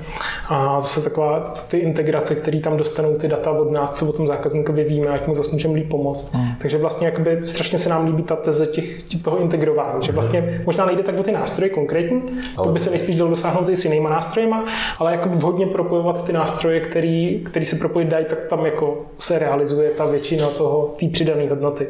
A 0.50 0.80
zase 0.80 1.02
taková 1.02 1.40
ty 1.68 1.78
integrace, 1.78 2.36
které 2.36 2.60
tam 2.60 2.78
dostanou 2.78 3.18
ty 3.18 3.28
data 3.28 3.52
od 3.52 3.72
nás, 3.72 3.92
co 3.92 4.10
o 4.10 4.12
tom 4.12 4.28
zákazníkovi 4.28 4.84
víme, 4.84 5.08
jak 5.08 5.28
mu 5.28 5.36
zase 5.36 5.52
můžeme 5.52 5.74
líp 5.74 5.90
pomoct. 5.90 6.34
Mm. 6.34 6.48
Takže 6.62 6.78
vlastně 6.78 7.08
jakoby 7.08 7.42
strašně 7.46 7.78
se 7.78 7.90
nám 7.90 8.06
líbí 8.06 8.24
ta 8.24 8.36
teze 8.36 8.68
těch, 8.68 9.04
toho 9.24 9.42
integrování, 9.42 10.04
že 10.06 10.12
vlastně 10.12 10.62
možná 10.66 10.86
nejde 10.86 11.04
tak 11.04 11.20
o 11.20 11.24
ty 11.24 11.32
nástroje 11.32 11.70
konkrétní, 11.70 12.22
to 12.64 12.70
by 12.70 12.80
se 12.80 12.90
nejspíš 12.90 13.16
dalo 13.16 13.30
dosáhnout 13.30 13.70
i 13.70 13.78
s 13.78 13.86
jinýma 13.86 14.10
nástrojema, 14.10 14.66
ale 15.00 15.12
jako 15.12 15.30
vhodně 15.30 15.66
propojovat 15.66 16.26
ty 16.26 16.34
nástroje, 16.34 16.80
který, 16.80 17.44
který 17.46 17.66
se 17.66 17.76
propojit 17.76 18.10
dají, 18.10 18.26
tak 18.26 18.40
tam 18.50 18.66
jako 18.66 19.06
se 19.20 19.40
realizuje 19.40 19.90
ta 19.90 20.06
většina 20.06 20.48
toho, 20.48 20.96
té 21.00 21.08
přidané 21.08 21.50
hodnoty. 21.50 21.88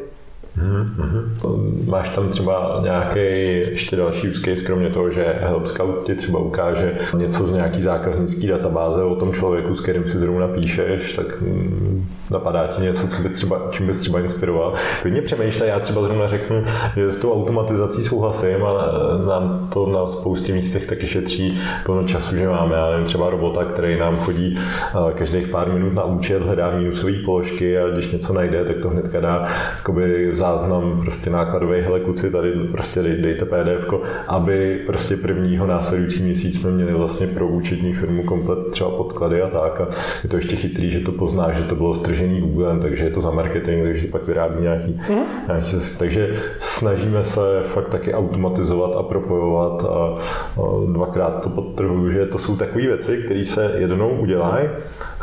Mm-hmm. 0.58 1.88
Máš 1.90 2.08
tam 2.08 2.28
třeba 2.28 2.80
nějaký 2.82 3.20
ještě 3.70 3.96
další 3.96 4.32
case, 4.32 4.64
kromě 4.64 4.90
toho, 4.90 5.10
že 5.10 5.36
Help 5.40 5.66
Scout 5.66 6.06
ti 6.06 6.14
třeba 6.14 6.38
ukáže 6.38 6.98
něco 7.14 7.46
z 7.46 7.52
nějaký 7.52 7.82
zákaznický 7.82 8.46
databáze 8.46 9.02
o 9.02 9.14
tom 9.14 9.32
člověku, 9.32 9.74
s 9.74 9.80
kterým 9.80 10.04
si 10.04 10.18
zrovna 10.18 10.48
píšeš, 10.48 11.12
tak 11.12 11.40
mm, 11.40 12.06
napadá 12.30 12.66
ti 12.66 12.82
něco, 12.82 13.08
co 13.08 13.22
bys 13.22 13.32
třeba, 13.32 13.68
čím 13.70 13.86
bys 13.86 13.98
třeba 13.98 14.20
inspiroval. 14.20 14.74
Klidně 15.02 15.22
přemýšlej, 15.22 15.68
já 15.68 15.80
třeba 15.80 16.02
zrovna 16.02 16.26
řeknu, 16.26 16.64
že 16.96 17.12
s 17.12 17.16
tou 17.16 17.32
automatizací 17.32 18.02
souhlasím 18.02 18.64
a 18.64 18.72
nám 19.26 19.68
to 19.72 19.86
na 19.86 20.08
spoustě 20.08 20.52
místech 20.52 20.86
taky 20.86 21.06
šetří 21.06 21.60
plno 21.84 22.04
času, 22.04 22.36
že 22.36 22.48
máme, 22.48 22.76
já 22.76 22.90
nevím, 22.90 23.06
třeba 23.06 23.30
robota, 23.30 23.64
který 23.64 23.98
nám 23.98 24.16
chodí 24.16 24.58
každých 25.14 25.48
pár 25.48 25.72
minut 25.72 25.94
na 25.94 26.04
účet, 26.04 26.42
hledá 26.42 26.70
minusové 26.70 27.12
položky 27.24 27.78
a 27.78 27.88
když 27.88 28.12
něco 28.12 28.32
najde, 28.32 28.64
tak 28.64 28.76
to 28.76 28.88
hnedka 28.88 29.20
dá 29.20 29.48
záznam 30.46 31.00
prostě 31.00 31.30
nákladový, 31.30 31.80
hele 31.80 32.00
kluci, 32.00 32.30
tady 32.30 32.52
prostě 32.52 33.02
dejte 33.02 33.44
PDF, 33.44 33.86
aby 34.28 34.82
prostě 34.86 35.16
prvního 35.16 35.66
následující 35.66 36.22
měsíc 36.22 36.60
jsme 36.60 36.70
měli 36.70 36.92
vlastně 36.92 37.26
pro 37.26 37.48
účetní 37.48 37.92
firmu 37.92 38.22
komplet 38.22 38.58
třeba 38.70 38.90
podklady 38.90 39.42
a 39.42 39.48
tak. 39.48 39.80
A 39.80 39.88
je 40.22 40.28
to 40.28 40.36
ještě 40.36 40.56
chytrý, 40.56 40.90
že 40.90 41.00
to 41.00 41.12
pozná, 41.12 41.52
že 41.52 41.62
to 41.62 41.74
bylo 41.74 41.94
stržený 41.94 42.40
Googlem, 42.40 42.80
takže 42.80 43.04
je 43.04 43.10
to 43.10 43.20
za 43.20 43.30
marketing, 43.30 43.82
takže 43.82 44.06
pak 44.06 44.26
vyrábí 44.26 44.60
nějaký, 44.60 45.00
mm. 45.10 45.16
nějaký 45.48 45.76
takže 45.98 46.42
snažíme 46.58 47.24
se 47.24 47.40
fakt 47.74 47.88
taky 47.88 48.14
automatizovat 48.14 48.96
a 48.96 49.02
propojovat 49.02 49.84
a, 49.84 49.86
a 49.86 50.92
dvakrát 50.92 51.42
to 51.42 51.48
podtrhuju, 51.48 52.10
že 52.10 52.26
to 52.26 52.38
jsou 52.38 52.56
takové 52.56 52.86
věci, 52.86 53.22
které 53.24 53.44
se 53.44 53.74
jednou 53.78 54.08
udělají 54.08 54.68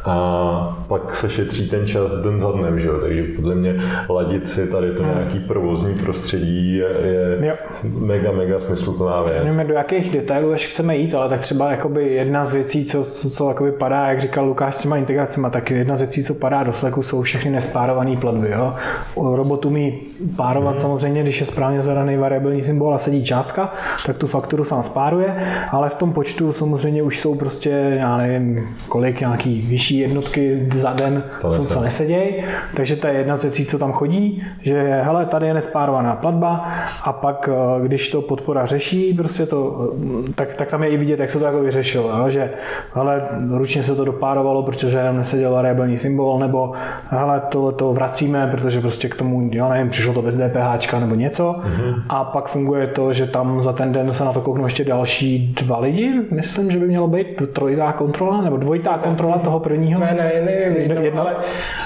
a 0.05 0.83
pak 0.87 1.15
se 1.15 1.29
šetří 1.29 1.69
ten 1.69 1.87
čas 1.87 2.11
den 2.15 2.41
za 2.41 2.51
dnem, 2.51 2.79
že 2.79 2.87
jo? 2.87 2.99
takže 3.01 3.23
podle 3.35 3.55
mě 3.55 3.75
ladit 4.09 4.47
si 4.47 4.67
tady 4.67 4.91
to 4.91 5.03
Hmm. 5.03 5.11
nějaký 5.13 5.39
provozní 5.39 5.95
prostředí 5.95 6.75
je, 6.75 6.85
je 7.03 7.47
Jo. 7.47 7.53
mega, 7.83 8.31
mega 8.31 8.59
smysluplná 8.59 9.21
věc. 9.21 9.43
Nevím, 9.43 9.67
do 9.67 9.73
jakých 9.73 10.13
detailů 10.13 10.51
ještě 10.51 10.67
chceme 10.67 10.97
jít, 10.97 11.15
ale 11.15 11.29
tak 11.29 11.39
třeba 11.39 11.71
jakoby 11.71 12.13
jedna 12.13 12.45
z 12.45 12.51
věcí, 12.51 12.85
co, 12.85 13.03
co, 13.03 13.29
co 13.29 13.49
jakoby 13.49 13.71
padá, 13.71 14.07
jak 14.07 14.21
říkal 14.21 14.45
Lukáš 14.45 14.75
s 14.75 14.81
těma 14.81 14.97
integracemi, 14.97 15.47
tak 15.51 15.71
jedna 15.71 15.95
z 15.95 15.99
věcí, 15.99 16.23
co 16.23 16.33
padá 16.33 16.63
do 16.63 16.73
Slacku, 16.73 17.03
jsou 17.03 17.21
všechny 17.21 17.51
nespárované 17.51 18.17
platby. 18.17 18.51
Jo? 18.51 18.73
U 19.15 19.35
robotu 19.35 19.67
umí 19.67 19.99
párovat 20.35 20.79
samozřejmě, 20.79 21.23
když 21.23 21.39
je 21.39 21.45
správně 21.45 21.81
zadaný 21.81 22.17
variabilní 22.17 22.61
symbol 22.61 22.95
a 22.95 22.97
sedí 22.97 23.23
částka, 23.25 23.73
tak 24.05 24.17
tu 24.17 24.27
fakturu 24.27 24.63
sám 24.63 24.83
spáruje, 24.83 25.35
ale 25.71 25.89
v 25.89 25.95
tom 25.95 26.13
počtu 26.13 26.51
samozřejmě 26.51 27.03
už 27.03 27.19
jsou 27.19 27.35
prostě, 27.35 27.97
já 27.99 28.17
nevím, 28.17 28.67
kolik 28.87 29.19
nějaký 29.19 29.65
vyšší 29.69 29.92
jednotky 29.99 30.67
za 30.75 30.93
den, 30.93 31.23
Stane 31.29 31.55
jsou, 31.55 31.63
se. 31.63 31.73
co 31.73 31.81
nesedějí, 31.81 32.43
takže 32.75 32.95
to 32.95 33.07
je 33.07 33.13
jedna 33.13 33.35
z 33.35 33.41
věcí, 33.41 33.65
co 33.65 33.79
tam 33.79 33.91
chodí, 33.91 34.43
že 34.61 35.01
hele, 35.01 35.25
tady 35.25 35.47
je 35.47 35.53
nespárovaná 35.53 36.15
platba 36.15 36.65
a 37.03 37.13
pak, 37.13 37.49
eh, 37.51 37.87
když 37.87 38.09
to 38.09 38.21
podpora 38.21 38.65
řeší, 38.65 39.13
prostě 39.13 39.45
to, 39.45 39.89
eh, 40.27 40.33
tak, 40.35 40.55
tak 40.55 40.69
tam 40.69 40.83
je 40.83 40.89
i 40.89 40.97
vidět, 40.97 41.19
jak 41.19 41.31
se 41.31 41.39
to 41.39 41.45
jako 41.45 41.59
vyřešilo, 41.59 42.17
jo? 42.17 42.29
že 42.29 42.51
hele, 42.93 43.21
ručně 43.49 43.83
se 43.83 43.95
to 43.95 44.05
dopárovalo, 44.05 44.63
protože 44.63 44.97
jenom 44.97 45.17
neseděl 45.17 45.51
variabilní 45.51 45.97
symbol, 45.97 46.39
nebo 46.39 46.71
hele, 47.07 47.41
tohle 47.49 47.73
to 47.73 47.93
vracíme, 47.93 48.47
protože 48.47 48.81
prostě 48.81 49.09
k 49.09 49.15
tomu, 49.15 49.49
já 49.53 49.69
nevím, 49.69 49.89
přišlo 49.89 50.13
to 50.13 50.21
bez 50.21 50.37
DPH 50.37 50.99
nebo 50.99 51.15
něco 51.15 51.55
mm-hmm. 51.59 52.01
a 52.09 52.23
pak 52.23 52.47
funguje 52.47 52.87
to, 52.87 53.13
že 53.13 53.27
tam 53.27 53.61
za 53.61 53.73
ten 53.73 53.91
den 53.91 54.13
se 54.13 54.25
na 54.25 54.33
to 54.33 54.41
kouknou 54.41 54.63
ještě 54.63 54.83
další 54.83 55.53
dva 55.61 55.79
lidi, 55.79 56.21
myslím, 56.31 56.71
že 56.71 56.79
by 56.79 56.87
mělo 56.87 57.07
být 57.07 57.27
trojitá 57.53 57.91
kontrola, 57.91 58.41
nebo 58.41 58.57
dvojitá 58.57 58.97
kontrola 58.97 59.37
toho 59.37 59.59
prvního. 59.59 59.82
Ne, 59.89 60.13
ne, 60.13 60.41
ne, 60.45 60.51
Jedna- 60.51 60.95
ne 60.95 61.03
jedna? 61.03 61.21
ale, 61.21 61.35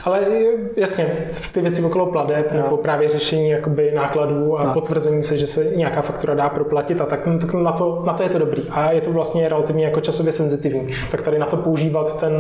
ale 0.04 0.20
jasně, 0.76 1.06
ty 1.54 1.62
věci 1.62 1.84
okolo 1.84 2.06
pladeb 2.06 2.52
nebo 2.52 2.78
právě 2.78 3.10
řešení 3.10 3.50
jakoby 3.50 3.92
nákladů 3.96 4.60
a 4.60 4.64
No. 4.64 4.74
potvrzení 4.74 5.24
se, 5.24 5.38
že 5.38 5.48
se 5.48 5.64
nějaká 5.76 6.02
faktura 6.02 6.34
dá 6.36 6.50
proplatit 6.50 7.02
a 7.02 7.06
tak, 7.06 7.28
tak 7.42 7.54
na, 7.54 7.72
to, 7.72 8.04
na 8.06 8.14
to 8.14 8.24
je 8.24 8.30
to 8.30 8.40
dobrý. 8.40 8.64
A 8.70 8.92
je 8.92 9.02
to 9.02 9.12
vlastně 9.12 9.50
relativně 9.50 9.86
jako 9.86 10.02
časově 10.02 10.32
senzitivní. 10.32 10.88
Tak 11.12 11.22
tady 11.22 11.40
na 11.40 11.46
to 11.46 11.58
používat 11.58 12.20
ten 12.20 12.34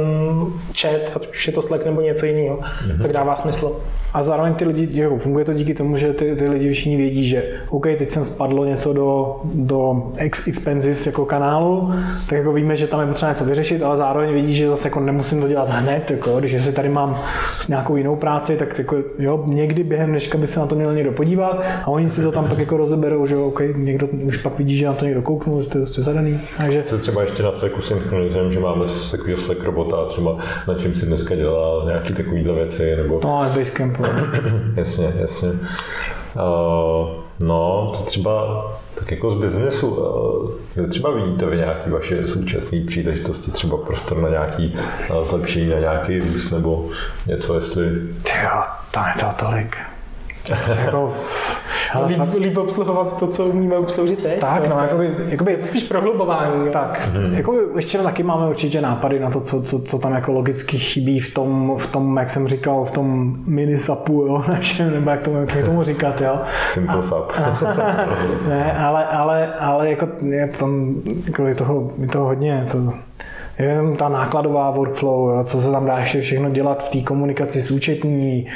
chat, 0.81 1.01
ať 1.15 1.29
už 1.29 1.47
je 1.47 1.53
to 1.53 1.61
Slack 1.61 1.85
nebo 1.85 2.01
něco 2.01 2.25
jiného, 2.25 2.59
tak 3.01 3.13
dává 3.13 3.35
smysl. 3.35 3.81
A 4.17 4.23
zároveň 4.23 4.53
ty 4.53 4.65
lidi, 4.65 5.01
jako 5.01 5.17
funguje 5.17 5.45
to 5.45 5.53
díky 5.53 5.73
tomu, 5.73 5.97
že 5.97 6.13
ty, 6.13 6.35
ty 6.35 6.49
lidi 6.49 6.71
všichni 6.71 6.97
vědí, 6.97 7.27
že 7.27 7.43
OK, 7.69 7.83
teď 7.83 8.11
jsem 8.11 8.23
spadlo 8.23 8.65
něco 8.65 8.93
do, 8.93 9.39
do 9.43 10.11
ex 10.15 10.47
expenses 10.47 11.07
jako 11.07 11.25
kanálu, 11.25 11.93
tak 12.29 12.37
jako 12.37 12.53
víme, 12.53 12.75
že 12.75 12.87
tam 12.87 12.99
je 12.99 13.07
potřeba 13.07 13.31
něco 13.31 13.45
vyřešit, 13.45 13.83
ale 13.83 13.97
zároveň 13.97 14.33
vědí, 14.33 14.55
že 14.55 14.67
zase 14.67 14.87
jako 14.87 14.99
nemusím 14.99 15.41
to 15.41 15.47
dělat 15.47 15.69
hned, 15.69 16.11
jako, 16.11 16.39
když 16.39 16.51
jestli 16.51 16.71
tady 16.71 16.89
mám 16.89 17.21
nějakou 17.69 17.95
jinou 17.95 18.15
práci, 18.15 18.57
tak 18.57 18.77
jako, 18.77 18.95
jo, 19.19 19.43
někdy 19.47 19.83
během 19.83 20.09
dneška 20.09 20.37
by 20.37 20.47
se 20.47 20.59
na 20.59 20.65
to 20.65 20.75
měl 20.75 20.93
někdo 20.93 21.11
podívat 21.11 21.61
a 21.83 21.87
oni 21.87 22.09
si 22.09 22.21
to 22.21 22.31
tam 22.31 22.49
pak 22.49 22.59
jako 22.59 22.77
rozeberou, 22.77 23.25
že 23.25 23.37
OK, 23.37 23.61
někdo 23.75 24.07
už 24.07 24.37
pak 24.37 24.57
vidí, 24.57 24.75
že 24.75 24.85
na 24.85 24.93
to 24.93 25.05
někdo 25.05 25.21
kouknul, 25.21 25.63
že 25.63 25.69
to 25.69 25.77
je 25.77 25.81
prostě 25.83 26.01
zadaný. 26.01 26.39
Takže 26.57 26.83
Se 26.85 26.97
třeba 26.97 27.21
ještě 27.21 27.43
na 27.43 27.51
Slacku 27.51 27.81
synchronizujeme, 27.81 28.51
že 28.51 28.59
máme 28.59 28.85
takového 29.11 29.37
Slack 29.37 29.63
robota, 29.63 30.05
třeba 30.05 30.37
na 30.67 30.73
čem 30.73 30.95
si 30.95 31.05
dneska 31.05 31.35
dělá 31.35 31.85
nějaký 31.85 32.13
takovýhle 32.13 32.53
věci, 32.53 32.95
nebo 32.95 33.19
to 33.19 33.27
máme 33.27 33.49
v 33.49 33.57
Basecampu. 33.57 34.06
jasně, 34.75 35.13
jasně. 35.19 35.49
Uh, 35.49 37.09
no, 37.39 37.91
třeba 38.05 38.65
tak 38.95 39.11
jako 39.11 39.29
z 39.29 39.39
biznesu, 39.39 39.87
uh, 39.87 40.89
třeba 40.89 41.11
vidíte 41.11 41.45
vy 41.45 41.57
nějaké 41.57 41.89
vaše 41.89 42.27
současné 42.27 42.79
příležitosti, 42.87 43.51
třeba 43.51 43.77
prostor 43.77 44.17
na 44.21 44.29
nějaký 44.29 44.77
uh, 45.09 45.25
zlepšení, 45.25 45.69
na 45.69 45.79
nějaký 45.79 46.19
růst, 46.19 46.51
nebo 46.51 46.89
něco, 47.25 47.55
jestli... 47.55 47.83
Jo, 48.43 48.63
tam 48.91 49.05
je 49.07 49.13
to 49.19 49.45
tolik. 49.45 49.77
jako, 50.85 51.13
hele, 51.91 52.07
Líp, 52.07 52.17
fakt, 52.17 52.33
líp 52.33 52.57
obsluhovat 52.57 53.19
to, 53.19 53.27
co 53.27 53.45
umíme 53.45 53.77
obsloužit 53.77 54.23
teď. 54.23 54.39
tak, 54.39 54.67
no, 54.67 54.77
jakoby, 54.79 55.15
jakoby 55.27 55.51
Je 55.51 55.57
to 55.57 55.65
spíš 55.65 55.83
prohlubování. 55.83 56.69
Tak, 56.69 57.09
jako 57.31 57.53
ještě 57.75 57.97
taky 57.97 58.23
máme 58.23 58.47
určitě 58.47 58.81
nápady 58.81 59.19
na 59.19 59.29
to, 59.29 59.41
co, 59.41 59.61
co, 59.61 59.79
co 59.79 59.99
tam 59.99 60.13
jako 60.13 60.31
logicky 60.31 60.77
chybí 60.77 61.19
v 61.19 61.33
tom, 61.33 61.73
v 61.77 61.91
tom, 61.91 62.17
jak 62.17 62.29
jsem 62.29 62.47
říkal, 62.47 62.85
v 62.85 62.91
tom 62.91 63.35
mini 63.45 63.77
sapu, 63.77 64.21
jo, 64.21 64.43
našem, 64.47 64.93
nebo 64.93 65.09
jak 65.09 65.21
tomu, 65.21 65.37
jak 65.37 65.65
tomu 65.65 65.83
říkat, 65.83 66.21
jo. 66.21 66.39
Simple 66.67 67.03
sub. 67.03 67.31
Ne, 68.47 68.73
ale, 68.77 69.05
ale, 69.05 69.53
ale 69.55 69.89
jako 69.89 70.07
je 70.25 70.47
tam, 70.47 70.95
jako 71.27 71.47
je 71.47 71.55
toho, 71.55 71.91
je 72.01 72.07
toho 72.07 72.25
hodně, 72.25 72.65
to, 72.71 72.93
je 73.59 73.65
jenom 73.65 73.95
ta 73.95 74.09
nákladová 74.09 74.71
workflow, 74.71 75.29
jo, 75.29 75.43
co 75.43 75.61
se 75.61 75.71
tam 75.71 75.85
dá 75.85 75.99
ještě 75.99 76.21
všechno 76.21 76.49
dělat 76.49 76.83
v 76.83 76.89
té 76.89 77.01
komunikaci 77.01 77.61
s 77.61 77.71
účetní, 77.71 78.47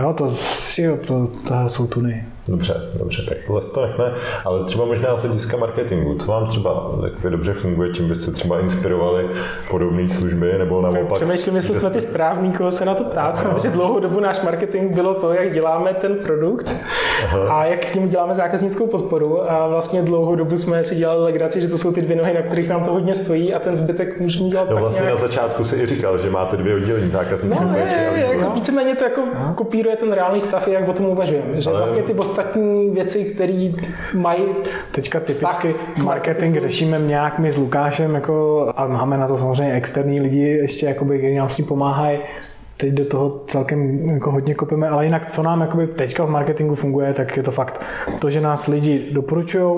jo, 0.00 0.12
to, 0.12 0.34
jo, 0.78 0.96
to, 1.06 1.26
to 1.26 1.68
jsou 1.68 1.86
tuny. 1.86 2.24
Dobře, 2.48 2.74
dobře, 2.98 3.22
tak 3.28 3.38
tohle 3.46 3.62
to 3.62 3.86
nechme, 3.86 4.12
ale 4.44 4.64
třeba 4.64 4.84
možná 4.84 5.16
z 5.16 5.22
hlediska 5.22 5.56
marketingu, 5.56 6.14
co 6.18 6.26
vám 6.32 6.46
třeba 6.46 6.90
takové 7.02 7.30
dobře 7.30 7.52
funguje, 7.52 7.92
čím 7.92 8.08
byste 8.08 8.30
třeba 8.32 8.60
inspirovali 8.60 9.26
podobné 9.70 10.08
služby, 10.08 10.52
nebo 10.58 10.80
naopak... 10.80 11.14
Přemýšlím, 11.14 11.56
jestli 11.56 11.74
jsme 11.74 11.90
ty 11.90 12.00
správný, 12.00 12.52
koho 12.52 12.70
se 12.72 12.84
na 12.84 12.94
to 12.94 13.04
ptát, 13.04 13.42
protože 13.42 13.70
dlouhou 13.70 14.00
dobu 14.00 14.20
náš 14.20 14.42
marketing 14.42 14.94
bylo 14.94 15.14
to, 15.14 15.32
jak 15.32 15.52
děláme 15.52 15.94
ten 15.94 16.14
produkt 16.14 16.74
a 17.48 17.64
jak 17.64 17.84
k 17.86 17.94
němu 17.94 18.08
děláme 18.08 18.34
zákaznickou 18.34 18.86
podporu 18.86 19.50
a 19.50 19.68
vlastně 19.68 20.02
dlouhou 20.02 20.34
dobu 20.34 20.56
jsme 20.56 20.84
si 20.84 20.94
dělali 20.94 21.20
legraci, 21.22 21.60
že 21.60 21.68
to 21.68 21.78
jsou 21.78 21.92
ty 21.92 22.02
dvě 22.02 22.16
nohy, 22.16 22.34
na 22.34 22.42
kterých 22.42 22.68
nám 22.68 22.82
to 22.84 22.90
hodně 22.92 23.14
stojí 23.14 23.54
a 23.54 23.58
ten 23.58 23.76
zbytek 23.76 24.20
můžeme 24.20 24.48
dělat 24.50 24.68
No 24.68 24.74
tak 24.74 24.82
vlastně 24.82 25.02
nějak. 25.04 25.20
na 25.20 25.26
začátku 25.26 25.64
si 25.64 25.76
i 25.76 25.86
říkal, 25.86 26.18
že 26.18 26.30
máte 26.30 26.56
dvě 26.56 26.74
oddělení 26.74 27.10
zákaznické 27.10 27.64
No, 27.64 27.76
je, 27.76 28.20
je, 28.20 28.26
jako 28.36 28.50
víceméně 28.50 28.94
to 28.96 29.04
jako 29.04 29.22
kopíruje 29.54 29.96
ten 29.96 30.12
reálný 30.12 30.40
stav, 30.40 30.68
jak 30.68 30.88
o 30.88 30.92
tom 30.92 31.06
uvažujeme. 31.06 31.60
Že 31.60 31.70
Ale- 31.70 31.78
vlastně 31.78 32.02
ty 32.02 32.14
ostatní 32.38 32.90
věci, 32.90 33.24
které 33.24 33.72
mají 34.14 34.42
Teďka 34.92 35.20
Vztah 35.20 35.62
typicky 35.62 35.84
k 35.94 35.98
marketing 35.98 36.58
řešíme 36.58 36.98
nějak 36.98 37.38
my 37.38 37.52
s 37.52 37.56
Lukášem 37.56 38.14
jako, 38.14 38.68
a 38.76 38.86
máme 38.86 39.18
na 39.18 39.28
to 39.28 39.38
samozřejmě 39.38 39.72
externí 39.74 40.20
lidi 40.20 40.38
ještě, 40.38 40.86
jakoby, 40.86 41.18
kteří 41.18 41.34
nám 41.36 41.48
s 41.48 41.56
tím 41.56 41.64
pomáhají. 41.64 42.18
Teď 42.80 42.92
do 42.92 43.04
toho 43.04 43.40
celkem 43.46 44.08
jako 44.08 44.30
hodně 44.30 44.54
kopeme, 44.54 44.88
ale 44.88 45.04
jinak, 45.04 45.32
co 45.32 45.42
nám 45.42 45.60
jakoby 45.60 45.86
teďka 45.86 46.24
v 46.24 46.30
marketingu 46.30 46.74
funguje, 46.74 47.14
tak 47.14 47.36
je 47.36 47.42
to 47.42 47.50
fakt 47.50 47.80
to, 48.18 48.30
že 48.30 48.40
nás 48.40 48.66
lidi 48.66 49.08
doporučují. 49.12 49.74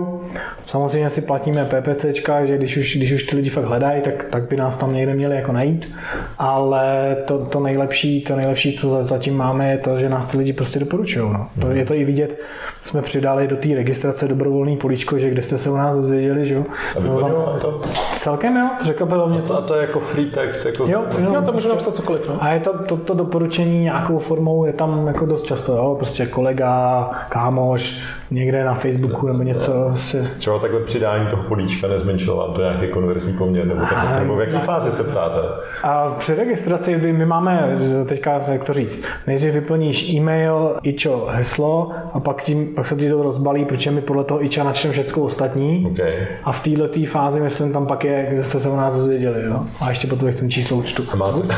Samozřejmě 0.66 1.10
si 1.10 1.20
platíme 1.20 1.64
PPCčka, 1.64 2.44
že 2.44 2.56
když 2.56 2.76
už, 2.76 2.96
když 2.96 3.12
už 3.12 3.22
ty 3.24 3.36
lidi 3.36 3.50
fakt 3.50 3.64
hledají, 3.64 4.00
tak, 4.02 4.24
tak 4.30 4.48
by 4.48 4.56
nás 4.56 4.76
tam 4.76 4.92
někde 4.94 5.14
měli 5.14 5.36
jako 5.36 5.52
najít. 5.52 5.94
Ale 6.38 7.16
to, 7.24 7.38
to 7.38 7.60
nejlepší, 7.60 8.20
to 8.24 8.36
nejlepší, 8.36 8.72
co 8.76 8.88
za- 8.88 9.02
zatím 9.02 9.36
máme, 9.36 9.70
je 9.70 9.78
to, 9.78 9.98
že 9.98 10.08
nás 10.08 10.26
ty 10.26 10.38
lidi 10.38 10.52
prostě 10.52 10.78
doporučují. 10.78 11.32
No. 11.32 11.48
To, 11.60 11.70
je 11.70 11.84
to 11.84 11.94
i 11.94 12.04
vidět, 12.04 12.40
jsme 12.82 13.02
přidali 13.02 13.48
do 13.48 13.56
té 13.56 13.68
registrace 13.74 14.28
dobrovolný 14.28 14.76
políčko, 14.76 15.18
že 15.18 15.30
kde 15.30 15.42
jste 15.42 15.58
se 15.58 15.70
u 15.70 15.76
nás 15.76 15.96
dozvěděli, 15.96 16.46
že 16.46 16.54
jo. 16.54 16.64
Bylo 17.00 17.14
vyplňovalo 17.16 17.58
to? 17.58 17.80
Celkem 18.16 18.56
jo, 18.56 18.68
řekl 18.82 19.06
by 19.06 19.14
mě 19.28 19.42
to. 19.42 19.56
A 19.56 19.60
to 19.60 19.74
je 19.74 19.80
jako 19.80 20.00
free 20.00 20.26
text, 20.30 20.66
jako... 20.66 20.86
Jo, 20.86 21.04
jo, 21.18 21.32
No, 21.32 21.42
to 21.42 21.52
můžu 21.52 21.68
napsat 21.68 21.94
cokoliv. 21.94 22.28
No. 22.28 22.42
a 22.42 22.48
je 22.52 22.60
to, 22.60 22.72
to, 22.90 22.96
to 22.96 23.14
doporučení 23.14 23.80
nějakou 23.80 24.18
formou 24.18 24.64
je 24.64 24.72
tam 24.72 25.06
jako 25.06 25.26
dost 25.26 25.42
často, 25.42 25.76
jo? 25.76 25.94
prostě 25.98 26.26
kolega, 26.26 27.10
kámoš, 27.28 28.04
někde 28.30 28.64
na 28.64 28.74
Facebooku 28.74 29.26
nebo 29.26 29.42
něco 29.42 29.92
si... 29.96 30.28
Třeba 30.38 30.58
takhle 30.58 30.80
přidání 30.80 31.26
toho 31.26 31.42
políčka 31.42 31.88
nezmenšilo 31.88 32.36
vám 32.36 32.54
to 32.54 32.60
nějaký 32.60 32.88
konverzní 32.88 33.32
poměr, 33.32 33.66
nebo 33.66 33.80
takhle 33.80 34.10
se, 34.10 34.24
v 34.24 34.40
jaký 34.52 34.66
fázi 34.66 34.92
se 34.92 35.04
ptáte? 35.04 35.38
A 35.82 36.10
při 36.18 36.34
registraci 36.34 36.96
by- 36.96 37.12
my 37.12 37.26
máme, 37.26 37.78
teďka 38.08 38.40
jak 38.52 38.64
to 38.64 38.72
říct, 38.72 39.04
nejdřív 39.26 39.52
vyplníš 39.52 40.12
e-mail, 40.12 40.76
ičo, 40.82 41.26
heslo 41.30 41.90
a 42.12 42.20
pak, 42.20 42.42
tím, 42.42 42.66
pak 42.74 42.86
se 42.86 42.96
ti 42.96 43.10
to 43.10 43.22
rozbalí, 43.22 43.64
protože 43.64 43.90
my 43.90 44.00
podle 44.00 44.24
toho 44.24 44.44
iča 44.44 44.64
načteme 44.64 44.92
všechno 44.92 45.22
ostatní. 45.22 45.86
OK. 45.90 45.98
A 46.44 46.52
v 46.52 46.62
této 46.62 47.06
fázi, 47.06 47.40
myslím, 47.40 47.72
tam 47.72 47.86
pak 47.86 48.04
je, 48.04 48.26
kde 48.32 48.44
jste 48.44 48.60
se 48.60 48.68
o 48.68 48.76
nás 48.76 48.94
dozvěděli. 48.94 49.44
Jo? 49.46 49.60
A 49.80 49.88
ještě 49.88 50.06
potom 50.06 50.32
chcem 50.32 50.50
číslo 50.50 50.76
účtu. 50.76 51.02
A 51.12 51.16
máte? 51.16 51.38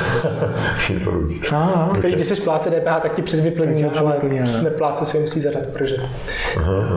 Číslo 0.86 1.12
no. 1.52 1.92
Který, 1.98 2.14
když 2.14 2.28
jsi 2.28 2.40
plátce 2.40 2.70
DPH, 2.70 3.02
tak 3.02 3.14
ti 3.14 3.22
předvyplní, 3.22 3.84
ale 3.84 4.16
nepláce 4.62 5.06
si 5.06 5.18
musí 5.18 5.40
zadat, 5.40 5.66
protože 5.72 5.96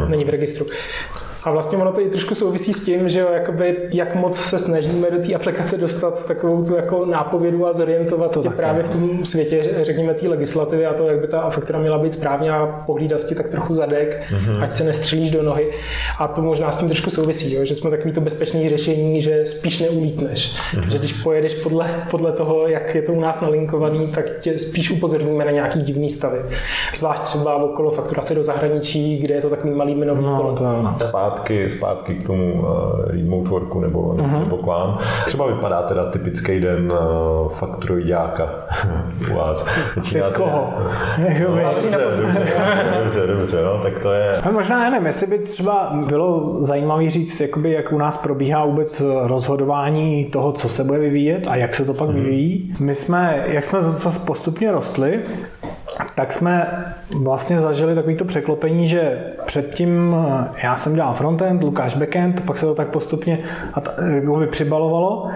není 0.08 0.26
v 0.26 0.30
registru. 0.30 0.66
A 1.46 1.52
vlastně 1.52 1.78
ono 1.78 1.92
to 1.92 2.02
i 2.02 2.10
trošku 2.10 2.36
souvisí 2.36 2.74
s 2.74 2.86
tím, 2.86 3.10
že 3.10 3.20
jo, 3.20 3.28
jakoby, 3.34 3.78
jak 3.92 4.16
moc 4.16 4.38
se 4.38 4.60
snažíme 4.60 5.12
do 5.12 5.28
té 5.28 5.34
aplikace 5.34 5.78
dostat 5.78 6.28
takovou 6.28 6.64
tu 6.64 6.76
jako 6.76 7.06
nápovědu 7.06 7.68
a 7.68 7.74
zorientovat 7.74 8.34
to 8.34 8.42
tě 8.42 8.50
právě 8.50 8.84
v 8.84 8.90
tom 8.90 9.26
světě, 9.26 9.70
řekněme, 9.82 10.14
té 10.14 10.28
legislativy 10.28 10.86
a 10.86 10.94
to, 10.94 11.08
jak 11.08 11.20
by 11.20 11.28
ta 11.28 11.50
faktura 11.50 11.80
měla 11.80 11.98
být 11.98 12.14
správně 12.14 12.52
a 12.52 12.84
pohlídat 12.86 13.24
ti 13.24 13.36
tak 13.36 13.48
trochu 13.48 13.74
zadek, 13.74 14.24
mm-hmm. 14.30 14.64
ať 14.64 14.72
se 14.72 14.84
nestřelíš 14.84 15.32
do 15.32 15.44
nohy. 15.44 15.72
A 16.20 16.28
to 16.28 16.42
možná 16.42 16.72
s 16.72 16.78
tím 16.78 16.88
trošku 16.88 17.10
souvisí, 17.10 17.56
jo, 17.56 17.66
že 17.66 17.76
jsme 17.76 17.90
takový 17.90 18.14
to 18.14 18.22
bezpečné 18.22 18.70
řešení, 18.70 19.22
že 19.22 19.46
spíš 19.46 19.80
neulítneš. 19.80 20.56
Mm-hmm. 20.56 20.90
Že 20.90 20.98
když 20.98 21.14
pojedeš 21.14 21.54
podle, 21.54 22.06
podle 22.12 22.32
toho, 22.32 22.68
jak 22.68 22.96
je 22.96 23.02
to 23.02 23.14
u 23.14 23.20
nás 23.20 23.42
nalinkovaný, 23.42 24.08
tak 24.08 24.26
tě 24.42 24.60
spíš 24.60 24.92
upozorníme 24.92 25.46
na 25.46 25.52
nějaký 25.52 25.82
divný 25.82 26.10
stavy. 26.10 26.40
Zvlášť 26.96 27.24
třeba 27.24 27.56
okolo 27.56 27.92
fakturace 27.92 28.36
do 28.36 28.44
zahraničí, 28.44 29.18
kde 29.18 29.36
je 29.36 29.42
to 29.42 29.50
takový 29.50 29.74
malý 29.74 29.96
minový 29.96 30.22
No, 30.26 30.38
pole. 30.38 31.35
Zpátky 31.36 31.70
zpátky, 31.70 32.16
k 32.16 32.24
tomu 32.24 32.54
uh, 32.54 32.68
remote 33.06 33.50
worku 33.50 33.80
nebo, 33.80 34.02
uh-huh. 34.02 34.40
nebo 34.40 34.58
k 34.58 34.66
vám. 34.66 34.98
Třeba 35.26 35.48
vypadá 35.48 35.82
teda 35.82 36.10
typický 36.10 36.60
den 36.60 36.92
uh, 36.92 37.52
faktroidáka 37.52 38.50
u 39.32 39.36
vás. 39.36 39.70
Začínáte... 39.96 40.36
koho? 40.36 40.74
No, 41.18 41.74
dobře, 41.74 41.98
dobře, 43.04 43.28
dobře, 43.28 43.64
no, 43.64 43.80
tak 43.84 44.00
to 44.00 44.12
je... 44.12 44.42
No, 44.46 44.52
možná, 44.52 44.84
já 44.84 44.90
nevím, 44.90 45.08
jestli 45.08 45.28
by 45.28 45.40
třeba 45.40 45.92
bylo 46.08 46.40
zajímavé 46.64 47.10
říct, 47.10 47.42
jakoby, 47.42 47.72
jak 47.72 47.92
u 47.92 47.98
nás 47.98 48.18
probíhá 48.18 48.66
vůbec 48.66 49.02
rozhodování 49.22 50.26
toho, 50.26 50.52
co 50.52 50.70
se 50.70 50.84
bude 50.84 51.00
vyvíjet 51.00 51.48
a 51.48 51.56
jak 51.56 51.76
se 51.76 51.86
to 51.86 51.94
pak 51.94 52.10
hmm. 52.10 52.24
vyvíjí. 52.24 52.74
My 52.80 52.96
jsme, 52.96 53.44
jak 53.48 53.64
jsme 53.64 53.82
zase 53.82 54.20
postupně 54.20 54.72
rostli, 54.72 55.20
tak 56.16 56.34
jsme 56.34 56.86
vlastně 57.22 57.62
zažili 57.62 57.96
takovýto 57.96 58.26
překlopení, 58.26 58.88
že 58.88 59.24
předtím 59.46 60.16
já 60.64 60.78
jsem 60.78 60.96
dělal 60.96 61.14
frontend, 61.14 61.64
Lukáš 61.64 61.98
backend, 61.98 62.42
pak 62.42 62.58
se 62.58 62.66
to 62.66 62.76
tak 62.76 62.88
postupně 62.88 63.40
by 64.40 64.48
přibalovalo 64.48 65.30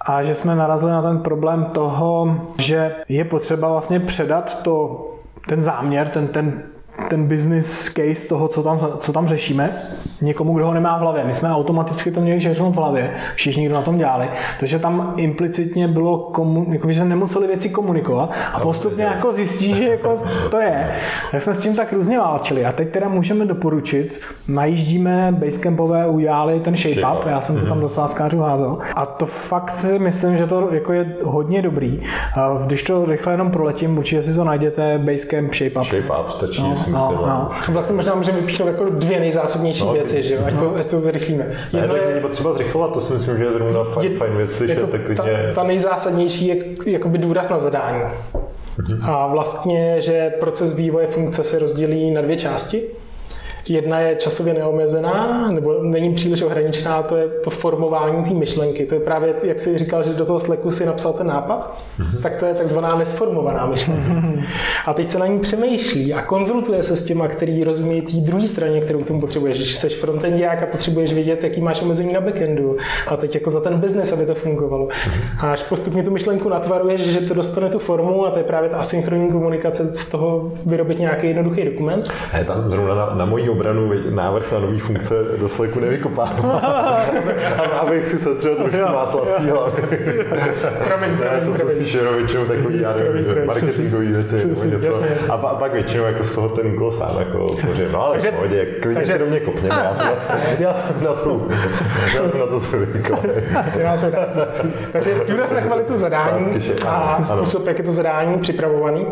a 0.00 0.22
že 0.22 0.34
jsme 0.34 0.56
narazili 0.56 0.92
na 0.92 1.02
ten 1.02 1.18
problém 1.18 1.64
toho, 1.64 2.36
že 2.58 2.94
je 3.08 3.24
potřeba 3.24 3.68
vlastně 3.68 4.00
předat 4.00 4.62
to, 4.62 5.08
ten 5.48 5.62
záměr, 5.62 6.08
ten, 6.08 6.28
ten 6.28 6.62
ten 7.08 7.26
business 7.26 7.88
case 7.88 8.28
toho, 8.28 8.48
co 8.48 8.62
tam, 8.62 8.78
co 8.98 9.12
tam 9.12 9.26
řešíme, 9.26 9.82
někomu, 10.20 10.54
kdo 10.54 10.66
ho 10.66 10.74
nemá 10.74 10.98
v 10.98 11.00
hlavě. 11.00 11.24
My 11.24 11.34
jsme 11.34 11.50
automaticky 11.50 12.10
to 12.10 12.20
měli 12.20 12.40
všechno 12.40 12.70
v 12.70 12.74
hlavě, 12.74 13.14
všichni, 13.34 13.66
kdo 13.66 13.74
na 13.74 13.82
tom 13.82 13.98
dělali, 13.98 14.28
takže 14.60 14.78
tam 14.78 15.14
implicitně 15.16 15.88
bylo, 15.88 16.18
komu, 16.18 16.66
jako 16.72 16.86
by 16.86 16.94
se 16.94 17.04
nemuseli 17.04 17.46
věci 17.46 17.68
komunikovat 17.68 18.32
a 18.52 18.60
postupně 18.60 19.04
jako 19.04 19.32
zjistí, 19.32 19.74
že 19.74 19.88
jako 19.88 20.22
to 20.50 20.60
je. 20.60 20.90
Tak 21.32 21.42
jsme 21.42 21.54
s 21.54 21.60
tím 21.60 21.76
tak 21.76 21.92
různě 21.92 22.18
válčili 22.18 22.64
a 22.64 22.72
teď 22.72 22.90
teda 22.90 23.08
můžeme 23.08 23.44
doporučit, 23.44 24.20
najíždíme 24.48 25.32
Basecampové, 25.38 26.08
udělali 26.08 26.60
ten 26.60 26.76
shape 26.76 27.18
up, 27.18 27.26
já 27.26 27.40
jsem 27.40 27.54
to 27.54 27.60
tam 27.60 27.70
mhm. 27.70 27.80
do 27.80 27.88
sáskářů 27.88 28.38
házel 28.38 28.78
a 28.96 29.06
to 29.06 29.26
fakt 29.26 29.70
si 29.70 29.98
myslím, 29.98 30.36
že 30.36 30.46
to 30.46 30.68
jako 30.70 30.92
je 30.92 31.16
hodně 31.22 31.62
dobrý. 31.62 32.00
Když 32.66 32.82
to 32.82 33.04
rychle 33.04 33.32
jenom 33.32 33.50
proletím, 33.50 33.98
určitě 33.98 34.22
si 34.22 34.34
to 34.34 34.44
najděte, 34.44 34.98
Basecamp 34.98 35.54
shape 35.54 35.80
up. 35.80 35.86
Shape 35.86 36.22
up, 36.22 36.30
stačí 36.30 36.62
no, 36.62 36.81
no, 36.90 37.12
no. 37.16 37.26
no. 37.26 37.50
Vlastně 37.68 37.96
možná 37.96 38.14
můžeme 38.14 38.40
vypíchnout 38.40 38.68
jako 38.68 38.84
dvě 38.84 39.20
nejzásadnější 39.20 39.86
no, 39.86 39.92
věci, 39.92 40.22
že 40.22 40.34
jo? 40.34 40.40
Ať, 40.46 40.54
no. 40.54 40.60
to, 40.60 40.76
ať 40.76 40.86
to 40.86 40.98
zrychlíme. 40.98 41.44
Jedno 41.72 41.80
ne, 41.80 41.88
tak 41.88 42.02
je, 42.02 42.08
není 42.08 42.20
potřeba 42.20 42.52
zrychlovat, 42.52 42.92
to 42.92 43.00
si 43.00 43.12
myslím, 43.12 43.36
že 43.36 43.44
je 43.44 43.52
zrovna 43.52 43.84
fajn, 43.84 44.12
je, 44.12 44.18
fajn 44.18 44.36
věc 44.36 44.52
slyšet. 44.52 44.78
Jako 44.78 45.14
ta, 45.16 45.24
ta, 45.54 45.62
nejzásadnější 45.62 46.46
je 46.46 46.56
jakoby 46.86 47.18
důraz 47.18 47.48
na 47.48 47.58
zadání. 47.58 48.02
Mhm. 48.78 49.04
A 49.04 49.26
vlastně, 49.26 50.00
že 50.00 50.32
proces 50.40 50.76
vývoje 50.76 51.06
funkce 51.06 51.44
se 51.44 51.58
rozdělí 51.58 52.10
na 52.10 52.20
dvě 52.20 52.36
části. 52.36 52.82
Jedna 53.72 54.00
je 54.00 54.16
časově 54.16 54.54
neomezená, 54.54 55.48
nebo 55.50 55.82
není 55.82 56.14
příliš 56.14 56.42
ohraničená, 56.42 57.02
to 57.02 57.16
je 57.16 57.28
to 57.28 57.50
formování 57.50 58.24
té 58.24 58.30
myšlenky. 58.30 58.86
To 58.86 58.94
je 58.94 59.00
právě, 59.00 59.34
jak 59.42 59.58
jsi 59.58 59.78
říkal, 59.78 60.02
že 60.02 60.10
do 60.10 60.26
toho 60.26 60.38
sleku 60.38 60.70
si 60.70 60.86
napsal 60.86 61.12
ten 61.12 61.26
nápad, 61.26 61.78
mm-hmm. 62.00 62.22
tak 62.22 62.36
to 62.36 62.46
je 62.46 62.54
takzvaná 62.54 62.96
nesformovaná 62.96 63.66
myšlenka. 63.66 64.12
A 64.86 64.94
teď 64.94 65.10
se 65.10 65.18
na 65.18 65.26
ní 65.26 65.38
přemýšlí 65.38 66.14
a 66.14 66.22
konzultuje 66.22 66.82
se 66.82 66.96
s 66.96 67.06
těma, 67.06 67.28
který 67.28 67.64
rozumí 67.64 68.02
té 68.02 68.16
druhé 68.16 68.46
straně, 68.46 68.80
kterou 68.80 69.00
k 69.00 69.06
tomu 69.06 69.20
potřebuješ. 69.20 69.56
Když 69.56 69.74
jsi 69.74 69.88
frontendák 69.88 70.62
a 70.62 70.66
potřebuješ 70.66 71.12
vědět, 71.12 71.44
jaký 71.44 71.60
máš 71.60 71.82
omezení 71.82 72.12
na 72.12 72.20
backendu, 72.20 72.76
a 73.06 73.16
teď 73.16 73.34
jako 73.34 73.50
za 73.50 73.60
ten 73.60 73.80
biznes, 73.80 74.12
aby 74.12 74.26
to 74.26 74.34
fungovalo. 74.34 74.86
Mm-hmm. 74.86 75.46
A 75.46 75.52
až 75.52 75.62
postupně 75.62 76.02
tu 76.02 76.10
myšlenku 76.10 76.48
natvaruješ, 76.48 77.00
že 77.00 77.20
to 77.20 77.34
dostane 77.34 77.68
tu 77.68 77.78
formu 77.78 78.26
a 78.26 78.30
to 78.30 78.38
je 78.38 78.44
právě 78.44 78.70
ta 78.70 78.76
asynchronní 78.76 79.28
komunikace, 79.28 79.94
z 79.94 80.10
toho 80.10 80.52
vyrobit 80.66 80.98
nějaký 80.98 81.26
jednoduchý 81.26 81.64
dokument. 81.64 82.10
Je 82.38 82.44
tam 82.44 82.70
zrovna 82.70 82.94
na, 82.94 83.14
na 83.14 83.24
mojí 83.24 83.48
obranu 83.62 83.92
návrh 84.10 84.52
na 84.52 84.58
nový 84.58 84.78
funkce 84.78 85.14
do 85.40 85.48
Slacku 85.48 85.80
nevykopávám, 85.80 86.60
abych 87.80 88.08
si 88.08 88.18
setřel 88.18 88.56
trošku 88.56 88.80
másla 88.80 89.26
z 89.26 89.28
té 89.28 89.50
hlavy. 89.50 89.82
Promiň, 90.84 91.10
ne, 91.20 91.40
to 91.44 91.54
jsou 91.54 91.68
spíš 91.68 91.92
jenom 91.92 92.14
většinou 92.14 92.44
takový, 92.44 92.80
já 92.80 92.94
nevím, 92.96 93.46
marketingový 93.46 94.08
věci 94.08 94.36
nebo 94.46 94.64
něco. 94.64 94.86
Jasně, 94.86 95.08
jasně. 95.12 95.28
A, 95.28 95.34
a, 95.34 95.54
pak 95.54 95.72
většinou 95.72 96.04
jako 96.04 96.24
z 96.24 96.34
toho 96.34 96.48
ten 96.48 96.66
úkol 96.66 96.92
sám 96.92 97.16
jako 97.18 97.46
tvořím. 97.46 97.92
No 97.92 98.02
ale 98.02 98.12
takže, 98.12 98.30
v 98.30 98.34
pohodě, 98.34 98.66
klidně 98.66 98.94
takže, 98.94 99.12
si 99.12 99.18
do 99.18 99.26
mě 99.26 99.40
kopněme, 99.40 99.76
já 99.84 99.94
jsem, 99.94 100.06
na, 100.06 100.36
já 100.58 100.74
jsem 100.74 101.04
na 101.04 101.12
to, 101.12 101.48
já 102.16 102.28
jsem 102.28 102.40
na 102.40 102.46
to 102.46 102.58
zvyklý. 102.58 103.16
takže 104.92 105.14
důraz 105.28 105.50
na 105.50 105.60
kvalitu 105.60 105.98
zadání 105.98 106.74
a 106.88 107.24
způsob, 107.24 107.66
jak 107.66 107.78
je 107.78 107.84
to 107.84 107.92
zadání 107.92 108.38
připravovaný. 108.38 109.06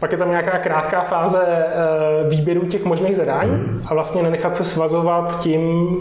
Pak 0.00 0.12
je 0.12 0.18
tam 0.18 0.30
nějaká 0.30 0.58
krátká 0.58 1.00
fáze 1.00 1.46
eh, 1.48 2.28
výběru 2.28 2.66
těch 2.66 2.84
možných 2.84 3.16
zadání 3.16 3.50
mhm. 3.50 3.85
A 3.86 3.94
vlastně 3.94 4.22
nenechat 4.22 4.56
se 4.56 4.64
svazovat 4.64 5.40
tím. 5.40 5.96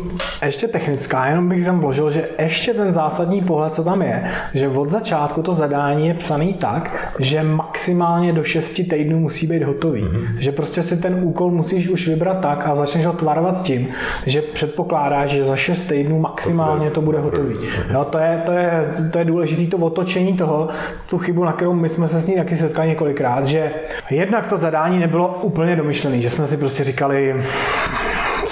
Ještě 0.46 0.68
technická, 0.68 1.26
jenom 1.26 1.50
bych 1.50 1.66
tam 1.66 1.80
vložil, 1.80 2.10
že 2.10 2.30
ještě 2.40 2.74
ten 2.74 2.94
zásadní 2.94 3.42
pohled, 3.42 3.74
co 3.74 3.84
tam 3.84 4.02
je, 4.02 4.32
že 4.54 4.68
od 4.68 4.90
začátku 4.90 5.42
to 5.42 5.54
zadání 5.54 6.08
je 6.08 6.14
psaný 6.14 6.54
tak, 6.54 7.12
že 7.20 7.44
maximálně 7.44 8.34
do 8.34 8.44
6 8.44 8.74
týdnů 8.74 9.20
musí 9.20 9.48
být 9.48 9.64
hotový. 9.64 10.04
Mm-hmm. 10.04 10.38
Že 10.40 10.52
prostě 10.52 10.84
si 10.84 10.98
ten 10.98 11.20
úkol 11.24 11.52
musíš 11.52 11.88
už 11.88 12.08
vybrat 12.08 12.40
tak 12.40 12.68
a 12.68 12.76
začneš 12.76 13.06
ho 13.06 13.14
tvarovat 13.14 13.58
s 13.58 13.64
tím, 13.64 13.88
že 14.26 14.42
předpokládáš, 14.42 15.30
že 15.30 15.44
za 15.44 15.56
6 15.56 15.88
týdnů 15.88 16.20
maximálně 16.20 16.92
to 16.92 17.02
bude 17.02 17.20
hotový. 17.20 17.56
Jo, 17.94 18.06
to, 18.06 18.18
je, 18.18 18.42
to, 18.46 18.52
je, 18.52 18.86
to 19.12 19.20
je 19.20 19.26
důležité 19.26 19.72
to 19.72 19.78
otočení 19.78 20.34
toho, 20.38 20.70
tu 21.10 21.18
chybu, 21.18 21.44
na 21.44 21.54
kterou 21.54 21.74
my 21.74 21.90
jsme 21.90 22.08
se 22.08 22.22
s 22.22 22.28
ní 22.28 22.36
taky 22.36 22.56
setkali 22.56 22.88
několikrát, 22.88 23.48
že 23.48 23.72
jednak 24.12 24.48
to 24.48 24.58
zadání 24.58 25.00
nebylo 25.00 25.40
úplně 25.42 25.76
domyšlené, 25.76 26.22
že 26.22 26.30
jsme 26.30 26.48
si 26.48 26.58
prostě 26.58 26.84
říkali, 26.84 27.36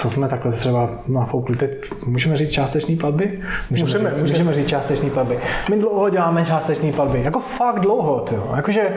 co 0.04 0.10
jsme 0.10 0.28
takhle 0.28 0.52
třeba 0.52 0.90
nafoukli. 1.08 1.56
Teď 1.56 1.90
můžeme 2.06 2.36
říct 2.36 2.50
částečné 2.50 2.96
platby? 2.96 3.40
Můžeme, 3.70 3.86
můžeme, 3.86 4.10
říct, 4.10 4.30
můžeme 4.30 4.54
říct 4.54 4.66
částečné 4.66 5.10
platby. 5.10 5.38
My 5.70 5.76
dlouho 5.76 6.10
děláme 6.10 6.44
částečné 6.44 6.92
platby. 6.92 7.22
Jako 7.22 7.40
fakt 7.40 7.80
dlouho, 7.80 8.20
tyjo. 8.20 8.52
Jakože 8.56 8.88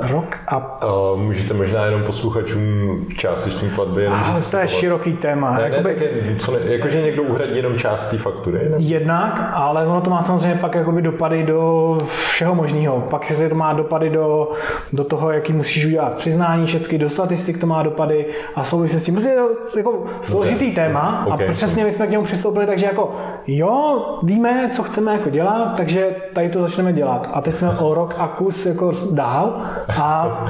rok 0.00 0.38
a... 0.48 0.84
Uh, 0.84 1.20
můžete 1.20 1.54
možná 1.54 1.84
jenom 1.84 2.02
posluchačům 2.02 3.06
částečný 3.16 3.70
platby 3.70 4.02
jenom 4.02 4.18
ah, 4.18 4.50
To 4.50 4.56
je 4.56 4.68
široký 4.68 5.12
téma. 5.12 5.54
Ne, 5.54 5.62
jakoby, 5.62 5.96
ne, 5.96 6.04
je, 6.04 6.36
co 6.38 6.52
ne, 6.52 6.58
jakože 6.64 7.02
někdo 7.02 7.22
uhradí 7.22 7.56
jenom 7.56 7.78
část 7.78 8.02
té 8.02 8.18
faktury? 8.18 8.68
Ne? 8.68 8.76
Jednak, 8.78 9.50
ale 9.54 9.86
ono 9.86 10.00
to 10.00 10.10
má 10.10 10.22
samozřejmě 10.22 10.58
pak 10.60 10.74
jakoby 10.74 11.02
dopady 11.02 11.42
do 11.42 11.98
všeho 12.06 12.54
možného. 12.54 13.00
Pak 13.00 13.32
se 13.32 13.48
to 13.48 13.54
má 13.54 13.72
dopady 13.72 14.10
do, 14.10 14.52
do 14.92 15.04
toho, 15.04 15.30
jaký 15.30 15.52
musíš 15.52 15.86
udělat 15.86 16.14
přiznání, 16.14 16.66
všechny 16.66 16.98
do 16.98 17.08
statistik 17.08 17.58
to 17.58 17.66
má 17.66 17.82
dopady 17.82 18.26
a 18.54 18.64
souvisí 18.64 19.00
s 19.00 19.04
tím. 19.04 19.14
Prostě 19.14 19.30
je 19.30 19.36
to 19.36 19.78
jako 19.78 20.04
složitý 20.22 20.64
Dobře. 20.64 20.74
téma 20.74 21.26
okay. 21.26 21.48
a 21.48 21.52
přesně 21.52 21.84
my 21.84 21.92
jsme 21.92 22.06
k 22.06 22.10
němu 22.10 22.24
přistoupili, 22.24 22.66
takže 22.66 22.86
jako 22.86 23.14
jo, 23.46 24.04
víme, 24.22 24.70
co 24.72 24.82
chceme 24.82 25.12
jako 25.12 25.30
dělat, 25.30 25.74
takže 25.76 26.16
tady 26.32 26.48
to 26.48 26.60
začneme 26.60 26.92
dělat. 26.92 27.30
A 27.32 27.40
teď 27.40 27.54
jsme 27.54 27.78
o 27.78 27.94
rok 27.94 28.14
a 28.18 28.28
kus 28.28 28.66
jako 28.66 28.92
dál 29.10 29.62
a 29.88 30.44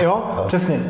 jo, 0.00 0.44
přesně. 0.46 0.80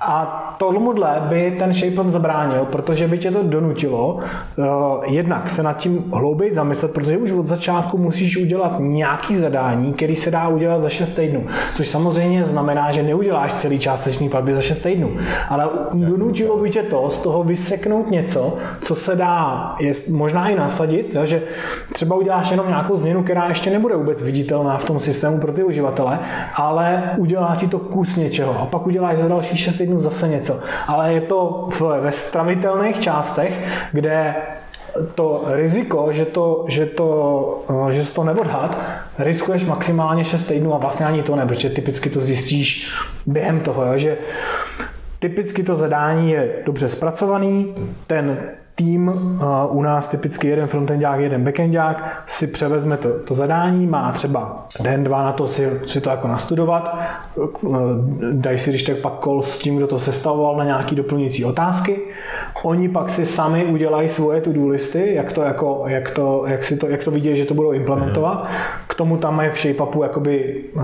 A 0.00 0.40
tomuhle 0.58 1.22
by 1.28 1.56
ten 1.58 1.72
shape 1.72 2.10
zabránil, 2.10 2.64
protože 2.64 3.08
by 3.08 3.18
tě 3.18 3.30
to 3.30 3.42
donutilo 3.42 4.14
uh, 4.56 4.66
jednak 5.06 5.50
se 5.50 5.62
nad 5.62 5.76
tím 5.76 6.04
hlouběji 6.12 6.54
zamyslet, 6.54 6.92
protože 6.92 7.18
už 7.18 7.32
od 7.32 7.46
začátku 7.46 7.98
musíš 7.98 8.36
udělat 8.36 8.76
nějaký 8.78 9.36
zadání, 9.36 9.92
který 9.92 10.16
se 10.16 10.30
dá 10.30 10.48
udělat 10.48 10.82
za 10.82 10.88
6 10.88 11.10
týdnů. 11.10 11.46
Což 11.74 11.88
samozřejmě 11.88 12.44
znamená, 12.44 12.92
že 12.92 13.02
neuděláš 13.02 13.54
celý 13.54 13.78
částečný 13.78 14.28
platby 14.28 14.54
za 14.54 14.60
6 14.60 14.82
týdnů. 14.82 15.10
Ale 15.48 15.68
donutilo 15.94 16.58
by 16.58 16.70
tě 16.70 16.82
to 16.82 17.10
z 17.10 17.22
toho 17.22 17.42
vyseknout 17.42 18.10
něco, 18.10 18.56
co 18.80 18.94
se 18.94 19.16
dá 19.16 19.74
je 19.80 19.92
možná 20.10 20.48
i 20.48 20.54
nasadit, 20.54 21.16
že 21.24 21.42
třeba 21.92 22.16
uděláš 22.16 22.50
jenom 22.50 22.68
nějakou 22.68 22.96
změnu, 22.96 23.22
která 23.22 23.48
ještě 23.48 23.70
nebude 23.70 23.96
vůbec 23.96 24.22
viditelná 24.22 24.78
v 24.78 24.84
tom 24.84 25.00
systému 25.00 25.38
pro 25.38 25.52
ty 25.52 25.64
uživatele, 25.64 26.18
ale 26.54 27.13
udělá 27.16 27.56
ti 27.56 27.68
to 27.68 27.78
kus 27.78 28.16
něčeho 28.16 28.60
a 28.60 28.66
pak 28.66 28.86
uděláš 28.86 29.18
za 29.18 29.28
další 29.28 29.56
6 29.56 29.76
týdnů 29.76 29.98
zase 29.98 30.28
něco. 30.28 30.60
Ale 30.86 31.12
je 31.12 31.20
to 31.20 31.68
v, 31.70 31.80
ve 31.80 32.12
stravitelných 32.12 33.00
částech, 33.00 33.60
kde 33.92 34.34
to 35.14 35.44
riziko, 35.46 36.08
že 36.12 36.24
to, 36.24 36.64
že 36.68 36.86
to, 36.86 37.64
že 37.90 38.12
to 38.12 38.24
neodhad, 38.24 38.78
riskuješ 39.18 39.64
maximálně 39.64 40.24
6 40.24 40.46
týdnů 40.46 40.74
a 40.74 40.78
vlastně 40.78 41.06
ani 41.06 41.22
to 41.22 41.36
ne, 41.36 41.46
protože 41.46 41.70
typicky 41.70 42.10
to 42.10 42.20
zjistíš 42.20 42.92
během 43.26 43.60
toho, 43.60 43.84
jo, 43.84 43.98
že 43.98 44.18
typicky 45.18 45.62
to 45.62 45.74
zadání 45.74 46.30
je 46.30 46.52
dobře 46.66 46.88
zpracovaný, 46.88 47.74
ten 48.06 48.38
tým, 48.74 49.08
uh, 49.08 49.76
u 49.76 49.82
nás 49.82 50.08
typicky 50.08 50.48
jeden 50.48 50.66
frontendák, 50.66 51.20
jeden 51.20 51.44
backendák, 51.44 52.22
si 52.26 52.46
převezme 52.46 52.96
to, 52.96 53.08
to 53.08 53.34
zadání, 53.34 53.86
má 53.86 54.12
třeba 54.12 54.66
den, 54.82 55.04
dva 55.04 55.22
na 55.22 55.32
to 55.32 55.48
si, 55.48 55.70
si 55.86 56.00
to 56.00 56.10
jako 56.10 56.28
nastudovat, 56.28 56.98
uh, 57.36 57.78
dají 58.32 58.58
si 58.58 58.70
když 58.70 58.82
tak 58.82 58.96
pak 58.96 59.12
kol 59.12 59.42
s 59.42 59.58
tím, 59.58 59.76
kdo 59.76 59.86
to 59.86 59.98
sestavoval 59.98 60.56
na 60.56 60.64
nějaký 60.64 60.96
doplňující 60.96 61.44
otázky. 61.44 62.00
Oni 62.64 62.88
pak 62.88 63.10
si 63.10 63.26
sami 63.26 63.64
udělají 63.64 64.08
svoje 64.08 64.40
to-do 64.40 64.68
listy, 64.68 65.14
jak 65.14 65.32
to, 65.32 65.42
jako, 65.42 65.84
jak 65.86 66.10
to, 66.10 66.44
jak 66.46 66.64
si 66.64 66.76
to, 66.76 66.88
jak 66.88 67.04
to 67.04 67.10
vidí, 67.10 67.36
že 67.36 67.44
to 67.44 67.54
budou 67.54 67.72
implementovat. 67.72 68.48
K 68.86 68.94
tomu 68.94 69.16
tam 69.16 69.36
mají 69.36 69.50
v 69.50 69.60
ShapeUpu 69.60 70.02
jakoby 70.02 70.64
uh, 70.74 70.82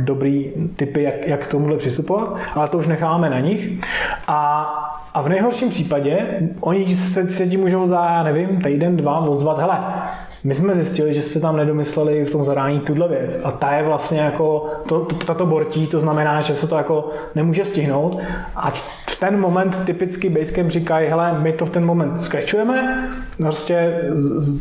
dobrý 0.00 0.52
typy, 0.76 1.02
jak, 1.02 1.26
jak 1.26 1.46
k 1.46 1.50
tomuhle 1.50 1.76
přistupovat, 1.76 2.36
ale 2.54 2.68
to 2.68 2.78
už 2.78 2.86
necháme 2.86 3.30
na 3.30 3.40
nich. 3.40 3.70
A 4.28 4.81
A 5.14 5.22
v 5.22 5.28
nejhorším 5.28 5.70
případě 5.70 6.40
oni 6.60 6.96
se, 6.96 7.30
se 7.30 7.46
ti 7.46 7.56
můžou 7.56 7.86
za, 7.86 8.22
nevím, 8.22 8.62
týden, 8.62 8.96
dva 8.96 9.18
ozvat, 9.18 9.58
hele, 9.58 9.80
my 10.44 10.54
jsme 10.54 10.74
zjistili, 10.74 11.14
že 11.14 11.22
jste 11.22 11.40
tam 11.40 11.56
nedomysleli 11.56 12.24
v 12.24 12.30
tom 12.30 12.44
zadání 12.44 12.80
tuhle 12.80 13.08
věc. 13.08 13.44
A 13.44 13.50
ta 13.50 13.72
je 13.72 13.82
vlastně 13.82 14.20
jako, 14.20 14.66
to, 14.88 15.00
to, 15.00 15.14
tato 15.14 15.46
bortí, 15.46 15.86
to 15.86 16.00
znamená, 16.00 16.40
že 16.40 16.54
se 16.54 16.68
to 16.68 16.76
jako 16.76 17.10
nemůže 17.34 17.64
stihnout. 17.64 18.18
A 18.56 18.70
v 19.06 19.20
ten 19.20 19.40
moment 19.40 19.84
typicky 19.84 20.28
Basecamp 20.28 20.70
říkají, 20.70 21.08
hele, 21.08 21.38
my 21.40 21.52
to 21.52 21.66
v 21.66 21.70
ten 21.70 21.84
moment 21.84 22.20
skrečujeme, 22.20 23.08
prostě 23.36 24.00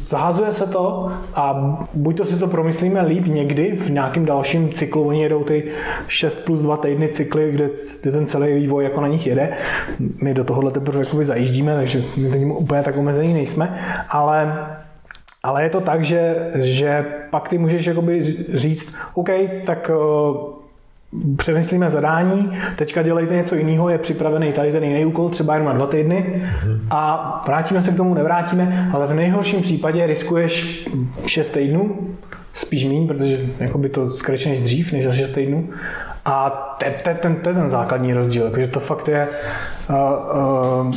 zahazuje 0.08 0.52
se 0.52 0.68
to 0.68 1.12
a 1.36 1.78
buď 1.94 2.18
to 2.18 2.26
si 2.26 2.40
to 2.40 2.48
promyslíme 2.48 3.02
líp 3.02 3.26
někdy 3.26 3.78
v 3.82 3.90
nějakém 3.90 4.26
dalším 4.26 4.74
cyklu, 4.74 5.08
oni 5.08 5.24
jedou 5.24 5.44
ty 5.44 5.72
6 6.08 6.46
plus 6.46 6.60
2 6.60 6.78
týdny 6.78 7.08
cykly, 7.08 7.52
kde, 7.52 7.70
ten 8.04 8.26
celý 8.26 8.54
vývoj 8.54 8.84
jako 8.84 9.02
na 9.02 9.08
nich 9.08 9.28
jede. 9.28 9.58
My 10.24 10.34
do 10.34 10.44
tohohle 10.44 10.72
teprve 10.72 11.00
jakoby 11.00 11.26
zajíždíme, 11.26 11.76
takže 11.76 12.04
my 12.18 12.46
úplně 12.46 12.84
tak 12.84 12.98
omezení 12.98 13.34
nejsme, 13.34 13.80
ale 14.10 14.66
ale 15.44 15.64
je 15.64 15.70
to 15.70 15.82
tak, 15.82 16.04
že, 16.04 16.52
že 16.56 17.06
pak 17.30 17.50
ty 17.50 17.58
můžeš 17.58 17.86
jakoby 17.86 18.24
říct, 18.54 18.96
OK, 19.14 19.30
tak 19.66 19.92
uh, 19.96 20.38
přemyslíme 21.38 21.90
zadání, 21.90 22.58
teďka 22.76 23.02
dělejte 23.02 23.36
něco 23.36 23.56
jiného, 23.56 23.90
je 23.90 23.98
připravený 23.98 24.54
tady 24.54 24.72
ten 24.72 24.84
jiný 24.84 25.06
úkol, 25.06 25.30
třeba 25.30 25.54
jenom 25.54 25.68
na 25.68 25.74
dva 25.74 25.88
týdny 25.88 26.44
a 26.90 27.42
vrátíme 27.48 27.82
se 27.82 27.92
k 27.92 27.98
tomu, 27.98 28.14
nevrátíme, 28.14 28.90
ale 28.94 29.08
v 29.08 29.14
nejhorším 29.14 29.62
případě 29.62 30.08
riskuješ 30.08 30.88
6 31.26 31.50
týdnů, 31.50 31.98
spíš 32.54 32.86
míň, 32.86 33.08
protože 33.08 33.40
jakoby 33.60 33.90
to 33.90 34.10
skrečneš 34.10 34.60
dřív 34.60 34.94
než 34.94 35.06
za 35.06 35.14
6 35.14 35.32
týdnů. 35.32 35.70
A 36.26 36.50
to 36.80 36.86
je 36.86 36.92
ten, 36.92 37.16
ten, 37.16 37.36
ten 37.36 37.70
základní 37.70 38.14
rozdíl, 38.14 38.46
jakože 38.46 38.68
to 38.68 38.80
fakt 38.80 39.08
je 39.08 39.28
uh, 39.90 39.96
uh, 40.88 40.96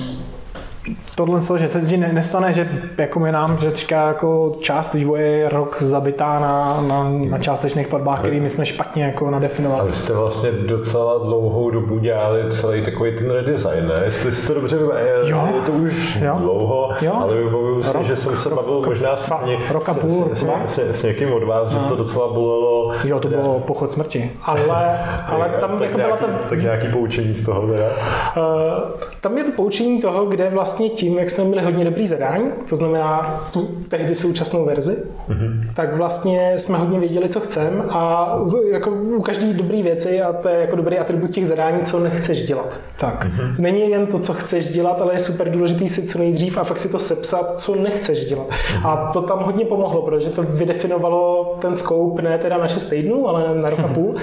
tohle, 1.15 1.41
že 1.57 1.69
se 1.69 1.81
ti 1.81 1.97
nestane, 1.97 2.53
že 2.53 2.69
jako 2.99 3.21
mi 3.21 3.33
nám, 3.33 3.59
že 3.59 3.71
teďka 3.71 4.09
jako 4.09 4.57
část 4.61 4.95
vývoje 4.95 5.27
je 5.27 5.49
rok 5.49 5.83
zabitá 5.83 6.39
na, 6.39 6.85
na, 6.89 7.11
na 7.31 7.39
částečných 7.39 7.89
platbách, 7.89 8.19
který 8.19 8.41
my 8.41 8.51
jsme 8.51 8.67
špatně 8.67 9.05
jako 9.05 9.31
nadefinovali. 9.31 9.81
Ale 9.81 9.93
jste 9.93 10.13
vlastně 10.13 10.51
docela 10.53 11.19
dlouhou 11.19 11.71
dobu 11.71 11.99
dělali 11.99 12.43
celý 12.51 12.85
takový 12.85 13.17
ten 13.19 13.31
redesign, 13.31 13.89
ne? 13.89 14.03
Jestli 14.05 14.33
si 14.33 14.47
to 14.47 14.55
dobře 14.55 14.77
je, 14.77 15.31
jo. 15.31 15.49
je 15.55 15.61
to 15.67 15.73
už 15.73 16.19
jo. 16.21 16.37
dlouho, 16.39 16.91
jo. 17.01 17.13
ale 17.21 17.35
vybavuju 17.35 17.83
si, 17.83 17.93
rok, 17.93 18.03
že 18.03 18.17
jsem 18.17 18.39
se 18.39 18.49
bavil 18.49 18.75
rok, 18.75 18.87
možná 18.87 19.17
s, 19.17 19.33
ně, 19.45 19.59
rok 19.71 19.89
a 19.89 19.95
půl, 19.95 20.29
s, 20.33 20.47
s, 20.67 20.79
s, 20.79 20.79
s, 20.79 21.03
někým 21.03 21.33
od 21.33 21.43
vás, 21.43 21.73
no. 21.73 21.83
že 21.83 21.89
to 21.89 21.97
docela 21.97 22.33
bolelo. 22.33 22.93
Jo, 23.05 23.21
to 23.21 23.29
bylo 23.29 23.61
pochod 23.61 23.93
smrti. 23.93 24.31
Ale, 24.43 24.99
ale 25.27 25.49
tam 25.61 25.71
tak 25.71 25.81
jako 25.81 25.97
nějaký, 25.97 26.03
byla 26.03 26.17
ta... 26.17 26.49
Tak 26.49 26.63
nějaký 26.63 26.89
poučení 26.89 27.35
z 27.35 27.45
toho 27.47 27.67
teda? 27.67 27.87
Uh, 27.89 29.01
tam 29.21 29.39
je 29.39 29.45
to 29.45 29.53
poučení 29.53 30.01
toho, 30.01 30.27
kde 30.27 30.51
vlastně 30.51 30.74
tím, 30.83 31.19
jak 31.19 31.31
jsme 31.31 31.45
měli 31.45 31.63
hodně 31.65 31.85
dobrý 31.85 32.07
zadání, 32.07 32.45
to 32.69 32.77
znamená 32.77 33.41
tu 33.53 33.69
tehdy 33.89 34.15
současnou 34.15 34.65
verzi, 34.65 34.97
mm-hmm. 35.29 35.75
tak 35.75 35.97
vlastně 35.97 36.55
jsme 36.57 36.79
hodně 36.79 37.01
věděli, 37.01 37.29
co 37.29 37.41
chceme 37.41 37.85
a 37.91 38.35
jako 38.73 38.91
u 38.91 39.23
každé 39.23 39.53
dobré 39.53 39.83
věci, 39.83 40.23
a 40.23 40.33
to 40.33 40.49
je 40.49 40.61
jako 40.61 40.77
dobrý 40.77 40.99
atribut 40.99 41.31
těch 41.31 41.47
zadání, 41.47 41.81
co 41.83 42.01
nechceš 42.01 42.47
dělat. 42.47 42.81
Tak. 42.99 43.27
Mm-hmm. 43.27 43.55
Není 43.59 43.91
jen 43.91 44.07
to, 44.07 44.19
co 44.19 44.33
chceš 44.33 44.69
dělat, 44.69 45.01
ale 45.01 45.15
je 45.15 45.21
super 45.21 45.51
důležitý 45.51 45.89
si 45.89 46.03
co 46.03 46.19
nejdřív 46.19 46.59
a 46.59 46.65
fakt 46.65 46.79
si 46.79 46.93
to 46.93 46.99
sepsat, 46.99 47.61
co 47.61 47.75
nechceš 47.75 48.25
dělat. 48.25 48.47
Mm-hmm. 48.49 48.89
A 48.89 49.11
to 49.13 49.23
tam 49.23 49.39
hodně 49.39 49.65
pomohlo, 49.65 50.03
protože 50.03 50.31
to 50.31 50.43
vydefinovalo 50.43 51.57
ten 51.61 51.77
scope 51.77 52.23
ne 52.23 52.39
teda 52.39 52.59
na 52.59 52.69
6 52.69 52.89
týdnů, 52.89 53.29
ale 53.29 53.55
na 53.55 53.71
rok 53.71 53.81
a 53.81 53.89
půl. 53.95 54.15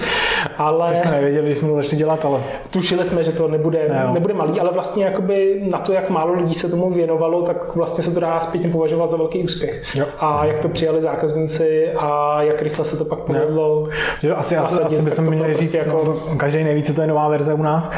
Ale... 0.61 0.87
Což 0.87 0.97
jsme 0.97 1.11
nevěděli, 1.11 1.53
že 1.53 1.59
jsme 1.59 1.67
to 1.67 1.75
začali 1.75 1.97
dělat, 1.97 2.25
ale... 2.25 2.43
Tušili 2.69 3.05
jsme, 3.05 3.23
že 3.23 3.31
to 3.31 3.47
nebude, 3.47 3.89
ne, 3.89 4.09
nebude 4.13 4.33
malý, 4.33 4.59
ale 4.59 4.71
vlastně 4.71 5.05
jakoby 5.05 5.61
na 5.71 5.77
to, 5.79 5.93
jak 5.93 6.09
málo 6.09 6.33
lidí 6.33 6.53
se 6.53 6.71
tomu 6.71 6.89
věnovalo, 6.89 7.41
tak 7.41 7.75
vlastně 7.75 8.03
se 8.03 8.13
to 8.13 8.19
dá 8.19 8.39
zpětně 8.39 8.69
považovat 8.69 9.09
za 9.09 9.17
velký 9.17 9.43
úspěch. 9.43 9.95
Jo. 9.95 10.05
A 10.19 10.45
jak 10.45 10.59
to 10.59 10.69
přijali 10.69 11.01
zákazníci 11.01 11.91
a 11.97 12.41
jak 12.41 12.61
rychle 12.61 12.85
se 12.85 12.97
to 12.97 13.05
pak 13.05 13.19
povedlo. 13.19 13.87
Jo, 14.23 14.35
asi, 14.37 14.57
asi, 14.57 14.83
asi 14.83 15.01
bychom 15.01 15.25
měli 15.25 15.43
prostě 15.43 15.63
říct, 15.63 15.73
jako... 15.73 16.03
No, 16.05 16.35
každý 16.37 16.63
neví, 16.63 16.83
co 16.83 16.93
to 16.93 17.01
je 17.01 17.07
nová 17.07 17.27
verze 17.27 17.53
u 17.53 17.63
nás. 17.63 17.91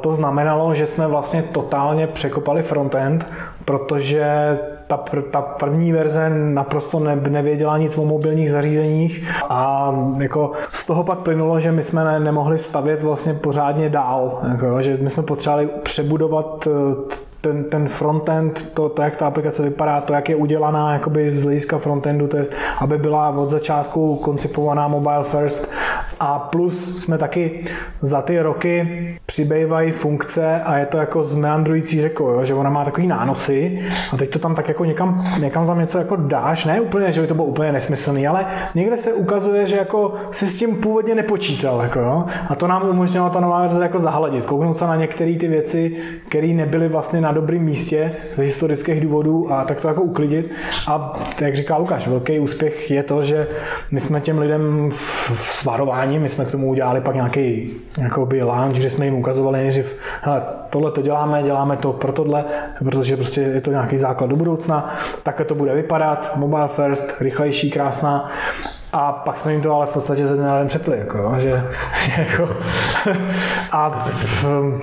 To 0.00 0.12
znamenalo, 0.12 0.74
že 0.74 0.86
jsme 0.86 1.06
vlastně 1.06 1.42
totálně 1.42 2.06
překopali 2.06 2.62
frontend, 2.62 3.26
protože 3.64 4.58
ta, 4.90 4.96
pr, 4.96 5.22
ta 5.22 5.42
první 5.42 5.92
verze 5.92 6.30
naprosto 6.30 7.00
ne, 7.00 7.16
nevěděla 7.16 7.78
nic 7.78 7.98
o 7.98 8.04
mobilních 8.04 8.50
zařízeních 8.50 9.28
a 9.48 9.94
jako 10.18 10.52
z 10.72 10.86
toho 10.86 11.04
pak 11.04 11.18
plynulo, 11.18 11.60
že 11.60 11.72
my 11.72 11.82
jsme 11.82 12.04
ne, 12.04 12.20
nemohli 12.20 12.58
stavět 12.58 13.02
vlastně 13.02 13.34
pořádně 13.34 13.88
dál, 13.88 14.40
jako, 14.52 14.82
že 14.82 14.98
my 15.00 15.10
jsme 15.10 15.22
potřebovali 15.22 15.68
přebudovat 15.82 16.68
eh, 16.70 17.14
ten, 17.40 17.64
ten 17.64 17.88
frontend, 17.88 18.74
to, 18.74 18.88
to, 18.88 19.02
jak 19.02 19.16
ta 19.16 19.26
aplikace 19.26 19.62
vypadá, 19.62 20.00
to, 20.00 20.12
jak 20.12 20.28
je 20.28 20.36
udělaná 20.36 20.92
jakoby 20.92 21.30
z 21.30 21.44
hlediska 21.44 21.78
frontendu, 21.78 22.26
to 22.26 22.36
je, 22.36 22.44
aby 22.80 22.98
byla 22.98 23.28
od 23.28 23.48
začátku 23.48 24.16
koncipovaná 24.16 24.88
mobile 24.88 25.24
first 25.24 25.72
a 26.20 26.38
plus 26.38 27.02
jsme 27.02 27.18
taky 27.18 27.64
za 28.00 28.22
ty 28.22 28.40
roky 28.40 28.88
přibývají 29.26 29.92
funkce 29.92 30.60
a 30.60 30.78
je 30.78 30.86
to 30.86 30.96
jako 30.96 31.22
zmeandrující 31.22 32.00
řekou, 32.00 32.28
jo? 32.28 32.44
že 32.44 32.54
ona 32.54 32.70
má 32.70 32.84
takový 32.84 33.06
nánosy 33.06 33.82
a 34.12 34.16
teď 34.16 34.30
to 34.30 34.38
tam 34.38 34.54
tak 34.54 34.68
jako 34.68 34.84
někam, 34.84 35.26
někam 35.40 35.66
tam 35.66 35.78
něco 35.78 35.98
jako 35.98 36.16
dáš, 36.16 36.64
ne 36.64 36.80
úplně, 36.80 37.12
že 37.12 37.20
by 37.20 37.26
to 37.26 37.34
bylo 37.34 37.46
úplně 37.46 37.72
nesmyslný, 37.72 38.26
ale 38.26 38.46
někde 38.74 38.96
se 38.96 39.12
ukazuje, 39.12 39.66
že 39.66 39.76
jako 39.76 40.14
si 40.30 40.46
s 40.46 40.58
tím 40.58 40.76
původně 40.76 41.14
nepočítal, 41.14 41.80
jako, 41.80 41.98
jo? 41.98 42.24
a 42.48 42.54
to 42.54 42.66
nám 42.66 42.88
umožnilo 42.88 43.30
ta 43.30 43.40
nová 43.40 43.62
verze 43.62 43.82
jako 43.82 43.98
zahladit, 43.98 44.46
kouknout 44.46 44.76
se 44.76 44.86
na 44.86 44.96
některé 44.96 45.36
ty 45.36 45.48
věci, 45.48 45.96
které 46.28 46.46
nebyly 46.46 46.88
vlastně 46.88 47.20
na 47.20 47.32
dobrém 47.32 47.62
místě 47.62 48.12
z 48.32 48.38
historických 48.38 49.00
důvodů 49.00 49.52
a 49.52 49.64
tak 49.64 49.80
to 49.80 49.88
jako 49.88 50.02
uklidit 50.02 50.50
a 50.88 51.18
jak 51.40 51.56
říká 51.56 51.76
Lukáš, 51.76 52.08
velký 52.08 52.38
úspěch 52.38 52.90
je 52.90 53.02
to, 53.02 53.22
že 53.22 53.48
my 53.90 54.00
jsme 54.00 54.20
těm 54.20 54.38
lidem 54.38 54.90
v 54.90 55.32
svarování, 55.44 56.09
my 56.18 56.28
jsme 56.28 56.44
k 56.44 56.50
tomu 56.50 56.68
udělali 56.68 57.00
pak 57.00 57.14
nějaký 57.14 57.70
jakoby 57.98 58.42
launch, 58.42 58.76
kde 58.76 58.90
jsme 58.90 59.04
jim 59.04 59.14
ukazovali 59.14 59.58
nejdřív, 59.58 59.96
hele, 60.22 60.42
tohle 60.70 60.92
to 60.92 61.02
děláme, 61.02 61.42
děláme 61.42 61.76
to 61.76 61.92
pro 61.92 62.12
tohle, 62.12 62.44
protože 62.84 63.16
prostě 63.16 63.40
je 63.40 63.60
to 63.60 63.70
nějaký 63.70 63.98
základ 63.98 64.30
do 64.30 64.36
budoucna, 64.36 64.98
takhle 65.22 65.44
to 65.44 65.54
bude 65.54 65.74
vypadat, 65.74 66.36
mobile 66.36 66.68
first, 66.68 67.20
rychlejší, 67.20 67.70
krásná. 67.70 68.30
A 68.92 69.12
pak 69.12 69.38
jsme 69.38 69.52
jim 69.52 69.60
to 69.60 69.74
ale 69.74 69.86
v 69.86 69.92
podstatě 69.92 70.26
ze 70.26 70.36
dne 70.36 70.44
na 70.44 70.58
den 70.58 70.68
přepli, 70.68 70.98
jako, 70.98 71.34
že, 71.38 71.50
že 72.04 72.12
jako, 72.22 72.48
a 73.72 74.08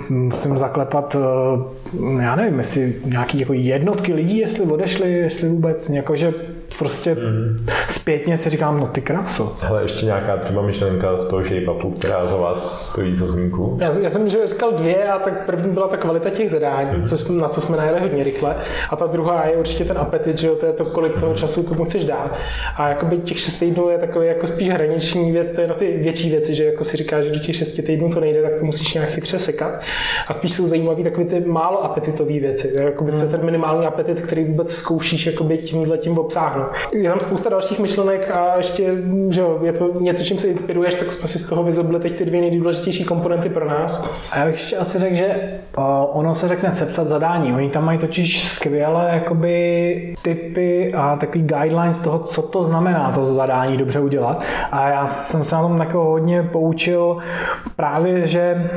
musím 0.10 0.58
zaklepat, 0.58 1.16
eh, 1.16 2.24
já 2.24 2.36
nevím, 2.36 2.60
jestli 2.60 2.96
nějaký 3.06 3.40
jako 3.40 3.54
jednotky 3.54 4.14
lidí, 4.14 4.38
jestli 4.38 4.66
odešli, 4.66 5.12
jestli 5.12 5.50
vůbec, 5.50 5.90
jako, 5.90 6.16
že 6.16 6.34
prostě 6.80 7.16
mm. 7.16 7.66
zpětně 7.90 8.38
si 8.38 8.50
říkám, 8.50 8.80
no 8.80 8.88
ty 8.88 9.02
kráso. 9.02 9.58
Hele, 9.62 9.82
ještě 9.82 10.06
nějaká 10.06 10.38
třeba 10.38 10.62
myšlenka 10.62 11.18
z 11.18 11.26
toho 11.26 11.44
shape 11.44 11.92
která 11.98 12.26
za 12.26 12.36
vás 12.38 12.90
stojí 12.90 13.16
za 13.16 13.26
zmínku? 13.26 13.78
Já, 13.82 13.90
já 14.02 14.10
jsem 14.10 14.30
že 14.30 14.48
říkal 14.48 14.72
dvě 14.72 15.08
a 15.12 15.20
tak 15.20 15.46
první 15.46 15.74
byla 15.74 15.88
ta 15.88 15.98
kvalita 15.98 16.30
těch 16.30 16.50
zadání, 16.50 16.98
mm. 16.98 17.04
co, 17.04 17.34
na 17.34 17.48
co 17.48 17.62
jsme 17.62 17.78
najeli 17.78 18.00
hodně 18.00 18.24
rychle. 18.24 18.56
A 18.90 18.96
ta 18.96 19.08
druhá 19.08 19.46
je 19.46 19.58
určitě 19.58 19.86
ten 19.86 19.98
apetit, 19.98 20.40
že 20.40 20.48
jo, 20.48 20.56
to 20.56 20.66
je 20.66 20.74
to, 20.74 20.86
kolik 20.86 21.20
toho 21.20 21.34
času 21.34 21.70
tomu 21.70 21.86
chceš 21.86 22.06
dát. 22.06 22.36
A 22.78 22.90
jakoby 22.90 23.18
těch 23.18 23.40
šest 23.40 23.60
týdnů 23.60 23.90
je 23.90 23.98
takový 23.98 24.28
jako 24.28 24.48
spíš 24.48 24.70
hraniční 24.70 25.32
věc, 25.32 25.56
to 25.56 25.62
je 25.62 25.68
na 25.68 25.74
ty 25.74 25.98
větší 25.98 26.30
věci, 26.30 26.56
že 26.56 26.66
jako 26.66 26.84
si 26.84 26.98
říkáš, 26.98 27.24
že 27.24 27.32
do 27.32 27.40
těch 27.40 27.56
šesti 27.56 27.82
týdnů 27.82 28.14
to 28.14 28.20
nejde, 28.20 28.42
tak 28.42 28.60
to 28.60 28.66
musíš 28.66 28.94
nějak 28.94 29.10
chytře 29.10 29.40
sekat. 29.40 29.82
A 30.28 30.34
spíš 30.34 30.54
jsou 30.54 30.68
zajímavé 30.68 31.04
takové 31.04 31.26
ty 31.26 31.40
málo 31.40 31.84
apetitové 31.84 32.40
věci, 32.40 32.74
jakoby, 32.80 33.12
co 33.12 33.24
je 33.24 33.30
ten 33.30 33.46
minimální 33.46 33.86
apetit, 33.86 34.22
který 34.22 34.46
vůbec 34.46 34.72
zkoušíš 34.76 35.26
jakoby 35.26 35.58
tímhle 35.58 35.98
tím 35.98 36.18
obsáhnout. 36.18 36.57
Je 36.92 37.10
tam 37.10 37.20
spousta 37.20 37.50
dalších 37.50 37.80
myšlenek 37.80 38.32
a 38.32 38.58
ještě, 38.58 38.96
že 39.30 39.42
jo, 39.42 39.60
je 39.64 39.72
to 39.72 40.00
něco, 40.00 40.24
čím 40.24 40.40
se 40.40 40.48
inspiruješ, 40.48 40.96
tak 40.96 41.14
jsme 41.14 41.28
si 41.28 41.40
z 41.40 41.50
toho 41.50 41.64
vyzobili 41.64 42.00
teď 42.00 42.18
ty 42.18 42.26
dvě 42.26 42.42
nejdůležitější 42.42 43.04
komponenty 43.04 43.50
pro 43.50 43.68
nás. 43.68 44.18
A 44.32 44.40
já 44.40 44.46
bych 44.46 44.54
ještě 44.54 44.78
asi 44.78 45.00
řekl, 45.00 45.16
že 45.16 45.60
ono 46.12 46.36
se 46.36 46.48
řekne 46.48 46.72
sepsat 46.72 47.08
zadání. 47.08 47.54
Oni 47.54 47.70
tam 47.70 47.86
mají 47.86 48.00
totiž 48.00 48.44
skvělé 48.44 49.10
jakoby 49.14 50.16
typy 50.22 50.94
a 50.94 51.16
takový 51.16 51.44
guidelines 51.44 52.00
toho, 52.00 52.20
co 52.20 52.42
to 52.42 52.64
znamená 52.64 53.12
to 53.16 53.24
zadání 53.24 53.78
dobře 53.78 54.00
udělat. 54.00 54.42
A 54.72 54.90
já 54.90 55.08
jsem 55.08 55.46
se 55.46 55.56
na 55.56 55.62
tom 55.62 55.80
jako 55.80 56.04
hodně 56.04 56.44
poučil 56.44 57.18
právě, 57.76 58.26
že... 58.26 58.72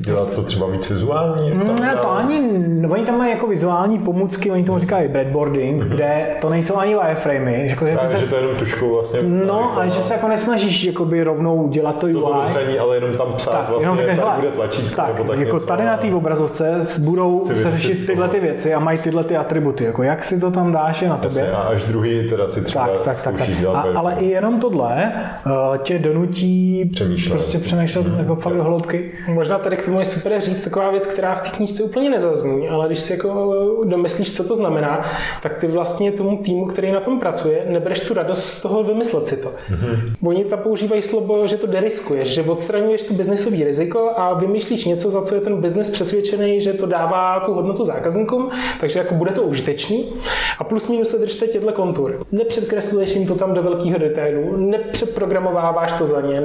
Dělat 0.00 0.28
to 0.30 0.42
třeba 0.42 0.66
víc 0.66 0.90
vizuální? 0.90 1.50
Ne, 1.80 1.96
to 2.02 2.12
ani, 2.12 2.40
oni 2.88 3.06
tam 3.06 3.18
mají 3.18 3.30
jako 3.30 3.46
vizuální 3.46 3.98
pomůcky, 3.98 4.50
oni 4.50 4.64
tomu 4.64 4.78
říkají 4.78 5.08
breadboarding, 5.08 5.82
mm-hmm. 5.82 5.88
kde 5.88 6.26
to 6.40 6.50
nejsou 6.50 6.76
ani 6.76 6.94
wireframe, 6.94 7.25
wireframey. 7.26 7.68
Jako, 7.68 7.86
že, 7.86 7.92
Právě, 7.92 8.10
se, 8.10 8.20
že 8.20 8.26
to 8.26 8.36
je 8.36 8.42
jenom 8.42 8.56
tuškou 8.56 8.94
vlastně. 8.94 9.20
no, 9.22 9.78
a 9.78 9.86
že 9.86 10.00
se 10.00 10.12
jako 10.14 10.28
nesnažíš 10.28 10.84
jakoby 10.84 11.22
rovnou 11.22 11.68
dělat 11.68 11.98
to 11.98 12.06
UI. 12.06 12.12
To 12.12 12.32
rozhraní, 12.42 12.78
ale 12.78 12.96
jenom 12.96 13.16
tam 13.16 13.32
psát 13.36 13.50
Tak, 13.52 13.68
vlastně, 13.68 13.84
jenom 13.84 13.96
řekneš, 13.96 14.18
tady 14.18 14.40
bude 14.40 14.50
tlačítko, 14.52 14.96
tak, 14.96 15.14
nebo 15.18 15.28
tak 15.28 15.38
jako 15.40 15.54
něco, 15.56 15.66
tady 15.66 15.84
na 15.84 15.96
té 15.96 16.14
obrazovce 16.14 16.80
budou 16.98 17.46
Si 17.46 17.56
se 17.56 17.70
řešit 17.70 18.06
tyhle 18.06 18.28
ty 18.28 18.40
věci 18.40 18.74
a 18.74 18.78
mají 18.78 18.98
tyhle 18.98 19.24
ty 19.24 19.36
atributy. 19.36 19.84
Jako 19.84 20.02
jak 20.02 20.24
si 20.24 20.40
to 20.40 20.50
tam 20.50 20.72
dáš 20.72 21.02
je 21.02 21.08
na 21.08 21.20
Jasně, 21.22 21.40
tobě. 21.42 21.52
a 21.56 21.58
až 21.60 21.84
druhý 21.84 22.10
iteraci 22.20 22.64
třeba 22.64 22.86
Tak, 22.86 23.00
tak, 23.00 23.22
tak, 23.22 23.38
tak. 23.38 23.48
A, 23.74 23.80
ale 23.96 24.14
i 24.18 24.26
jenom 24.26 24.60
tohle 24.60 25.12
uh, 25.46 25.76
tě 25.76 25.98
donutí 25.98 26.84
Přemýšlet. 26.94 27.34
prostě 27.36 27.58
přemýšlet 27.58 28.06
Mhm. 28.06 28.18
jako 28.18 28.34
fakt 28.36 28.54
do 28.56 28.64
hloubky. 28.64 29.12
Možná 29.28 29.58
tady 29.58 29.76
k 29.76 29.84
tomu 29.84 29.98
je 29.98 30.04
super 30.04 30.40
říct 30.40 30.64
taková 30.64 30.90
věc, 30.90 31.06
která 31.06 31.34
v 31.34 31.42
té 31.42 31.48
knížce 31.48 31.82
úplně 31.82 32.10
nezazní, 32.10 32.68
ale 32.68 32.86
když 32.86 33.00
si 33.00 33.12
jako 33.12 33.56
domyslíš, 33.84 34.36
co 34.36 34.44
to 34.48 34.56
znamená, 34.56 35.04
tak 35.42 35.54
ty 35.54 35.66
vlastně 35.66 36.12
tomu 36.12 36.36
týmu, 36.36 36.66
který 36.66 36.92
na 36.92 37.00
tom 37.00 37.15
pracuje, 37.20 37.64
nebereš 37.68 38.00
tu 38.00 38.14
radost 38.14 38.44
z 38.44 38.62
toho 38.62 38.82
vymyslet 38.82 39.26
si 39.26 39.36
to. 39.36 39.48
Mm-hmm. 39.48 40.28
Oni 40.28 40.44
tam 40.44 40.58
používají 40.58 41.02
slovo, 41.02 41.46
že 41.46 41.56
to 41.56 41.66
deriskuješ, 41.66 42.28
že 42.28 42.42
odstraňuješ 42.42 43.02
to 43.02 43.14
biznesové 43.14 43.64
riziko 43.64 44.10
a 44.16 44.34
vymýšlíš 44.34 44.84
něco, 44.84 45.10
za 45.10 45.22
co 45.22 45.34
je 45.34 45.40
ten 45.40 45.60
biznes 45.60 45.90
přesvědčený, 45.90 46.60
že 46.60 46.72
to 46.72 46.86
dává 46.86 47.40
tu 47.40 47.54
hodnotu 47.54 47.84
zákazníkům, 47.84 48.50
takže 48.80 48.98
jako 48.98 49.14
bude 49.14 49.30
to 49.30 49.42
užitečný. 49.42 50.12
A 50.58 50.64
plus 50.64 50.88
minus 50.88 51.10
se 51.10 51.18
držte 51.18 51.46
těchto 51.46 51.72
kontur. 51.72 52.26
Nepředkresluješ 52.32 53.14
jim 53.14 53.26
to 53.26 53.34
tam 53.34 53.54
do 53.54 53.62
velkého 53.62 53.98
detailu, 53.98 54.56
nepředprogramováváš 54.56 55.92
to 55.92 56.06
za 56.06 56.20
ně, 56.20 56.40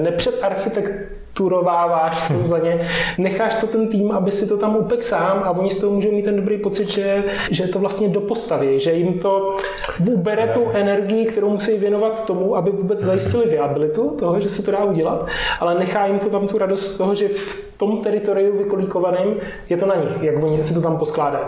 nepředarchitekturováváš 1.31 2.27
to 2.27 2.47
za 2.47 2.59
ně, 2.59 2.87
necháš 3.17 3.55
to 3.55 3.67
ten 3.67 3.87
tým, 3.87 4.11
aby 4.11 4.31
si 4.31 4.49
to 4.49 4.57
tam 4.57 4.75
upek 4.75 5.03
sám 5.03 5.41
a 5.43 5.49
oni 5.49 5.69
z 5.69 5.81
toho 5.81 5.93
můžou 5.93 6.11
mít 6.11 6.25
ten 6.25 6.35
dobrý 6.35 6.57
pocit, 6.57 6.89
že, 6.89 7.23
že 7.51 7.67
to 7.67 7.79
vlastně 7.79 8.09
dopostaví, 8.09 8.79
že 8.79 8.91
jim 8.91 9.19
to 9.19 9.57
ubere 10.13 10.47
tu 10.47 10.67
energii, 10.73 11.25
kterou 11.25 11.49
musí 11.49 11.77
věnovat 11.77 12.25
tomu, 12.25 12.55
aby 12.55 12.71
vůbec 12.71 12.99
zajistili 12.99 13.49
viabilitu 13.49 14.15
toho, 14.19 14.39
že 14.39 14.49
se 14.49 14.63
to 14.63 14.71
dá 14.71 14.83
udělat, 14.83 15.27
ale 15.59 15.75
nechá 15.75 16.05
jim 16.05 16.19
to 16.19 16.29
tam 16.29 16.47
tu 16.47 16.57
radost 16.57 16.95
z 16.95 16.97
toho, 16.97 17.15
že 17.15 17.27
v 17.27 17.71
tom 17.81 17.97
teritoriu 17.97 18.57
vykolíkovaném 18.57 19.35
je 19.69 19.77
to 19.77 19.85
na 19.85 19.95
nich, 19.95 20.21
jak 20.21 20.43
oni 20.43 20.63
si 20.63 20.73
to 20.73 20.81
tam 20.81 20.97
poskládají. 20.97 21.45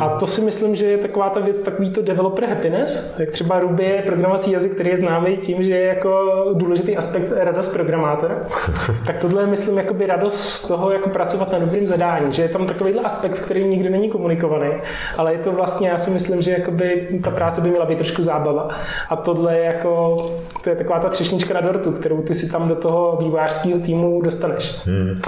A 0.00 0.08
to 0.08 0.26
si 0.26 0.40
myslím, 0.40 0.76
že 0.76 0.86
je 0.86 0.98
taková 0.98 1.30
ta 1.30 1.40
věc, 1.40 1.62
takový 1.62 1.90
to 1.90 2.02
developer 2.02 2.44
happiness, 2.44 3.18
jak 3.18 3.30
třeba 3.30 3.60
Ruby 3.60 3.84
je 3.84 4.02
programovací 4.02 4.50
jazyk, 4.50 4.72
který 4.74 4.90
je 4.90 4.96
známý 4.96 5.36
tím, 5.36 5.62
že 5.62 5.74
je 5.74 5.86
jako 5.86 6.44
důležitý 6.52 6.96
aspekt 6.96 7.32
radost 7.36 7.72
programátora. 7.72 8.46
tak 9.14 9.20
tohle 9.22 9.42
je, 9.42 9.46
myslím, 9.46 9.78
jakoby 9.78 10.06
radost 10.06 10.40
z 10.40 10.68
toho, 10.68 10.92
jako 10.92 11.08
pracovat 11.08 11.52
na 11.52 11.58
dobrým 11.58 11.86
zadání, 11.86 12.32
že 12.32 12.42
je 12.42 12.48
tam 12.48 12.66
takovýhle 12.66 13.02
aspekt, 13.02 13.40
který 13.40 13.64
nikdy 13.64 13.90
není 13.90 14.10
komunikovaný, 14.10 14.70
ale 15.16 15.32
je 15.32 15.38
to 15.38 15.52
vlastně, 15.52 15.88
já 15.88 15.98
si 15.98 16.10
myslím, 16.10 16.42
že 16.42 16.50
jakoby 16.50 17.08
ta 17.24 17.30
práce 17.30 17.60
by 17.60 17.68
měla 17.68 17.86
být 17.86 17.98
trošku 17.98 18.22
zábava. 18.22 18.68
A 19.08 19.16
tohle 19.16 19.58
je 19.58 19.64
jako, 19.64 20.16
to 20.64 20.70
je 20.70 20.76
taková 20.76 20.98
ta 20.98 21.08
třešnička 21.08 21.54
na 21.54 21.60
dortu, 21.60 21.92
kterou 21.92 22.22
ty 22.22 22.34
si 22.34 22.52
tam 22.52 22.68
do 22.68 22.74
toho 22.74 23.18
vývářského 23.20 23.80
týmu 23.80 24.22
dostaneš. 24.22 24.76
Hmm. 24.84 25.20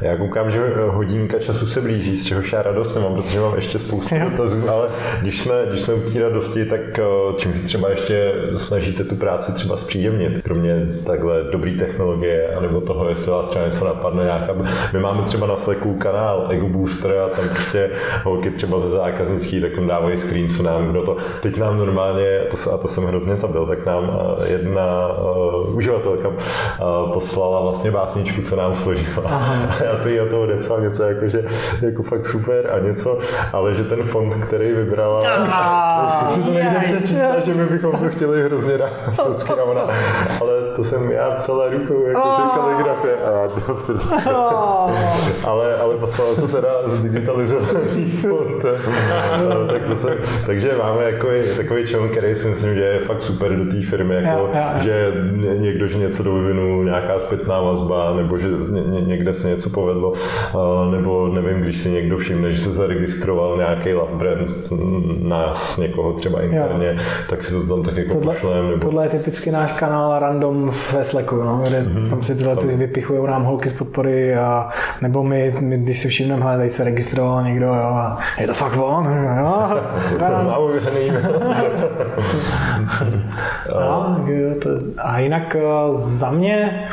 Já 0.00 0.16
koukám, 0.16 0.50
že 0.50 0.60
hodinka 0.86 1.38
času 1.38 1.66
se 1.66 1.80
blíží, 1.80 2.16
z 2.16 2.24
čehož 2.24 2.52
já 2.52 2.62
radost 2.62 2.94
nemám, 2.94 3.14
protože 3.14 3.40
mám 3.40 3.56
ještě 3.56 3.78
spoustu 3.78 4.14
Jo. 4.14 4.30
dotazů, 4.30 4.68
ale 4.70 4.88
když 5.22 5.40
jsme, 5.40 5.54
když 5.68 5.80
jsme 5.80 5.94
u 5.94 6.00
té 6.00 6.20
radosti, 6.20 6.64
tak 6.64 6.98
eh, 6.98 7.02
čím 7.36 7.52
si 7.52 7.64
třeba 7.66 7.90
ještě 7.90 8.32
snažíte 8.56 9.04
tu 9.04 9.16
práci 9.16 9.52
třeba 9.52 9.76
zpříjemnit, 9.76 10.42
kromě 10.42 10.86
takhle 11.06 11.44
dobrý 11.52 11.78
technologie, 11.78 12.54
anebo 12.56 12.80
toho, 12.80 13.08
jestli 13.08 13.23
vás 13.30 13.46
třeba 13.50 13.66
něco 13.66 13.84
napadne 13.84 14.24
nějaká... 14.24 14.52
My 14.92 15.00
máme 15.00 15.22
třeba 15.22 15.46
na 15.46 15.56
Slacku 15.56 15.94
kanál 15.94 16.46
Ego 16.50 16.68
Booster 16.68 17.18
a 17.18 17.28
tam 17.28 17.48
prostě 17.48 17.90
holky 18.24 18.50
třeba 18.50 18.78
ze 18.78 18.88
zákaznický, 18.90 19.60
tak 19.60 19.72
tam 19.72 19.86
dávají 19.86 20.16
screen, 20.18 20.50
co 20.50 20.62
nám 20.62 20.86
kdo 20.90 21.02
to... 21.02 21.16
Teď 21.42 21.56
nám 21.56 21.78
normálně, 21.78 22.38
to, 22.50 22.56
se- 22.56 22.70
a 22.70 22.76
to 22.78 22.88
jsem 22.88 23.04
hrozně 23.04 23.36
zabil, 23.36 23.66
tak 23.66 23.86
nám 23.86 24.10
eh, 24.44 24.48
jedna 24.52 25.08
uh, 25.08 25.76
uživatelka 25.76 26.28
uh, 26.28 26.34
poslala 27.12 27.60
vlastně 27.60 27.90
básničku, 27.90 28.42
co 28.42 28.56
nám 28.56 28.76
složila. 28.76 29.22
A 29.26 29.68
já 29.84 29.96
jsem 29.96 30.12
jí 30.12 30.20
o 30.20 30.26
toho 30.26 30.42
odepsal 30.42 30.80
něco 30.80 31.02
jako, 31.02 31.28
že 31.28 31.44
jako 31.82 32.02
fakt 32.02 32.26
super 32.26 32.70
a 32.72 32.78
něco, 32.78 33.18
ale 33.52 33.74
že 33.74 33.84
ten 33.84 34.02
fond, 34.02 34.34
který 34.44 34.72
vybrala, 34.72 35.22
že 36.34 36.40
to 36.42 36.50
nejde 36.50 36.80
přečíst 36.84 37.24
že 37.44 37.54
my 37.54 37.64
bychom 37.66 37.92
to 37.92 38.08
chtěli 38.08 38.42
hrozně 38.42 38.76
rád, 38.76 38.90
ale 40.40 40.52
to 40.76 40.84
jsem 40.84 41.10
já 41.10 41.30
psala 41.30 41.68
rukou, 41.70 42.06
jakože 42.06 42.42
kaligrafie 42.54 43.14
a 43.16 43.46
dobře. 43.66 44.08
ale, 45.44 45.76
ale 45.76 45.94
poslala 45.96 46.34
to 46.34 46.48
teda 46.48 46.68
zdigitalizovaný 46.86 48.10
fond. 48.20 48.64
No, 49.48 49.66
tak 49.72 49.82
to 49.82 49.94
jsem, 49.94 50.14
takže 50.46 50.74
máme 50.78 51.04
jako 51.04 51.28
takový 51.56 51.86
člen, 51.86 52.08
který 52.08 52.34
si 52.34 52.48
myslím, 52.48 52.74
že 52.74 52.80
je 52.80 52.98
fakt 52.98 53.22
super 53.22 53.56
do 53.56 53.70
té 53.70 53.82
firmy, 53.82 54.14
jako, 54.14 54.28
jo, 54.40 54.50
jo. 54.54 54.60
že 54.80 55.12
ně- 55.36 55.58
někdo, 55.58 55.86
že 55.86 55.98
něco 55.98 56.22
dovyvinul, 56.22 56.84
nějaká 56.84 57.18
zpětná 57.18 57.60
vazba, 57.60 58.14
nebo 58.16 58.38
že 58.38 58.48
ně, 58.70 58.80
ně, 58.80 59.00
někde 59.00 59.34
se 59.34 59.48
něco 59.48 59.70
povedlo, 59.70 60.12
a 60.54 60.90
nebo 60.90 61.28
nevím, 61.28 61.60
když 61.60 61.78
si 61.80 61.90
někdo 61.90 62.18
všimne, 62.18 62.52
že 62.52 62.60
se 62.60 62.70
zaregistroval 62.70 63.56
nějaký 63.56 63.92
love 63.94 64.14
brand 64.14 64.70
mm, 64.70 65.28
nás, 65.28 65.76
někoho 65.76 66.12
třeba 66.12 66.23
interně, 66.30 66.98
tak 67.30 67.44
si 67.44 67.52
to 67.54 67.66
tam 67.66 67.82
tak 67.82 67.96
jako 67.96 68.14
Tohle, 68.14 68.34
pošlem, 68.34 68.66
nebo 68.70 68.80
tohle 68.80 69.04
je 69.04 69.08
typicky 69.08 69.50
náš 69.50 69.72
kanál 69.72 70.18
random 70.18 70.70
ve 70.92 71.04
Slacku, 71.04 71.36
no, 71.42 71.62
kde 71.68 71.80
Mhm. 71.80 72.10
tam 72.10 72.22
si 72.22 72.34
tyhle 72.34 72.56
ty 72.56 72.66
vypichují 72.66 73.26
nám 73.26 73.44
holky 73.44 73.68
z 73.68 73.78
podpory 73.78 74.36
a 74.36 74.68
nebo 75.00 75.22
my, 75.22 75.54
my 75.60 75.78
když 75.78 76.00
si 76.00 76.08
všimneme, 76.08 76.42
hele, 76.42 76.56
tady 76.56 76.70
se 76.70 76.84
registroval 76.84 77.42
někdo, 77.42 77.66
jo, 77.66 77.72
a 77.74 78.18
je 78.40 78.46
to 78.46 78.54
fakt 78.54 78.76
on, 78.76 79.06
jo. 79.38 79.68
A, 83.78 84.16
jo, 84.26 84.54
to, 84.62 84.68
a 84.98 85.18
jinak 85.18 85.56
eh, 85.56 85.60
za 85.94 86.30
mě 86.30 86.88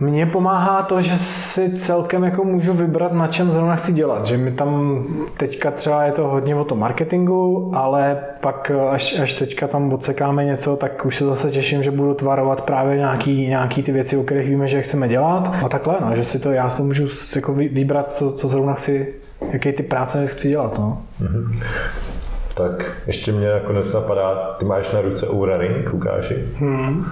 mně 0.00 0.26
pomáhá 0.26 0.82
to, 0.82 1.02
že 1.02 1.18
si 1.18 1.72
celkem 1.72 2.24
jako 2.24 2.44
můžu 2.44 2.72
vybrat, 2.72 3.12
na 3.12 3.26
čem 3.26 3.52
zrovna 3.52 3.76
chci 3.76 3.92
dělat. 3.92 4.26
Že 4.26 4.36
mi 4.36 4.52
tam 4.52 5.04
teďka 5.36 5.70
třeba 5.70 6.04
je 6.04 6.12
to 6.12 6.28
hodně 6.28 6.56
o 6.56 6.64
tom 6.64 6.78
marketingu, 6.78 7.72
ale 7.74 8.18
pak 8.40 8.72
až, 8.90 9.20
až 9.20 9.34
teďka 9.34 9.68
tam 9.68 9.92
odsekáme 9.92 10.44
něco, 10.44 10.76
tak 10.76 11.06
už 11.06 11.16
se 11.16 11.26
zase 11.26 11.50
těším, 11.50 11.82
že 11.82 11.90
budu 11.90 12.14
tvarovat 12.14 12.60
právě 12.60 12.96
nějaký, 12.96 13.46
nějaký 13.48 13.82
ty 13.82 13.92
věci, 13.92 14.16
o 14.16 14.22
kterých 14.22 14.48
víme, 14.48 14.68
že 14.68 14.76
je 14.76 14.82
chceme 14.82 15.08
dělat. 15.08 15.52
A 15.64 15.68
takhle, 15.68 15.96
no, 16.00 16.16
že 16.16 16.24
si 16.24 16.38
to 16.38 16.52
já 16.52 16.70
si 16.70 16.82
můžu 16.82 17.08
jako 17.36 17.54
vy- 17.54 17.68
vybrat, 17.68 18.12
co, 18.12 18.32
co 18.32 18.48
zrovna 18.48 18.74
chci, 18.74 19.14
jaké 19.52 19.72
ty 19.72 19.82
práce 19.82 20.26
chci 20.26 20.48
dělat. 20.48 20.78
No. 20.78 21.02
Tak 22.54 22.92
ještě 23.06 23.32
mě 23.32 23.50
nakonec 23.50 23.92
napadá, 23.92 24.56
ty 24.58 24.64
máš 24.64 24.92
na 24.92 25.00
ruce 25.00 25.28
Oura 25.28 25.58
Ring, 25.58 25.92
Lukáši. 25.92 26.44
Hmm. 26.56 27.06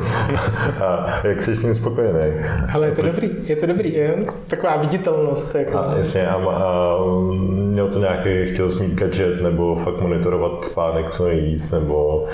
a 0.80 1.20
jak 1.24 1.42
jsi 1.42 1.56
s 1.56 1.62
ním 1.62 1.74
spokojený? 1.74 2.34
Ale 2.72 2.86
je 2.86 2.92
to 2.92 3.02
dobrý, 3.02 3.30
je 3.44 3.56
to 3.56 3.66
dobrý, 3.66 3.92
je 3.92 4.26
taková 4.46 4.76
viditelnost. 4.76 5.54
Jako. 5.54 5.78
A 5.78 5.94
jasně, 5.96 6.26
a, 6.26 6.34
a 6.34 6.96
měl 7.78 7.88
to 7.88 7.98
nějaký, 7.98 8.52
chtěl 8.52 8.70
jsi 8.70 8.82
mít 8.82 8.94
gadget, 8.94 9.42
nebo 9.42 9.76
fakt 9.76 10.00
monitorovat 10.00 10.64
spánek 10.64 11.10
co 11.10 11.24
nejvíc, 11.24 11.70
nebo 11.70 12.24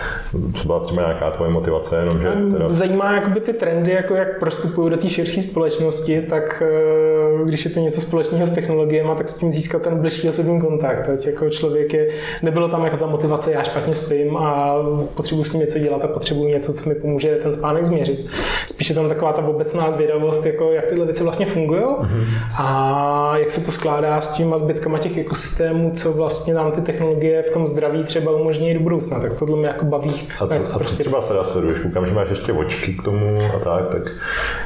co 0.54 0.66
byla 0.66 0.80
třeba 0.80 1.02
nějaká 1.02 1.30
tvoje 1.30 1.50
motivace, 1.50 1.96
jenom 1.96 2.20
že 2.20 2.28
teda... 2.52 2.68
Zajímá 2.68 3.14
jakoby 3.14 3.40
ty 3.40 3.52
trendy, 3.52 3.92
jako 3.92 4.14
jak 4.14 4.38
prostupují 4.38 4.90
do 4.90 4.96
té 4.96 5.08
širší 5.08 5.42
společnosti, 5.42 6.22
tak 6.22 6.62
eh, 6.66 7.44
když 7.44 7.64
je 7.64 7.70
to 7.70 7.80
něco 7.80 8.00
společného 8.00 8.46
s 8.46 8.50
technologiemi, 8.50 9.10
tak 9.16 9.28
s 9.28 9.38
tím 9.38 9.52
získat 9.52 9.82
ten 9.82 9.98
blížší 9.98 10.28
osobní 10.28 10.60
kontakt. 10.60 11.08
Ať 11.08 11.26
jako 11.26 11.50
člověk 11.50 11.92
je, 11.92 12.08
nebylo 12.42 12.68
tam 12.68 12.84
jako 12.84 12.96
ta 12.96 13.06
motivace, 13.06 13.52
já 13.52 13.62
špatně 13.62 13.94
spím 13.94 14.36
a 14.36 14.74
potřebuji 15.14 15.44
s 15.44 15.50
tím 15.50 15.60
něco 15.60 15.78
dělat 15.78 16.04
a 16.04 16.08
potřebuji 16.08 16.44
něco, 16.48 16.72
co 16.72 16.88
mi 16.88 16.94
pomůže 16.94 17.38
ten 17.42 17.52
spánek 17.52 17.84
změřit. 17.84 18.26
Spíš 18.66 18.88
je 18.88 18.94
tam 18.94 19.08
taková 19.08 19.32
ta 19.32 19.46
obecná 19.46 19.90
zvědavost, 19.90 20.46
jako 20.46 20.72
jak 20.72 20.86
tyhle 20.86 21.04
věci 21.04 21.22
vlastně 21.22 21.46
fungují 21.46 21.82
Mhm. 22.00 22.24
a 22.58 23.32
jak 23.36 23.50
se 23.50 23.64
to 23.64 23.72
skládá 23.72 24.20
s 24.20 24.32
těma 24.32 24.58
zbytkama 24.58 24.98
těch 24.98 25.18
ekosystémů, 25.18 25.90
co 25.94 26.12
vlastně 26.12 26.54
nám 26.54 26.72
ty 26.72 26.80
technologie 26.80 27.42
v 27.42 27.50
tom 27.50 27.66
zdraví 27.66 28.04
třeba 28.04 28.32
umožní 28.32 28.74
do 28.74 28.80
budoucna. 28.80 29.20
Tak 29.20 29.32
tohle 29.38 29.56
mě 29.56 29.66
jako 29.66 29.84
baví. 29.84 30.10
A 30.40 30.46
co, 30.46 30.54
a 30.74 30.78
co 30.84 30.96
třeba 30.96 31.22
se 31.22 31.34
dá 31.34 31.44
sleduješ? 31.44 31.78
Koukám, 31.78 32.06
že 32.06 32.12
máš 32.14 32.30
ještě 32.30 32.52
očky 32.52 32.92
k 32.94 33.02
tomu 33.02 33.30
a 33.56 33.58
tak, 33.58 33.88
tak 33.92 34.02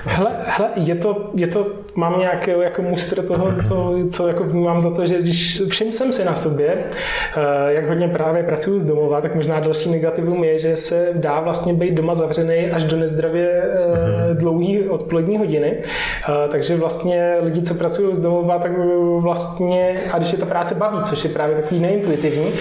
Hele, 0.05 0.31
hele 0.45 0.69
je, 0.77 0.95
to, 0.95 1.31
je 1.35 1.47
to, 1.47 1.67
mám 1.95 2.19
nějaký 2.19 2.51
jako 2.63 2.83
mustr 2.83 3.23
toho, 3.23 3.53
co, 3.69 3.95
co 4.11 4.29
jako 4.29 4.45
vnímám 4.45 4.81
za 4.81 4.91
to, 4.97 5.07
že 5.07 5.19
když 5.23 5.63
všim 5.69 5.93
jsem 5.93 6.13
si 6.13 6.25
na 6.25 6.35
sobě, 6.35 6.69
eh, 6.75 7.41
jak 7.67 7.89
hodně 7.89 8.09
právě 8.09 8.43
pracuji 8.43 8.81
z 8.81 8.85
domova, 8.85 9.21
tak 9.21 9.35
možná 9.35 9.61
další 9.61 9.91
negativum 9.91 10.45
je, 10.45 10.59
že 10.59 10.77
se 10.77 11.09
dá 11.15 11.41
vlastně 11.41 11.75
být 11.75 11.95
doma 11.95 12.15
zavřený 12.15 12.71
až 12.71 12.85
do 12.85 12.97
nezdravě 12.97 13.49
eh, 13.51 14.35
dlouhý 14.35 14.89
odpolední 14.89 15.39
hodiny. 15.39 15.75
Eh, 15.79 16.49
Takže 16.49 16.77
vlastně 16.77 17.37
lidi, 17.41 17.63
co 17.63 17.75
pracují 17.75 18.15
z 18.15 18.21
domova, 18.21 18.59
tak 18.59 18.73
vlastně, 19.19 20.01
a 20.13 20.19
když 20.19 20.33
je 20.33 20.39
ta 20.39 20.47
práce 20.47 20.75
baví, 20.75 20.99
což 21.05 21.25
je 21.25 21.31
právě 21.31 21.57
takový 21.57 21.81
neintuitivní, 21.81 22.53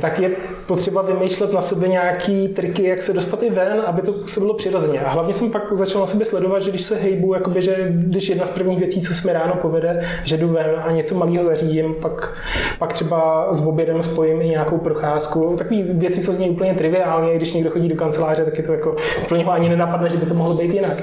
tak 0.00 0.18
je 0.18 0.30
potřeba 0.66 1.02
vymýšlet 1.02 1.52
na 1.52 1.60
sebe 1.60 1.88
nějaký 1.88 2.48
triky, 2.48 2.88
jak 2.88 3.02
se 3.02 3.12
dostat 3.12 3.42
i 3.42 3.50
ven, 3.50 3.82
aby 3.86 4.02
to 4.02 4.12
působilo 4.12 4.54
přirozeně. 4.54 5.00
A 5.00 5.10
hlavně 5.10 5.32
jsem 5.32 5.52
pak 5.52 5.72
začal 5.72 6.00
na 6.00 6.06
sebe 6.06 6.24
sledovat, 6.24 6.62
že 6.62 6.70
když 6.70 6.82
se 6.82 6.96
hejbu, 6.96 7.34
jakoby, 7.34 7.62
že 7.62 7.76
když 7.88 8.28
jedna 8.28 8.46
z 8.46 8.50
prvních 8.50 8.78
věcí, 8.78 9.00
co 9.00 9.14
se 9.14 9.28
mi 9.28 9.34
ráno 9.34 9.54
povede, 9.62 10.04
že 10.24 10.36
jdu 10.36 10.48
ven 10.48 10.70
a 10.84 10.90
něco 10.92 11.14
malého 11.14 11.44
zařídím, 11.44 11.94
pak, 12.02 12.32
pak 12.78 12.92
třeba 12.92 13.48
s 13.54 13.66
obědem 13.66 14.02
spojím 14.02 14.33
zastavím 14.34 14.42
i 14.42 14.48
nějakou 14.48 14.78
procházku. 14.78 15.56
Takové 15.58 15.82
věci, 15.82 16.20
co 16.20 16.32
zní 16.32 16.50
úplně 16.50 16.74
triviálně, 16.74 17.36
když 17.36 17.52
někdo 17.52 17.70
chodí 17.70 17.88
do 17.88 17.96
kanceláře, 17.96 18.44
tak 18.44 18.58
je 18.58 18.64
to 18.64 18.72
jako 18.72 18.96
úplně 19.22 19.44
ho 19.44 19.52
ani 19.52 19.68
nenapadne, 19.68 20.08
že 20.08 20.16
by 20.16 20.26
to 20.26 20.34
mohlo 20.34 20.54
být 20.54 20.74
jinak. 20.74 21.02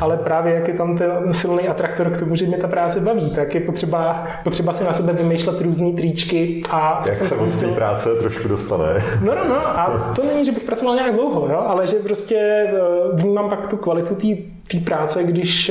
Ale 0.00 0.16
právě 0.16 0.54
jak 0.54 0.68
je 0.68 0.74
tam 0.74 0.98
ten 0.98 1.32
silný 1.32 1.68
atraktor 1.68 2.10
k 2.10 2.18
tomu, 2.18 2.36
že 2.36 2.46
mě 2.46 2.56
ta 2.56 2.68
práce 2.68 3.00
baví, 3.00 3.30
tak 3.30 3.54
je 3.54 3.60
potřeba, 3.60 4.26
potřeba 4.44 4.72
si 4.72 4.84
na 4.84 4.92
sebe 4.92 5.12
vymýšlet 5.12 5.60
různé 5.60 5.92
tričky. 5.92 6.62
A 6.70 7.02
jak 7.06 7.16
se 7.16 7.38
z 7.38 7.60
té 7.60 7.66
práce 7.66 8.14
trošku 8.14 8.48
dostane. 8.48 9.04
No, 9.24 9.34
no, 9.34 9.48
no. 9.48 9.78
A 9.78 10.12
to 10.16 10.22
není, 10.26 10.44
že 10.44 10.52
bych 10.52 10.62
pracoval 10.62 10.94
nějak 10.94 11.14
dlouho, 11.14 11.48
jo? 11.48 11.64
ale 11.66 11.86
že 11.86 11.96
prostě 11.96 12.36
eh, 12.36 12.72
vnímám 13.12 13.50
pak 13.50 13.66
tu 13.66 13.76
kvalitu 13.76 14.14
té 14.14 14.26
té 14.68 14.78
práce, 14.78 15.24
když 15.24 15.70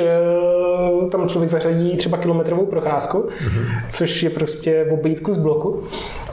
uh, 1.02 1.10
tam 1.10 1.30
člověk 1.30 1.50
zařadí 1.50 1.98
třeba 1.98 2.18
kilometrovou 2.18 2.66
procházku, 2.66 3.18
mm-hmm. 3.18 3.66
což 3.90 4.24
je 4.24 4.30
prostě 4.30 4.86
v 4.90 4.94
obejítku 4.94 5.34
z 5.34 5.38
bloku 5.38 5.84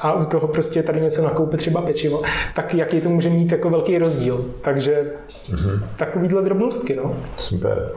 a 0.01 0.13
u 0.13 0.25
toho 0.25 0.49
prostě 0.49 0.83
tady 0.83 1.01
něco 1.01 1.25
nakoupit, 1.25 1.57
třeba 1.57 1.81
pečivo, 1.81 2.23
tak 2.55 2.75
jaký 2.75 3.01
to 3.01 3.09
může 3.09 3.31
mít 3.31 3.53
jako 3.53 3.71
velký 3.71 3.99
rozdíl. 3.99 4.45
Takže 4.63 5.13
mm-hmm. 5.51 5.81
takovýhle 5.97 6.43
drobnostky. 6.43 6.97
No. 6.97 7.15
Super. 7.37 7.89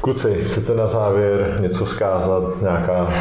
Kluci, 0.00 0.36
chcete 0.44 0.74
na 0.74 0.86
závěr 0.86 1.58
něco 1.60 1.86
zkázat, 1.86 2.42
nějaká, 2.62 3.12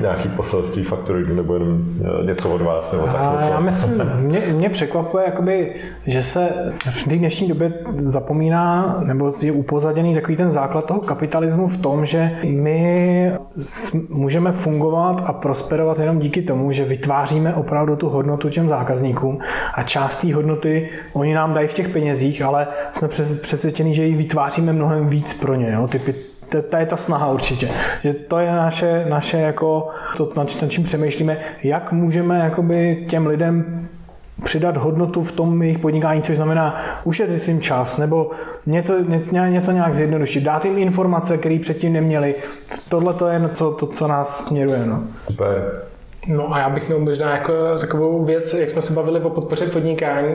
nějaký 0.00 0.28
poselství 0.28 0.84
faktory, 0.84 1.34
nebo 1.34 1.54
jenom 1.54 1.84
eh, 2.00 2.24
něco 2.26 2.50
od 2.50 2.60
vás? 2.62 2.92
Nebo 2.92 3.06
tak 3.06 3.32
něco? 3.36 3.52
Já 3.52 3.60
myslím, 3.60 4.02
mě, 4.16 4.40
mě 4.40 4.70
překvapuje, 4.70 5.24
jakoby, 5.24 5.74
že 6.06 6.22
se 6.22 6.48
v 6.90 7.04
té 7.04 7.16
dnešní 7.16 7.48
době 7.48 7.72
zapomíná, 7.96 9.00
nebo 9.04 9.32
je 9.42 9.52
upozaděný 9.52 10.14
takový 10.28 10.36
ten 10.36 10.50
základ 10.50 10.84
toho 10.86 11.00
kapitalismu 11.00 11.68
v 11.68 11.76
tom, 11.76 12.06
že 12.06 12.30
my 12.44 13.32
můžeme 14.08 14.52
fungovat 14.52 15.22
a 15.26 15.32
prosperovat 15.32 15.98
jenom 15.98 16.18
díky 16.18 16.42
tomu, 16.42 16.72
že 16.72 16.84
vytváříme 16.84 17.54
opravdu 17.54 17.96
tu 17.96 18.08
hodnotu 18.08 18.48
těm 18.48 18.68
zákazníkům 18.68 19.38
a 19.74 19.82
část 19.82 20.16
té 20.16 20.34
hodnoty 20.34 20.88
oni 21.12 21.34
nám 21.34 21.54
dají 21.54 21.68
v 21.68 21.74
těch 21.74 21.88
penězích, 21.88 22.42
ale 22.42 22.66
jsme 22.92 23.08
přesvědčeni, 23.42 23.94
že 23.94 24.04
ji 24.04 24.14
vytváříme 24.14 24.72
mnohem 24.72 25.08
víc 25.08 25.34
pro 25.34 25.54
ně. 25.54 25.72
Jo? 25.72 25.88
Typy 25.88 26.14
to 26.70 26.76
je 26.76 26.86
ta 26.86 26.96
snaha 26.96 27.30
určitě. 27.30 27.70
Že 28.02 28.12
to 28.12 28.38
je 28.38 28.52
naše, 28.52 29.06
naše 29.08 29.38
jako, 29.38 29.88
to, 30.16 30.28
nad 30.36 30.48
čím 30.68 30.84
přemýšlíme, 30.84 31.38
jak 31.62 31.92
můžeme 31.92 32.38
jakoby 32.38 33.06
těm 33.08 33.26
lidem 33.26 33.88
přidat 34.44 34.76
hodnotu 34.76 35.24
v 35.24 35.32
tom 35.32 35.62
jejich 35.62 35.78
podnikání, 35.78 36.22
což 36.22 36.36
znamená 36.36 36.80
ušetřit 37.04 37.48
jim 37.48 37.60
čas 37.60 37.98
nebo 37.98 38.30
něco, 38.66 38.98
něco, 38.98 39.34
něco 39.34 39.72
nějak 39.72 39.94
zjednodušit, 39.94 40.40
dát 40.44 40.64
jim 40.64 40.78
informace, 40.78 41.38
které 41.38 41.58
předtím 41.58 41.92
neměli. 41.92 42.34
Tohle 42.88 43.14
to 43.14 43.28
je 43.28 43.40
to, 43.58 43.70
to, 43.70 43.86
co 43.86 44.08
nás 44.08 44.46
směruje. 44.46 44.86
No. 44.86 45.02
Super. 45.26 45.82
No 46.26 46.54
a 46.54 46.58
já 46.58 46.70
bych 46.70 46.88
měl 46.88 47.00
možná 47.00 47.36
jako 47.36 47.52
takovou 47.80 48.24
věc, 48.24 48.54
jak 48.54 48.70
jsme 48.70 48.82
se 48.82 48.92
bavili 48.92 49.20
o 49.20 49.30
podpoře 49.30 49.66
podnikání, 49.66 50.34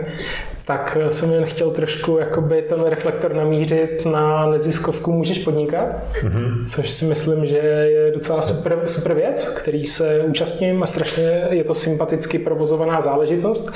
tak 0.65 0.97
jsem 1.09 1.33
jen 1.33 1.45
chtěl 1.45 1.71
trošku 1.71 2.17
jakoby 2.17 2.61
ten 2.61 2.83
reflektor 2.83 3.33
namířit 3.33 4.05
na 4.05 4.45
neziskovku 4.45 5.11
Můžeš 5.11 5.37
podnikat, 5.39 5.87
mm-hmm. 6.23 6.65
což 6.67 6.91
si 6.91 7.05
myslím, 7.05 7.45
že 7.45 7.57
je 7.57 8.11
docela 8.11 8.41
super, 8.41 8.79
super 8.85 9.13
věc, 9.13 9.45
který 9.45 9.85
se 9.85 10.19
účastním 10.19 10.83
a 10.83 10.85
strašně 10.85 11.47
je 11.49 11.63
to 11.63 11.73
sympaticky 11.73 12.39
provozovaná 12.39 13.01
záležitost. 13.01 13.73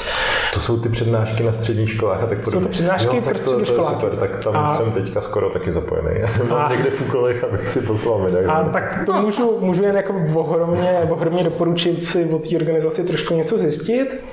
To 0.53 0.59
jsou 0.59 0.79
ty 0.79 0.89
přednášky 0.89 1.43
na 1.43 1.53
středních 1.53 1.89
školách 1.89 2.23
a 2.23 2.27
tak 2.27 2.43
podobně. 2.43 2.51
Jsou 2.51 2.67
to 2.67 2.71
přednášky 2.71 3.15
jo, 3.15 3.21
pro 3.21 3.37
středoškoláky. 3.37 3.95
To, 3.95 4.01
to 4.01 4.05
je 4.07 4.11
super, 4.11 4.29
tak 4.29 4.43
tam 4.43 4.55
a... 4.55 4.77
jsem 4.77 4.91
teďka 4.91 5.21
skoro 5.21 5.49
taky 5.49 5.71
zapojený. 5.71 6.21
Mám 6.49 6.65
a... 6.65 6.71
někde 6.71 6.89
v 6.89 7.01
úkolech, 7.01 7.43
abych 7.43 7.69
si 7.69 7.81
poslal 7.81 8.19
medaili. 8.19 8.47
A 8.47 8.63
tak 8.63 9.03
to 9.05 9.13
můžu, 9.13 9.57
můžu 9.59 9.83
jen 9.83 9.95
jako 9.95 10.13
ohromně, 10.33 11.07
ohromně 11.09 11.43
doporučit 11.43 12.03
si 12.03 12.25
o 12.25 12.39
té 12.39 12.55
organizaci 12.55 13.03
trošku 13.03 13.33
něco 13.33 13.57
zjistit. 13.57 14.23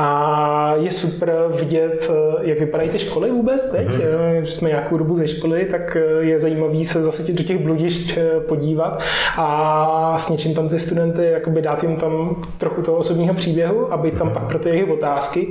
A 0.00 0.74
je 0.76 0.92
super 0.92 1.34
vidět, 1.54 2.10
jak 2.40 2.60
vypadají 2.60 2.90
ty 2.90 2.98
školy 2.98 3.30
vůbec 3.30 3.70
teď. 3.70 3.88
Mm-hmm. 3.88 4.42
Jsme 4.42 4.68
nějakou 4.68 4.96
dobu 4.96 5.14
ze 5.14 5.28
školy, 5.28 5.64
tak 5.64 5.96
je 6.20 6.38
zajímavý 6.38 6.84
se 6.84 7.02
zase 7.02 7.32
do 7.32 7.42
těch 7.42 7.58
bludišť 7.58 8.16
eh, 8.16 8.40
podívat 8.40 9.02
a 9.36 10.18
s 10.18 10.28
něčím 10.28 10.54
tam 10.54 10.68
ty 10.68 10.78
studenty 10.78 11.24
jakoby 11.24 11.62
dát 11.62 11.82
jim 11.82 11.96
tam 11.96 12.42
trochu 12.58 12.82
toho 12.82 12.98
osobního 12.98 13.34
příběhu, 13.34 13.92
aby 13.92 14.10
tam 14.10 14.30
pak 14.30 14.42
pro 14.42 14.58
ty 14.58 14.68
jejich 14.68 14.90
otázky. 14.90 15.46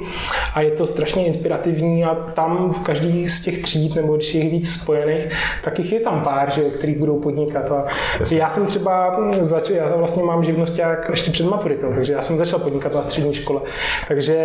A 0.53 0.61
je 0.61 0.71
to 0.71 0.87
strašně 0.87 1.25
inspirativní 1.25 2.05
a 2.05 2.15
tam 2.15 2.71
v 2.71 2.83
každý 2.83 3.27
z 3.27 3.43
těch 3.43 3.61
tříd, 3.61 3.95
nebo 3.95 4.15
když 4.15 4.35
je 4.35 4.49
víc 4.49 4.73
spojených, 4.73 5.31
tak 5.63 5.79
jich 5.79 5.91
je 5.91 5.99
tam 5.99 6.21
pár, 6.21 6.51
že, 6.51 6.63
který 6.63 6.95
budou 6.95 7.19
podnikat. 7.19 7.71
A 7.71 7.85
já 8.31 8.49
jsem 8.49 8.65
třeba 8.65 9.19
začal, 9.41 9.75
já 9.75 9.95
vlastně 9.95 10.23
mám 10.23 10.43
živnost 10.43 10.79
ještě 11.09 11.31
před 11.31 11.45
maturitou, 11.45 11.93
takže 11.95 12.13
já 12.13 12.21
jsem 12.21 12.37
začal 12.37 12.59
podnikat 12.59 12.93
na 12.93 13.01
střední 13.01 13.33
škole. 13.33 13.61
Takže 14.07 14.36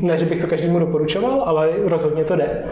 Ne, 0.00 0.18
že 0.18 0.24
bych 0.24 0.40
to 0.40 0.46
každému 0.46 0.78
doporučoval, 0.78 1.42
ale 1.46 1.70
rozhodně 1.84 2.24
to 2.24 2.36
jde. 2.36 2.64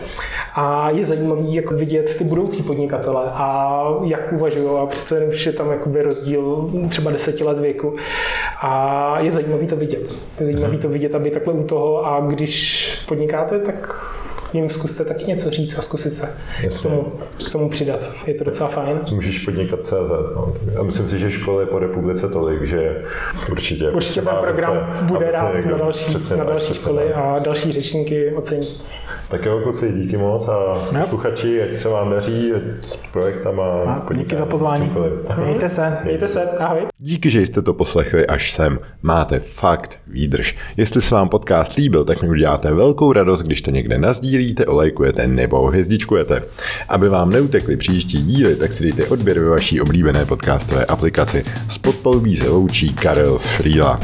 A 0.55 0.91
je 0.91 1.05
zajímavý 1.05 1.55
jako 1.55 1.75
vidět 1.75 2.19
ty 2.19 2.25
budoucí 2.25 2.63
podnikatele 2.63 3.25
a 3.27 3.81
jak 4.05 4.33
uvažují 4.33 4.69
a 4.83 4.87
přece 4.87 5.27
už 5.27 5.47
je 5.47 5.53
tam 5.53 5.71
jakoby 5.71 6.03
rozdíl 6.03 6.71
třeba 6.89 7.11
deseti 7.11 7.45
let 7.45 7.59
věku 7.59 7.97
a 8.61 9.17
je 9.21 9.31
zajímavý 9.31 9.67
to 9.67 9.77
vidět. 9.77 10.19
Je 10.41 10.47
zajímavý 10.47 10.79
to 10.79 10.89
vidět, 10.89 11.15
aby 11.15 11.31
takhle 11.31 11.55
u 11.55 11.65
toho 11.65 12.07
a 12.07 12.21
když 12.21 12.91
podnikáte, 13.09 13.59
tak 13.59 14.14
jim 14.55 14.71
zkuste 14.71 15.05
taky 15.05 15.25
něco 15.25 15.51
říct 15.51 15.79
a 15.79 15.83
zkusit 15.83 16.11
se 16.11 16.37
k 16.79 16.83
tomu, 16.83 17.13
k 17.47 17.51
tomu 17.51 17.69
přidat. 17.69 18.11
Je 18.27 18.35
to 18.35 18.45
docela 18.45 18.69
fajn. 18.69 19.01
Můžeš 19.11 19.39
podnikat 19.39 19.87
CZ. 19.87 20.11
No. 20.37 20.55
A 20.79 20.83
myslím 20.83 21.09
si, 21.09 21.19
že 21.19 21.31
školy 21.31 21.67
po 21.67 21.79
republice 21.79 22.29
tolik, 22.29 22.63
že 22.63 23.05
určitě. 23.51 23.91
Určitě 23.91 24.23
ten 24.23 24.37
program 24.41 24.97
se, 24.99 25.05
bude 25.05 25.31
rád 25.31 25.55
na 25.65 25.77
další, 25.77 26.17
na 26.37 26.45
další 26.45 26.75
školy 26.75 27.13
a 27.15 27.39
další 27.39 27.73
řečníky 27.73 28.35
ocení. 28.35 28.81
Tak 29.35 29.45
jo, 29.45 29.61
kluci, 29.63 29.93
díky 29.93 30.17
moc 30.17 30.49
a 30.49 30.89
no. 30.93 31.07
sluchači, 31.09 31.63
ať 31.63 31.77
se 31.77 31.89
vám 31.89 32.11
daří 32.11 32.53
s 32.81 32.97
projektama. 32.97 33.65
A 33.65 34.15
díky 34.15 34.37
za 34.37 34.47
pozvání. 34.47 34.93
Mějte 35.45 35.69
se. 35.69 35.97
Mějte 36.05 36.29
se. 36.29 36.51
Ahoj. 36.59 36.87
Díky, 36.99 37.31
že 37.31 37.41
jste 37.41 37.63
to 37.63 37.75
poslechli 37.75 38.27
až 38.27 38.53
sem. 38.53 38.79
Máte 39.03 39.41
fakt 39.41 39.99
výdrž. 40.07 40.57
Jestli 40.77 41.03
se 41.03 41.15
vám 41.15 41.29
podcast 41.29 41.75
líbil, 41.75 42.05
tak 42.05 42.23
mi 42.23 42.29
uděláte 42.29 42.73
velkou 42.73 43.13
radost, 43.13 43.43
když 43.43 43.63
to 43.63 43.71
někde 43.71 43.99
nazdílíte, 43.99 44.67
olejkujete 44.67 45.27
nebo 45.27 45.67
hvězdičkujete. 45.67 46.43
Aby 46.89 47.09
vám 47.09 47.31
neutekly 47.31 47.77
příští 47.77 48.23
díly, 48.23 48.57
tak 48.57 48.73
si 48.73 48.85
dejte 48.85 49.07
odběr 49.07 49.41
ve 49.41 49.49
vaší 49.49 49.81
oblíbené 49.81 50.25
podcastové 50.25 50.85
aplikaci. 50.85 51.45
Spod 51.71 51.95
se 52.37 52.49
loučí 52.49 52.95
Karel 52.95 53.39
z 53.39 53.47
Frýla. 53.47 54.01